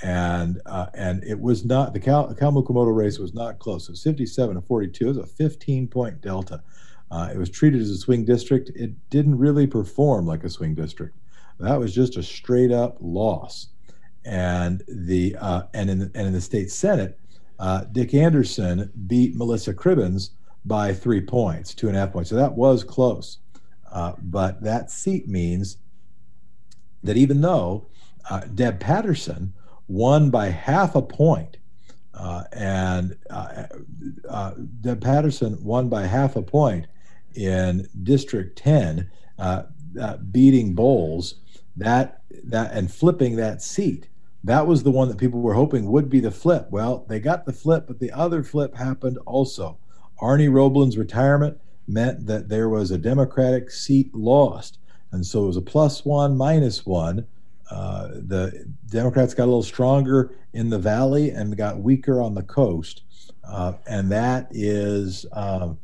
And 0.02 0.60
uh, 0.66 0.86
and 0.94 1.24
it 1.24 1.40
was 1.40 1.64
not 1.64 1.92
the 1.92 2.00
Cal, 2.00 2.32
Cal 2.34 2.52
race 2.52 3.18
was 3.18 3.34
not 3.34 3.58
close. 3.58 3.88
It 3.88 3.92
was 3.92 4.02
57 4.02 4.54
to 4.54 4.62
42. 4.62 5.04
It 5.04 5.08
was 5.08 5.16
a 5.18 5.26
15 5.26 5.88
point 5.88 6.20
delta. 6.20 6.62
Uh, 7.10 7.30
it 7.32 7.38
was 7.38 7.50
treated 7.50 7.80
as 7.80 7.90
a 7.90 7.96
swing 7.96 8.24
district. 8.24 8.70
It 8.76 8.92
didn't 9.10 9.38
really 9.38 9.66
perform 9.66 10.26
like 10.26 10.44
a 10.44 10.50
swing 10.50 10.74
district. 10.74 11.16
That 11.58 11.80
was 11.80 11.92
just 11.92 12.16
a 12.16 12.22
straight 12.22 12.70
up 12.70 12.98
loss 13.00 13.68
and 14.28 14.82
the 14.86 15.36
uh, 15.40 15.62
and 15.74 15.90
in 15.90 15.98
the, 15.98 16.10
and 16.14 16.26
in 16.26 16.32
the 16.32 16.40
state 16.40 16.70
senate, 16.70 17.18
uh, 17.58 17.84
Dick 17.84 18.14
Anderson 18.14 18.92
beat 19.06 19.34
Melissa 19.34 19.72
Cribbins 19.72 20.30
by 20.64 20.92
three 20.92 21.20
points, 21.20 21.74
two 21.74 21.88
and 21.88 21.96
a 21.96 22.00
half 22.00 22.12
points. 22.12 22.30
So 22.30 22.36
that 22.36 22.52
was 22.52 22.84
close, 22.84 23.38
uh, 23.90 24.12
but 24.18 24.62
that 24.62 24.90
seat 24.90 25.28
means 25.28 25.78
that 27.02 27.16
even 27.16 27.40
though 27.40 27.86
uh, 28.28 28.40
Deb 28.54 28.80
Patterson 28.80 29.54
won 29.88 30.30
by 30.30 30.48
half 30.48 30.94
a 30.94 31.02
point, 31.02 31.56
uh, 32.14 32.44
and 32.52 33.16
uh, 33.30 34.52
Deb 34.80 35.00
Patterson 35.00 35.62
won 35.62 35.88
by 35.88 36.06
half 36.06 36.36
a 36.36 36.42
point 36.42 36.86
in 37.34 37.88
District 38.02 38.56
10, 38.58 39.10
beating 40.30 40.74
Boles 40.74 41.34
that 41.76 42.22
that 42.44 42.72
and 42.72 42.92
flipping 42.92 43.36
that 43.36 43.62
seat 43.62 44.08
that 44.44 44.66
was 44.66 44.82
the 44.82 44.90
one 44.90 45.08
that 45.08 45.18
people 45.18 45.40
were 45.40 45.54
hoping 45.54 45.90
would 45.90 46.08
be 46.08 46.20
the 46.20 46.30
flip. 46.30 46.68
Well, 46.70 47.04
they 47.08 47.20
got 47.20 47.44
the 47.44 47.52
flip, 47.52 47.86
but 47.86 47.98
the 47.98 48.12
other 48.12 48.42
flip 48.42 48.76
happened 48.76 49.18
also. 49.26 49.78
Arnie 50.20 50.50
Roblan's 50.50 50.96
retirement 50.96 51.60
meant 51.86 52.26
that 52.26 52.48
there 52.48 52.68
was 52.68 52.90
a 52.90 52.98
Democratic 52.98 53.70
seat 53.70 54.14
lost. 54.14 54.78
And 55.10 55.26
so 55.26 55.44
it 55.44 55.48
was 55.48 55.56
a 55.56 55.62
plus 55.62 56.04
one, 56.04 56.36
minus 56.36 56.86
one. 56.86 57.26
Uh, 57.70 58.08
the 58.08 58.66
Democrats 58.88 59.34
got 59.34 59.44
a 59.44 59.46
little 59.46 59.62
stronger 59.62 60.34
in 60.52 60.70
the 60.70 60.78
valley 60.78 61.30
and 61.30 61.56
got 61.56 61.78
weaker 61.78 62.22
on 62.22 62.34
the 62.34 62.42
coast. 62.42 63.02
Uh, 63.44 63.72
and 63.86 64.10
that 64.10 64.48
is, 64.50 65.26
um, 65.32 65.78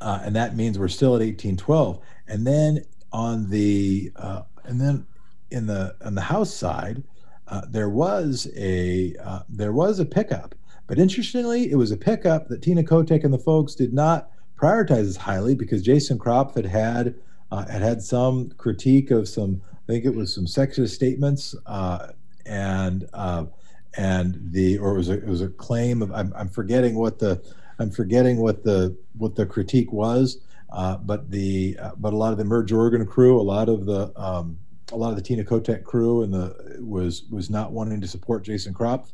uh, 0.00 0.20
and 0.22 0.36
that 0.36 0.56
means 0.56 0.78
we're 0.78 0.88
still 0.88 1.14
at 1.14 1.20
1812. 1.20 2.00
And 2.28 2.46
then 2.46 2.84
on 3.12 3.48
the, 3.50 4.12
uh, 4.16 4.42
and 4.64 4.80
then 4.80 5.06
in 5.50 5.66
the 5.66 5.94
on 6.04 6.14
the 6.14 6.20
House 6.20 6.52
side, 6.52 7.02
uh, 7.48 7.62
there 7.68 7.88
was 7.88 8.48
a 8.56 9.14
there 9.48 9.72
was 9.72 10.00
a 10.00 10.04
pickup, 10.04 10.54
but 10.86 10.98
interestingly, 10.98 11.70
it 11.70 11.76
was 11.76 11.92
a 11.92 11.96
pickup 11.96 12.48
that 12.48 12.62
Tina 12.62 12.82
Kotek 12.82 13.24
and 13.24 13.32
the 13.32 13.38
folks 13.38 13.74
did 13.74 13.92
not 13.94 14.30
prioritize 14.58 15.06
as 15.06 15.16
highly 15.16 15.54
because 15.54 15.82
Jason 15.82 16.18
Kropf 16.18 16.54
had 16.56 16.66
had 16.66 17.14
had 17.52 17.82
had 17.82 18.02
some 18.02 18.50
critique 18.58 19.10
of 19.10 19.28
some 19.28 19.62
I 19.88 19.92
think 19.92 20.04
it 20.04 20.14
was 20.14 20.34
some 20.34 20.46
sexist 20.46 20.90
statements 20.90 21.54
uh, 21.66 22.08
and 22.44 23.08
uh, 23.12 23.46
and 23.96 24.38
the 24.52 24.78
or 24.78 24.94
it 24.94 24.98
was 24.98 25.08
a, 25.08 25.14
it 25.14 25.26
was 25.26 25.42
a 25.42 25.48
claim 25.48 26.02
of 26.02 26.12
I'm, 26.12 26.32
I'm 26.36 26.48
forgetting 26.48 26.96
what 26.96 27.18
the 27.18 27.42
I'm 27.78 27.90
forgetting 27.90 28.38
what 28.38 28.64
the 28.64 28.96
what 29.16 29.36
the 29.36 29.46
critique 29.46 29.92
was, 29.92 30.38
but 30.70 31.30
the 31.30 31.78
but 31.98 32.12
a 32.12 32.16
lot 32.16 32.32
of 32.32 32.38
the 32.38 32.44
Merge 32.44 32.72
Oregon 32.72 33.06
crew, 33.06 33.40
a 33.40 33.42
lot 33.42 33.68
of 33.68 33.86
the 33.86 34.12
um, 34.20 34.58
a 34.92 34.96
lot 34.96 35.10
of 35.10 35.16
the 35.16 35.22
Tina 35.22 35.44
Kotek 35.44 35.84
crew 35.84 36.22
and 36.22 36.32
the 36.32 36.78
was 36.80 37.24
was 37.30 37.50
not 37.50 37.72
wanting 37.72 38.00
to 38.00 38.08
support 38.08 38.44
Jason 38.44 38.72
Kropf, 38.72 39.12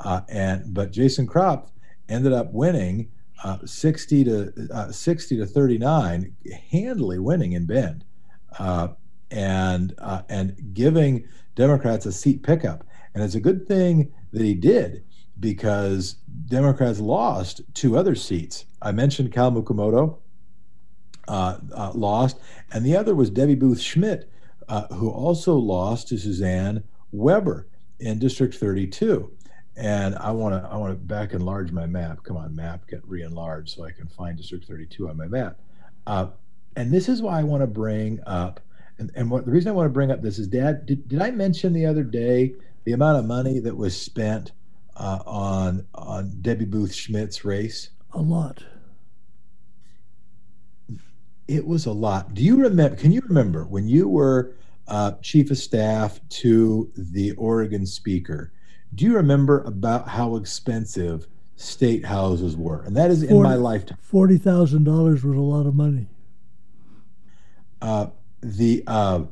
uh, 0.00 0.20
and 0.28 0.72
but 0.72 0.92
Jason 0.92 1.26
Kropf 1.26 1.68
ended 2.08 2.32
up 2.32 2.52
winning 2.52 3.10
uh, 3.44 3.58
60 3.64 4.24
to 4.24 4.68
uh, 4.72 4.92
60 4.92 5.36
to 5.38 5.46
39, 5.46 6.34
handily 6.70 7.18
winning 7.18 7.52
in 7.52 7.66
Bend, 7.66 8.04
uh, 8.58 8.88
and 9.30 9.94
uh, 9.98 10.22
and 10.28 10.74
giving 10.74 11.26
Democrats 11.54 12.06
a 12.06 12.12
seat 12.12 12.42
pickup. 12.42 12.84
And 13.14 13.24
it's 13.24 13.34
a 13.34 13.40
good 13.40 13.66
thing 13.66 14.12
that 14.32 14.42
he 14.42 14.54
did 14.54 15.04
because 15.38 16.16
Democrats 16.46 17.00
lost 17.00 17.62
two 17.74 17.96
other 17.96 18.14
seats. 18.14 18.66
I 18.82 18.92
mentioned 18.92 19.32
Cal 19.32 19.50
Mukumoto. 19.50 20.18
Uh, 21.28 21.92
lost, 21.94 22.40
and 22.72 22.84
the 22.84 22.96
other 22.96 23.14
was 23.14 23.30
Debbie 23.30 23.54
Boothe-Schmidt, 23.54 24.28
uh, 24.68 24.88
who 24.88 25.08
also 25.08 25.54
lost 25.54 26.08
to 26.08 26.18
Suzanne 26.18 26.82
Weber 27.12 27.68
in 28.00 28.18
District 28.18 28.54
32. 28.54 29.30
And 29.76 30.16
I 30.16 30.32
want 30.32 30.60
to 30.60 30.68
I 30.68 30.76
want 30.76 30.92
to 30.92 30.96
back 30.96 31.32
enlarge 31.32 31.70
my 31.70 31.86
map. 31.86 32.24
Come 32.24 32.36
on, 32.36 32.54
map, 32.56 32.88
get 32.88 33.06
re-enlarged 33.06 33.76
so 33.76 33.84
I 33.84 33.92
can 33.92 34.08
find 34.08 34.36
District 34.36 34.66
32 34.66 35.08
on 35.08 35.16
my 35.16 35.26
map. 35.26 35.58
Uh, 36.06 36.26
and 36.76 36.92
this 36.92 37.08
is 37.08 37.22
why 37.22 37.38
I 37.38 37.42
want 37.44 37.62
to 37.62 37.66
bring 37.66 38.20
up. 38.26 38.60
And, 39.00 39.10
and 39.16 39.30
what 39.30 39.44
the 39.44 39.50
reason 39.50 39.70
I 39.70 39.74
want 39.74 39.86
to 39.86 39.92
bring 39.92 40.10
up 40.10 40.22
this 40.22 40.38
is, 40.38 40.46
Dad, 40.46 40.86
did, 40.86 41.08
did 41.08 41.20
I 41.20 41.30
mention 41.32 41.72
the 41.72 41.86
other 41.86 42.04
day 42.04 42.54
the 42.84 42.92
amount 42.92 43.18
of 43.18 43.24
money 43.24 43.58
that 43.58 43.76
was 43.76 44.00
spent 44.00 44.52
uh, 44.96 45.20
on 45.26 45.86
on 45.94 46.38
Debbie 46.40 46.66
Boothe-Schmidt's 46.66 47.44
race? 47.44 47.90
A 48.12 48.20
lot. 48.20 48.62
It 51.48 51.66
was 51.66 51.86
a 51.86 51.92
lot. 51.92 52.34
Do 52.34 52.44
you 52.44 52.62
remember? 52.62 52.96
Can 52.96 53.10
you 53.10 53.22
remember 53.22 53.64
when 53.64 53.88
you 53.88 54.08
were 54.08 54.54
uh, 54.90 55.12
chief 55.22 55.50
of 55.50 55.58
staff 55.58 56.20
to 56.28 56.90
the 56.96 57.32
Oregon 57.32 57.86
speaker. 57.86 58.52
Do 58.94 59.04
you 59.04 59.14
remember 59.14 59.62
about 59.62 60.08
how 60.08 60.36
expensive 60.36 61.28
state 61.54 62.04
houses 62.04 62.56
were? 62.56 62.82
And 62.82 62.96
that 62.96 63.10
is 63.10 63.20
40, 63.20 63.34
in 63.34 63.42
my 63.42 63.54
lifetime. 63.54 63.98
Forty 64.02 64.36
thousand 64.36 64.84
dollars 64.84 65.22
was 65.22 65.36
a 65.36 65.40
lot 65.40 65.66
of 65.66 65.74
money. 65.74 66.08
Uh, 67.80 68.08
the 68.42 68.82
uh, 68.86 69.24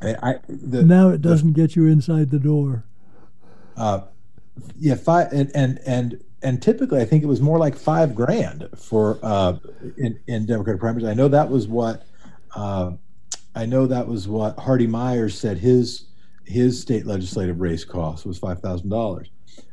I, 0.00 0.16
I 0.22 0.34
the, 0.48 0.82
now 0.82 1.10
it 1.10 1.20
doesn't 1.20 1.52
the, 1.52 1.60
get 1.60 1.76
you 1.76 1.86
inside 1.86 2.30
the 2.30 2.38
door. 2.38 2.84
Uh, 3.76 4.02
yeah, 4.78 4.94
five 4.94 5.32
and 5.32 5.50
and 5.54 5.80
and 5.86 6.22
and 6.42 6.62
typically 6.62 7.00
I 7.00 7.04
think 7.04 7.22
it 7.22 7.26
was 7.26 7.40
more 7.40 7.58
like 7.58 7.76
five 7.76 8.14
grand 8.14 8.68
for 8.76 9.18
uh, 9.22 9.56
in 9.96 10.18
in 10.26 10.46
Democratic 10.46 10.80
primaries. 10.80 11.06
I 11.06 11.14
know 11.14 11.28
that 11.28 11.50
was 11.50 11.66
what 11.68 12.04
uh, 12.54 12.92
I 13.54 13.66
know 13.66 13.86
that 13.86 14.06
was 14.06 14.28
what 14.28 14.58
Hardy 14.58 14.86
Myers 14.86 15.38
said 15.38 15.58
his 15.58 16.06
his 16.44 16.80
state 16.80 17.06
legislative 17.06 17.60
race 17.60 17.84
cost 17.84 18.26
was 18.26 18.38
five 18.38 18.60
thousand 18.60 18.90
dollars. 18.90 19.28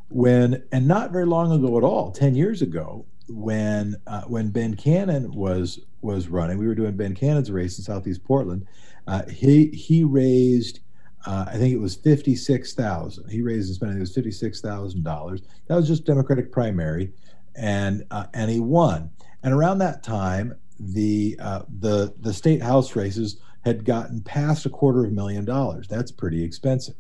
When 0.10 0.64
and 0.72 0.88
not 0.88 1.12
very 1.12 1.26
long 1.26 1.52
ago 1.52 1.78
at 1.78 1.84
all, 1.84 2.12
ten 2.12 2.36
years 2.36 2.62
ago, 2.62 3.06
when 3.30 3.96
uh, 4.08 4.24
when 4.24 4.50
Ben 4.50 4.76
Cannon 4.76 5.32
was 5.32 5.80
was 6.02 6.28
running, 6.28 6.58
we 6.58 6.68
were 6.68 6.76
doing 6.76 6.96
Ben 6.96 7.16
Cannon's 7.16 7.52
race 7.52 7.78
in 7.78 7.84
Southeast 7.84 8.24
Portland. 8.24 8.66
Uh, 9.08 9.26
he 9.28 9.68
he 9.68 10.04
raised. 10.04 10.80
Uh, 11.26 11.46
I 11.48 11.58
think 11.58 11.74
it 11.74 11.80
was 11.80 11.96
fifty 11.96 12.36
six 12.36 12.74
thousand. 12.74 13.30
He 13.30 13.42
raised 13.42 13.68
and 13.68 13.76
spent. 13.76 13.96
It 13.96 14.00
was 14.00 14.14
fifty 14.14 14.32
six 14.32 14.62
thousand 14.62 15.04
dollars. 15.04 15.42
That 15.68 15.76
was 15.76 15.88
just 15.88 16.06
Democratic 16.06 16.52
primary, 16.52 17.12
and 17.56 18.06
uh, 18.12 18.26
and 18.34 18.50
he 18.50 18.60
won. 18.60 19.12
And 19.44 19.54
around 19.54 19.80
that 19.80 20.04
time, 20.04 20.56
the 20.80 21.38
uh, 21.42 21.64
the 21.80 22.14
the 22.20 22.34
state 22.34 22.62
house 22.62 22.96
races 22.96 23.42
had 23.62 23.84
gotten 23.84 24.22
past 24.22 24.66
a 24.66 24.70
quarter 24.70 25.04
of 25.04 25.12
a 25.12 25.14
million 25.14 25.46
dollars. 25.46 25.88
That's 25.88 26.12
pretty 26.12 26.44
expensive. 26.44 26.96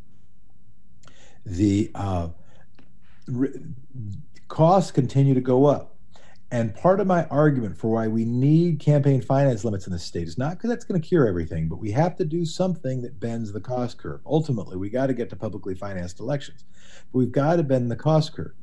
The 1.45 1.89
uh, 1.95 2.29
costs 4.47 4.91
continue 4.91 5.33
to 5.33 5.41
go 5.41 5.65
up. 5.65 5.95
And 6.51 6.73
part 6.73 6.99
of 6.99 7.05
my 7.05 7.25
argument 7.25 7.77
for 7.77 7.91
why 7.91 8.07
we 8.07 8.25
need 8.25 8.79
campaign 8.79 9.21
finance 9.21 9.63
limits 9.63 9.85
in 9.85 9.93
the 9.93 9.99
state 9.99 10.27
is 10.27 10.37
not 10.37 10.51
because 10.57 10.69
that's 10.69 10.83
going 10.83 10.99
to 10.99 11.07
cure 11.07 11.27
everything, 11.27 11.67
but 11.67 11.77
we 11.77 11.91
have 11.91 12.15
to 12.17 12.25
do 12.25 12.43
something 12.43 13.03
that 13.03 13.19
bends 13.19 13.53
the 13.53 13.61
cost 13.61 13.99
curve. 13.99 14.21
Ultimately, 14.25 14.75
we 14.75 14.89
got 14.89 15.07
to 15.07 15.13
get 15.13 15.29
to 15.29 15.35
publicly 15.35 15.75
financed 15.75 16.19
elections. 16.19 16.65
But 17.11 17.19
we've 17.19 17.31
got 17.31 17.57
to 17.57 17.63
bend 17.63 17.91
the 17.91 17.95
cost 17.95 18.33
curve. 18.33 18.53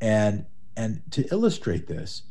And 0.00 0.46
and 0.76 1.00
to 1.12 1.26
illustrate 1.32 1.86
this, 1.86 2.24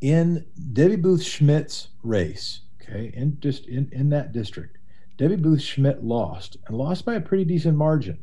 in 0.00 0.46
Debbie 0.72 0.96
Boothe-Schmidt's 0.96 1.88
race, 2.02 2.62
okay, 2.80 3.10
in 3.12 3.38
just 3.40 3.66
in, 3.66 3.90
in 3.92 4.08
that 4.10 4.32
district, 4.32 4.78
Debbie 5.18 5.36
Boothe-Schmidt 5.36 6.02
lost 6.02 6.56
and 6.66 6.76
lost 6.76 7.04
by 7.04 7.14
a 7.14 7.20
pretty 7.20 7.44
decent 7.44 7.76
margin. 7.76 8.18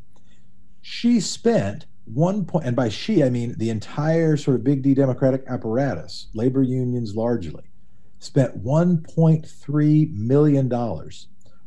She 0.80 1.20
spent 1.20 1.86
one 2.14 2.44
point, 2.44 2.66
and 2.66 2.76
by 2.76 2.88
she, 2.88 3.22
I 3.22 3.30
mean 3.30 3.54
the 3.58 3.70
entire 3.70 4.36
sort 4.36 4.56
of 4.56 4.64
big 4.64 4.82
D 4.82 4.94
Democratic 4.94 5.44
apparatus, 5.48 6.28
labor 6.34 6.62
unions 6.62 7.14
largely, 7.14 7.64
spent 8.18 8.62
$1.3 8.64 10.12
million 10.12 10.70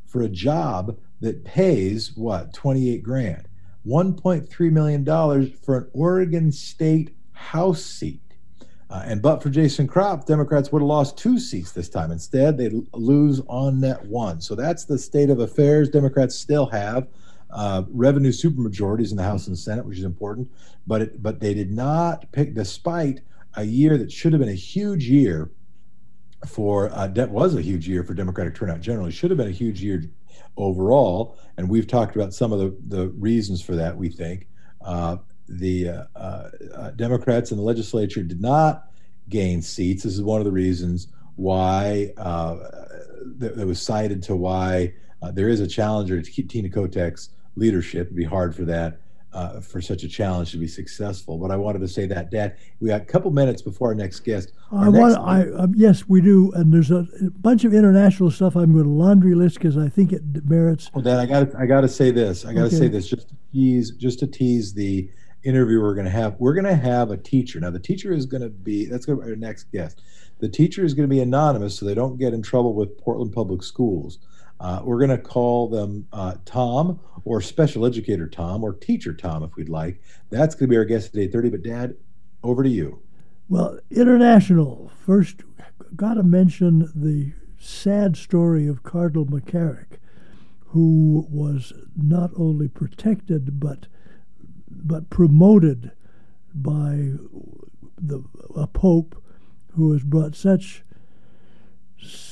for 0.05 0.21
a 0.21 0.29
job 0.29 0.97
that 1.21 1.45
pays 1.45 2.15
what, 2.15 2.53
28 2.53 3.03
grand? 3.03 3.47
$1.3 3.87 4.71
million 4.71 5.51
for 5.63 5.77
an 5.77 5.89
Oregon 5.93 6.51
State 6.51 7.15
House 7.31 7.83
seat. 7.83 8.21
Uh, 8.89 9.03
and 9.05 9.21
but 9.21 9.41
for 9.41 9.49
Jason 9.49 9.87
Kropf, 9.87 10.25
Democrats 10.25 10.71
would 10.71 10.81
have 10.81 10.87
lost 10.87 11.17
two 11.17 11.39
seats 11.39 11.71
this 11.71 11.87
time. 11.87 12.11
Instead, 12.11 12.57
they 12.57 12.69
lose 12.93 13.41
on 13.47 13.79
net 13.79 14.03
one. 14.05 14.41
So 14.41 14.53
that's 14.53 14.83
the 14.83 14.97
state 14.97 15.29
of 15.29 15.39
affairs. 15.39 15.89
Democrats 15.89 16.35
still 16.35 16.65
have 16.67 17.07
uh, 17.51 17.83
revenue 17.89 18.31
supermajorities 18.31 19.11
in 19.11 19.17
the 19.17 19.23
House 19.23 19.47
and 19.47 19.57
Senate, 19.57 19.85
which 19.85 19.97
is 19.97 20.03
important. 20.03 20.49
But 20.87 21.01
it, 21.01 21.23
but 21.23 21.39
they 21.39 21.53
did 21.53 21.71
not 21.71 22.31
pick, 22.31 22.53
despite 22.53 23.21
a 23.55 23.63
year 23.63 23.97
that 23.97 24.11
should 24.11 24.33
have 24.33 24.39
been 24.39 24.49
a 24.49 24.53
huge 24.53 25.05
year 25.05 25.51
for 26.47 26.89
uh, 26.93 27.07
that 27.07 27.29
was 27.29 27.55
a 27.55 27.61
huge 27.61 27.87
year 27.87 28.03
for 28.03 28.13
Democratic 28.13 28.55
turnout 28.55 28.81
generally. 28.81 29.11
Should 29.11 29.31
have 29.31 29.37
been 29.37 29.47
a 29.47 29.51
huge 29.51 29.81
year 29.81 30.03
overall, 30.57 31.37
and 31.57 31.69
we've 31.69 31.87
talked 31.87 32.15
about 32.15 32.33
some 32.33 32.51
of 32.51 32.59
the 32.59 32.75
the 32.87 33.09
reasons 33.09 33.61
for 33.61 33.75
that. 33.75 33.95
We 33.95 34.09
think 34.09 34.47
uh, 34.83 35.17
the 35.47 35.89
uh, 35.89 36.03
uh 36.15 36.91
Democrats 36.91 37.51
in 37.51 37.57
the 37.57 37.63
legislature 37.63 38.23
did 38.23 38.41
not 38.41 38.87
gain 39.29 39.61
seats. 39.61 40.03
This 40.03 40.13
is 40.13 40.21
one 40.21 40.39
of 40.39 40.45
the 40.45 40.51
reasons 40.51 41.07
why 41.35 42.13
uh, 42.17 42.57
that 43.37 43.65
was 43.65 43.81
cited 43.81 44.23
to 44.23 44.35
why 44.35 44.93
uh, 45.21 45.31
there 45.31 45.49
is 45.49 45.59
a 45.59 45.67
challenger 45.67 46.21
to 46.21 46.43
Tina 46.43 46.69
Kotek's 46.69 47.29
leadership. 47.55 48.07
It'd 48.07 48.15
be 48.15 48.23
hard 48.23 48.55
for 48.55 48.65
that 48.65 49.01
uh, 49.33 49.61
for 49.61 49.81
such 49.81 50.03
a 50.03 50.07
challenge 50.07 50.51
to 50.51 50.57
be 50.57 50.67
successful. 50.67 51.37
But 51.37 51.51
I 51.51 51.55
wanted 51.55 51.79
to 51.79 51.87
say 51.87 52.05
that, 52.07 52.31
Dad. 52.31 52.57
We 52.79 52.89
got 52.89 53.01
a 53.01 53.05
couple 53.05 53.31
minutes 53.31 53.61
before 53.61 53.89
our 53.89 53.95
next 53.95 54.21
guest. 54.21 54.51
Our 54.71 54.85
I 54.85 54.89
want. 54.89 55.17
I 55.17 55.49
uh, 55.49 55.67
yes, 55.73 56.07
we 56.07 56.21
do. 56.21 56.51
And 56.53 56.73
there's 56.73 56.91
a, 56.91 57.07
a, 57.21 57.29
bunch 57.29 57.63
of 57.63 57.73
international 57.73 58.31
stuff. 58.31 58.55
I'm 58.55 58.73
going 58.73 58.85
to 58.85 58.89
laundry 58.89 59.35
list 59.35 59.55
because 59.55 59.77
I 59.77 59.89
think 59.89 60.11
it 60.11 60.21
merits. 60.45 60.91
Well, 60.93 61.03
Dad, 61.03 61.19
I 61.19 61.25
got. 61.25 61.55
I 61.55 61.65
got 61.65 61.81
to 61.81 61.89
say 61.89 62.11
this. 62.11 62.45
I 62.45 62.53
got 62.53 62.61
to 62.61 62.67
okay. 62.67 62.77
say 62.77 62.87
this 62.87 63.07
just 63.07 63.29
to 63.29 63.35
tease. 63.53 63.91
Just 63.91 64.19
to 64.19 64.27
tease 64.27 64.73
the 64.73 65.09
interview 65.43 65.81
we're 65.81 65.95
going 65.95 66.05
to 66.05 66.11
have. 66.11 66.35
We're 66.39 66.53
going 66.53 66.65
to 66.65 66.75
have 66.75 67.11
a 67.11 67.17
teacher. 67.17 67.59
Now, 67.59 67.71
the 67.71 67.79
teacher 67.79 68.11
is 68.11 68.25
going 68.25 68.43
to 68.43 68.49
be. 68.49 68.85
That's 68.85 69.05
going 69.05 69.19
to 69.19 69.25
be 69.25 69.31
our 69.31 69.37
next 69.37 69.71
guest. 69.71 70.01
The 70.39 70.49
teacher 70.49 70.83
is 70.83 70.93
going 70.93 71.07
to 71.07 71.13
be 71.13 71.21
anonymous, 71.21 71.77
so 71.77 71.85
they 71.85 71.93
don't 71.93 72.17
get 72.17 72.33
in 72.33 72.41
trouble 72.41 72.73
with 72.73 72.97
Portland 72.97 73.31
Public 73.31 73.63
Schools. 73.63 74.19
Uh, 74.61 74.79
we're 74.83 74.99
going 74.99 75.09
to 75.09 75.17
call 75.17 75.67
them 75.67 76.07
uh, 76.13 76.35
Tom 76.45 76.99
or 77.25 77.41
Special 77.41 77.83
Educator 77.83 78.27
Tom 78.27 78.63
or 78.63 78.73
Teacher 78.73 79.11
Tom 79.11 79.43
if 79.43 79.55
we'd 79.55 79.69
like. 79.69 79.99
That's 80.29 80.53
going 80.53 80.67
to 80.67 80.71
be 80.71 80.77
our 80.77 80.85
guest 80.85 81.15
at 81.17 81.31
8.30. 81.31 81.51
But, 81.51 81.63
Dad, 81.63 81.95
over 82.43 82.61
to 82.61 82.69
you. 82.69 83.01
Well, 83.49 83.79
international. 83.89 84.91
First, 85.03 85.41
got 85.95 86.13
to 86.13 86.23
mention 86.23 86.91
the 86.93 87.33
sad 87.59 88.15
story 88.15 88.67
of 88.67 88.83
Cardinal 88.83 89.25
McCarrick, 89.25 89.97
who 90.67 91.25
was 91.29 91.73
not 91.97 92.29
only 92.37 92.67
protected 92.67 93.59
but 93.59 93.87
but 94.69 95.09
promoted 95.09 95.91
by 96.53 97.11
the 97.97 98.23
a 98.55 98.67
pope 98.67 99.21
who 99.73 99.91
has 99.91 100.03
brought 100.03 100.35
such 100.35 100.83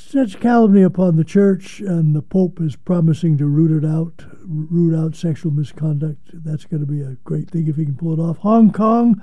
such 0.09 0.39
calumny 0.39 0.81
upon 0.81 1.15
the 1.15 1.23
church, 1.23 1.81
and 1.81 2.15
the 2.15 2.21
Pope 2.23 2.59
is 2.59 2.75
promising 2.75 3.37
to 3.37 3.45
root 3.45 3.83
it 3.83 3.87
out, 3.87 4.25
root 4.43 4.97
out 4.97 5.15
sexual 5.15 5.51
misconduct. 5.51 6.31
That's 6.33 6.65
going 6.65 6.81
to 6.81 6.91
be 6.91 7.01
a 7.01 7.17
great 7.23 7.51
thing 7.51 7.67
if 7.67 7.75
he 7.75 7.85
can 7.85 7.95
pull 7.95 8.13
it 8.13 8.19
off. 8.19 8.39
Hong 8.39 8.71
Kong, 8.71 9.21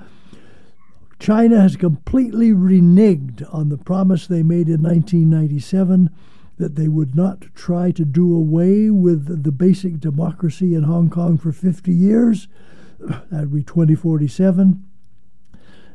China 1.19 1.59
has 1.59 1.75
completely 1.75 2.51
reneged 2.51 3.45
on 3.53 3.67
the 3.67 3.77
promise 3.77 4.27
they 4.27 4.43
made 4.43 4.69
in 4.69 4.81
1997 4.81 6.09
that 6.57 6.75
they 6.75 6.87
would 6.87 7.15
not 7.15 7.53
try 7.53 7.91
to 7.91 8.05
do 8.05 8.33
away 8.33 8.89
with 8.89 9.43
the 9.43 9.51
basic 9.51 9.99
democracy 9.99 10.73
in 10.73 10.83
Hong 10.83 11.09
Kong 11.09 11.37
for 11.37 11.51
50 11.51 11.91
years. 11.91 12.47
That 13.29 13.41
would 13.41 13.53
be 13.53 13.63
2047. 13.63 14.83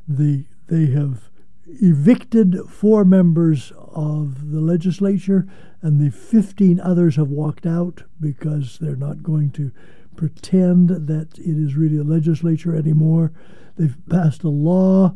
The, 0.07 0.45
they 0.69 0.87
have 0.87 1.32
evicted 1.81 2.57
four 2.69 3.05
members 3.05 3.73
of 3.77 4.51
the 4.51 4.61
legislature, 4.61 5.47
and 5.81 6.01
the 6.01 6.11
15 6.11 6.81
others 6.81 7.17
have 7.17 7.29
walked 7.29 7.67
out 7.67 8.05
because 8.21 8.79
they're 8.79 8.97
not 8.97 9.23
going 9.23 9.51
to 9.53 9.73
pretend 10.17 10.89
that 10.89 11.39
it 11.39 11.57
is 11.57 11.75
really 11.75 11.99
a 11.99 12.05
legislature 12.05 12.77
anymore. 12.77 13.33
They've 13.77 13.97
passed 14.09 14.45
a 14.45 14.49
law 14.49 15.15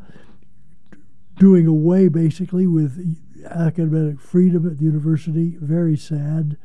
doing 1.38 1.66
away 1.66 2.08
basically 2.08 2.66
with 2.66 3.16
academic 3.44 4.20
freedom 4.20 4.66
at 4.66 4.78
the 4.78 4.84
university. 4.84 5.56
Very 5.60 5.96
sad. 5.96 6.56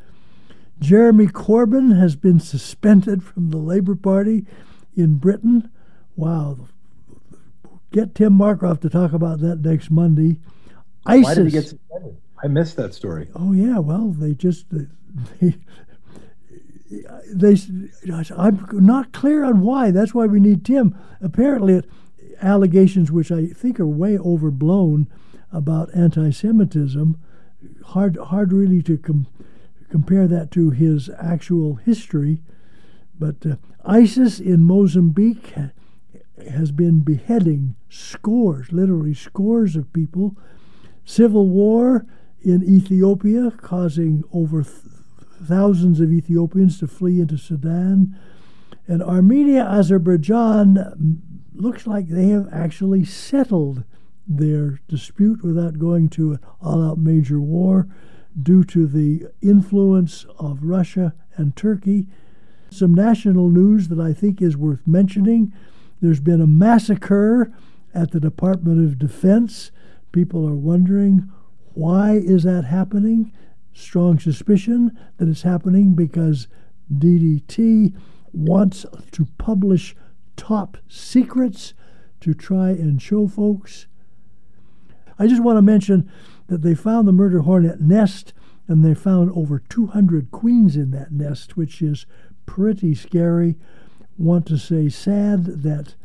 Jeremy 0.79 1.27
Corbyn 1.27 1.99
has 1.99 2.15
been 2.15 2.39
suspended 2.39 3.23
from 3.23 3.51
the 3.51 3.57
Labour 3.57 3.95
Party 3.95 4.45
in 4.95 5.17
Britain. 5.17 5.69
Wow, 6.15 6.67
get 7.91 8.15
Tim 8.15 8.33
Marcroft 8.37 8.81
to 8.81 8.89
talk 8.89 9.13
about 9.13 9.39
that 9.41 9.61
next 9.61 9.91
Monday. 9.91 10.39
ISIS. 11.05 11.25
Why 11.25 11.35
did 11.35 11.45
he 11.45 11.51
get 11.51 11.67
suspended? 11.67 12.17
I 12.43 12.47
missed 12.47 12.75
that 12.77 12.93
story. 12.93 13.29
Oh 13.35 13.51
yeah, 13.53 13.77
well 13.79 14.09
they 14.09 14.33
just 14.33 14.65
they, 14.71 15.55
they 17.33 17.55
I'm 18.37 18.67
not 18.71 19.11
clear 19.11 19.43
on 19.43 19.61
why. 19.61 19.91
That's 19.91 20.13
why 20.13 20.25
we 20.25 20.39
need 20.39 20.65
Tim. 20.65 20.97
Apparently, 21.21 21.83
allegations 22.41 23.11
which 23.11 23.31
I 23.31 23.47
think 23.47 23.79
are 23.79 23.87
way 23.87 24.17
overblown 24.17 25.07
about 25.51 25.93
anti-Semitism. 25.95 27.17
Hard 27.87 28.17
hard 28.17 28.51
really 28.51 28.81
to 28.83 28.97
com- 28.97 29.27
compare 29.89 30.27
that 30.27 30.49
to 30.51 30.71
his 30.71 31.09
actual 31.19 31.75
history. 31.75 32.39
But 33.19 33.45
uh, 33.45 33.55
ISIS 33.85 34.39
in 34.39 34.63
Mozambique 34.63 35.53
has 36.47 36.71
been 36.71 37.01
beheading 37.01 37.75
scores, 37.89 38.71
literally 38.71 39.13
scores 39.13 39.75
of 39.75 39.91
people. 39.93 40.37
Civil 41.05 41.49
war 41.49 42.05
in 42.41 42.63
Ethiopia, 42.63 43.51
causing 43.51 44.23
over 44.31 44.63
th- 44.63 44.75
thousands 45.43 45.99
of 45.99 46.11
Ethiopians 46.11 46.79
to 46.79 46.87
flee 46.87 47.19
into 47.19 47.37
Sudan. 47.37 48.17
And 48.87 49.01
Armenia, 49.01 49.63
Azerbaijan 49.63 51.21
looks 51.53 51.85
like 51.85 52.07
they 52.07 52.29
have 52.29 52.47
actually 52.51 53.05
settled 53.05 53.83
their 54.27 54.79
dispute 54.87 55.43
without 55.43 55.79
going 55.79 56.09
to 56.09 56.33
an 56.33 56.39
all 56.61 56.83
out 56.83 56.97
major 56.97 57.39
war 57.39 57.87
due 58.41 58.63
to 58.63 58.87
the 58.87 59.27
influence 59.41 60.25
of 60.39 60.63
Russia 60.63 61.13
and 61.35 61.55
Turkey. 61.55 62.07
Some 62.69 62.93
national 62.93 63.49
news 63.49 63.89
that 63.89 63.99
I 63.99 64.13
think 64.13 64.41
is 64.41 64.55
worth 64.55 64.87
mentioning 64.87 65.53
there's 66.01 66.19
been 66.19 66.41
a 66.41 66.47
massacre 66.47 67.53
at 67.93 68.11
the 68.11 68.19
Department 68.19 68.83
of 68.83 68.97
Defense. 68.97 69.71
People 70.11 70.47
are 70.47 70.55
wondering 70.55 71.31
why 71.73 72.13
is 72.13 72.43
that 72.43 72.65
happening? 72.65 73.31
Strong 73.73 74.19
suspicion 74.19 74.97
that 75.17 75.29
it's 75.29 75.43
happening 75.43 75.93
because 75.93 76.47
DDT 76.93 77.95
wants 78.33 78.85
to 79.11 79.27
publish 79.37 79.95
top 80.35 80.77
secrets 80.89 81.73
to 82.19 82.33
try 82.33 82.69
and 82.69 83.01
show 83.01 83.27
folks. 83.27 83.87
I 85.17 85.27
just 85.27 85.43
want 85.43 85.57
to 85.57 85.61
mention 85.61 86.11
that 86.47 86.61
they 86.61 86.75
found 86.75 87.07
the 87.07 87.13
murder 87.13 87.41
hornet 87.41 87.79
nest 87.79 88.33
and 88.67 88.83
they 88.83 88.93
found 88.93 89.31
over 89.33 89.59
200 89.59 90.31
queens 90.31 90.75
in 90.75 90.91
that 90.91 91.11
nest, 91.11 91.55
which 91.55 91.81
is 91.81 92.05
pretty 92.45 92.95
scary 92.95 93.55
want 94.21 94.45
to 94.47 94.57
say 94.57 94.89
sad 94.89 95.63
that 95.63 95.95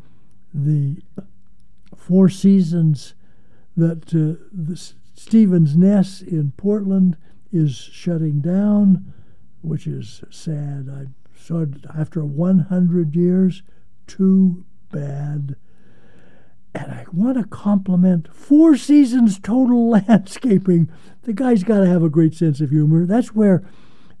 the 0.53 0.97
Four 1.95 2.29
Seasons, 2.29 3.13
that 3.75 4.07
uh, 4.09 4.43
the 4.51 4.91
Stevens 5.13 5.75
Nest 5.75 6.21
in 6.23 6.51
Portland 6.57 7.17
is 7.51 7.75
shutting 7.75 8.41
down, 8.41 9.13
which 9.61 9.87
is 9.87 10.23
sad. 10.29 10.89
I 10.89 11.07
after 11.95 12.25
100 12.25 13.15
years. 13.15 13.63
Too 14.05 14.65
bad. 14.91 15.55
And 16.73 16.91
I 16.91 17.05
want 17.11 17.37
to 17.37 17.45
compliment 17.45 18.33
Four 18.33 18.75
Seasons 18.75 19.39
Total 19.39 19.89
Landscaping. 20.07 20.89
The 21.23 21.33
guy's 21.33 21.63
got 21.63 21.79
to 21.79 21.87
have 21.87 22.03
a 22.03 22.09
great 22.09 22.35
sense 22.35 22.61
of 22.61 22.69
humor. 22.69 23.05
That's 23.05 23.33
where, 23.33 23.63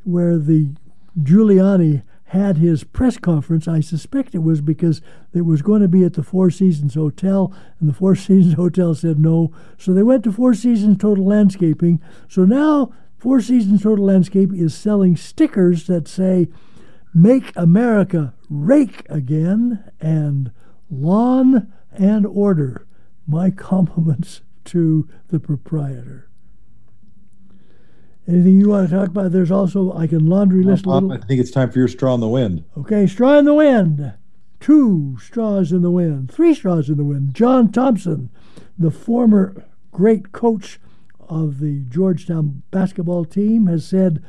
where 0.03 0.37
the 0.37 0.71
Giuliani 1.19 2.03
had 2.31 2.57
his 2.57 2.83
press 2.83 3.17
conference, 3.17 3.67
I 3.67 3.79
suspect 3.79 4.35
it 4.35 4.39
was 4.43 4.59
because 4.59 5.01
it 5.33 5.41
was 5.41 5.61
going 5.61 5.81
to 5.81 5.87
be 5.87 6.03
at 6.03 6.13
the 6.13 6.23
Four 6.23 6.51
Seasons 6.51 6.95
Hotel, 6.95 7.53
and 7.79 7.87
the 7.87 7.93
Four 7.93 8.15
Seasons 8.17 8.55
Hotel 8.55 8.93
said 8.95 9.17
no. 9.17 9.53
So 9.77 9.93
they 9.93 10.03
went 10.03 10.23
to 10.25 10.31
Four 10.31 10.53
Seasons 10.53 10.97
Total 10.97 11.25
Landscaping. 11.25 12.01
So 12.27 12.43
now 12.43 12.91
Four 13.17 13.39
Seasons 13.39 13.83
Total 13.83 14.03
Landscape 14.03 14.51
is 14.53 14.75
selling 14.75 15.15
stickers 15.15 15.87
that 15.87 16.07
say, 16.07 16.49
Make 17.13 17.53
America 17.55 18.33
Rake 18.49 19.05
Again 19.09 19.89
and 20.01 20.51
Lawn 20.91 21.71
and 21.93 22.25
Order. 22.25 22.85
My 23.25 23.49
compliments 23.51 24.41
to 24.65 25.07
the 25.29 25.39
proprietor. 25.39 26.26
Anything 28.27 28.59
you 28.59 28.69
want 28.69 28.89
to 28.89 28.95
talk 28.95 29.07
about? 29.07 29.31
There's 29.31 29.51
also, 29.51 29.93
I 29.93 30.05
can 30.05 30.27
laundry 30.27 30.63
list 30.63 30.85
a 30.85 30.89
little. 30.89 31.13
I 31.13 31.17
think 31.17 31.39
it's 31.39 31.51
time 31.51 31.71
for 31.71 31.79
your 31.79 31.87
straw 31.87 32.13
in 32.13 32.19
the 32.19 32.27
wind. 32.27 32.65
Okay, 32.77 33.07
straw 33.07 33.37
in 33.37 33.45
the 33.45 33.53
wind. 33.53 34.13
Two 34.59 35.17
straws 35.21 35.71
in 35.71 35.81
the 35.81 35.91
wind. 35.91 36.29
Three 36.31 36.53
straws 36.53 36.89
in 36.89 36.97
the 36.97 37.05
wind. 37.05 37.33
John 37.33 37.71
Thompson, 37.71 38.29
the 38.77 38.91
former 38.91 39.65
great 39.91 40.33
coach 40.33 40.79
of 41.29 41.59
the 41.59 41.85
Georgetown 41.87 42.63
basketball 42.69 43.23
team, 43.23 43.67
has 43.67 43.87
said 43.87 44.21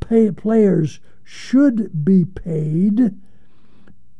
pay, 0.00 0.30
players 0.30 1.00
should 1.24 2.04
be 2.04 2.26
paid. 2.26 3.14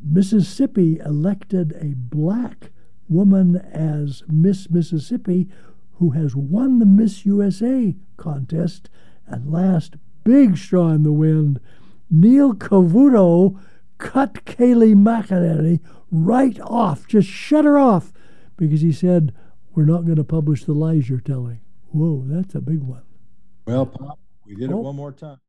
Mississippi 0.00 0.98
elected 1.04 1.72
a 1.72 1.94
black 1.94 2.70
woman 3.08 3.56
as 3.56 4.22
Miss 4.26 4.70
Mississippi 4.70 5.48
who 6.02 6.10
has 6.10 6.34
won 6.34 6.80
the 6.80 6.84
Miss 6.84 7.24
USA 7.24 7.94
contest. 8.16 8.90
And 9.24 9.52
last, 9.52 9.94
big 10.24 10.56
straw 10.56 10.88
in 10.88 11.04
the 11.04 11.12
wind, 11.12 11.60
Neil 12.10 12.54
Cavuto 12.54 13.56
cut 13.98 14.44
Kayleigh 14.44 14.96
McEnany 14.96 15.78
right 16.10 16.58
off, 16.60 17.06
just 17.06 17.28
shut 17.28 17.64
her 17.64 17.78
off, 17.78 18.12
because 18.56 18.80
he 18.80 18.90
said, 18.90 19.32
We're 19.76 19.84
not 19.84 20.04
going 20.04 20.16
to 20.16 20.24
publish 20.24 20.64
the 20.64 20.72
lies 20.72 21.08
you're 21.08 21.20
telling. 21.20 21.60
Whoa, 21.92 22.24
that's 22.26 22.56
a 22.56 22.60
big 22.60 22.80
one. 22.82 23.02
Well, 23.68 23.86
Pop, 23.86 24.18
we 24.44 24.56
did 24.56 24.70
it 24.70 24.74
Oh. 24.74 24.78
one 24.78 24.96
more 24.96 25.12
time. 25.12 25.38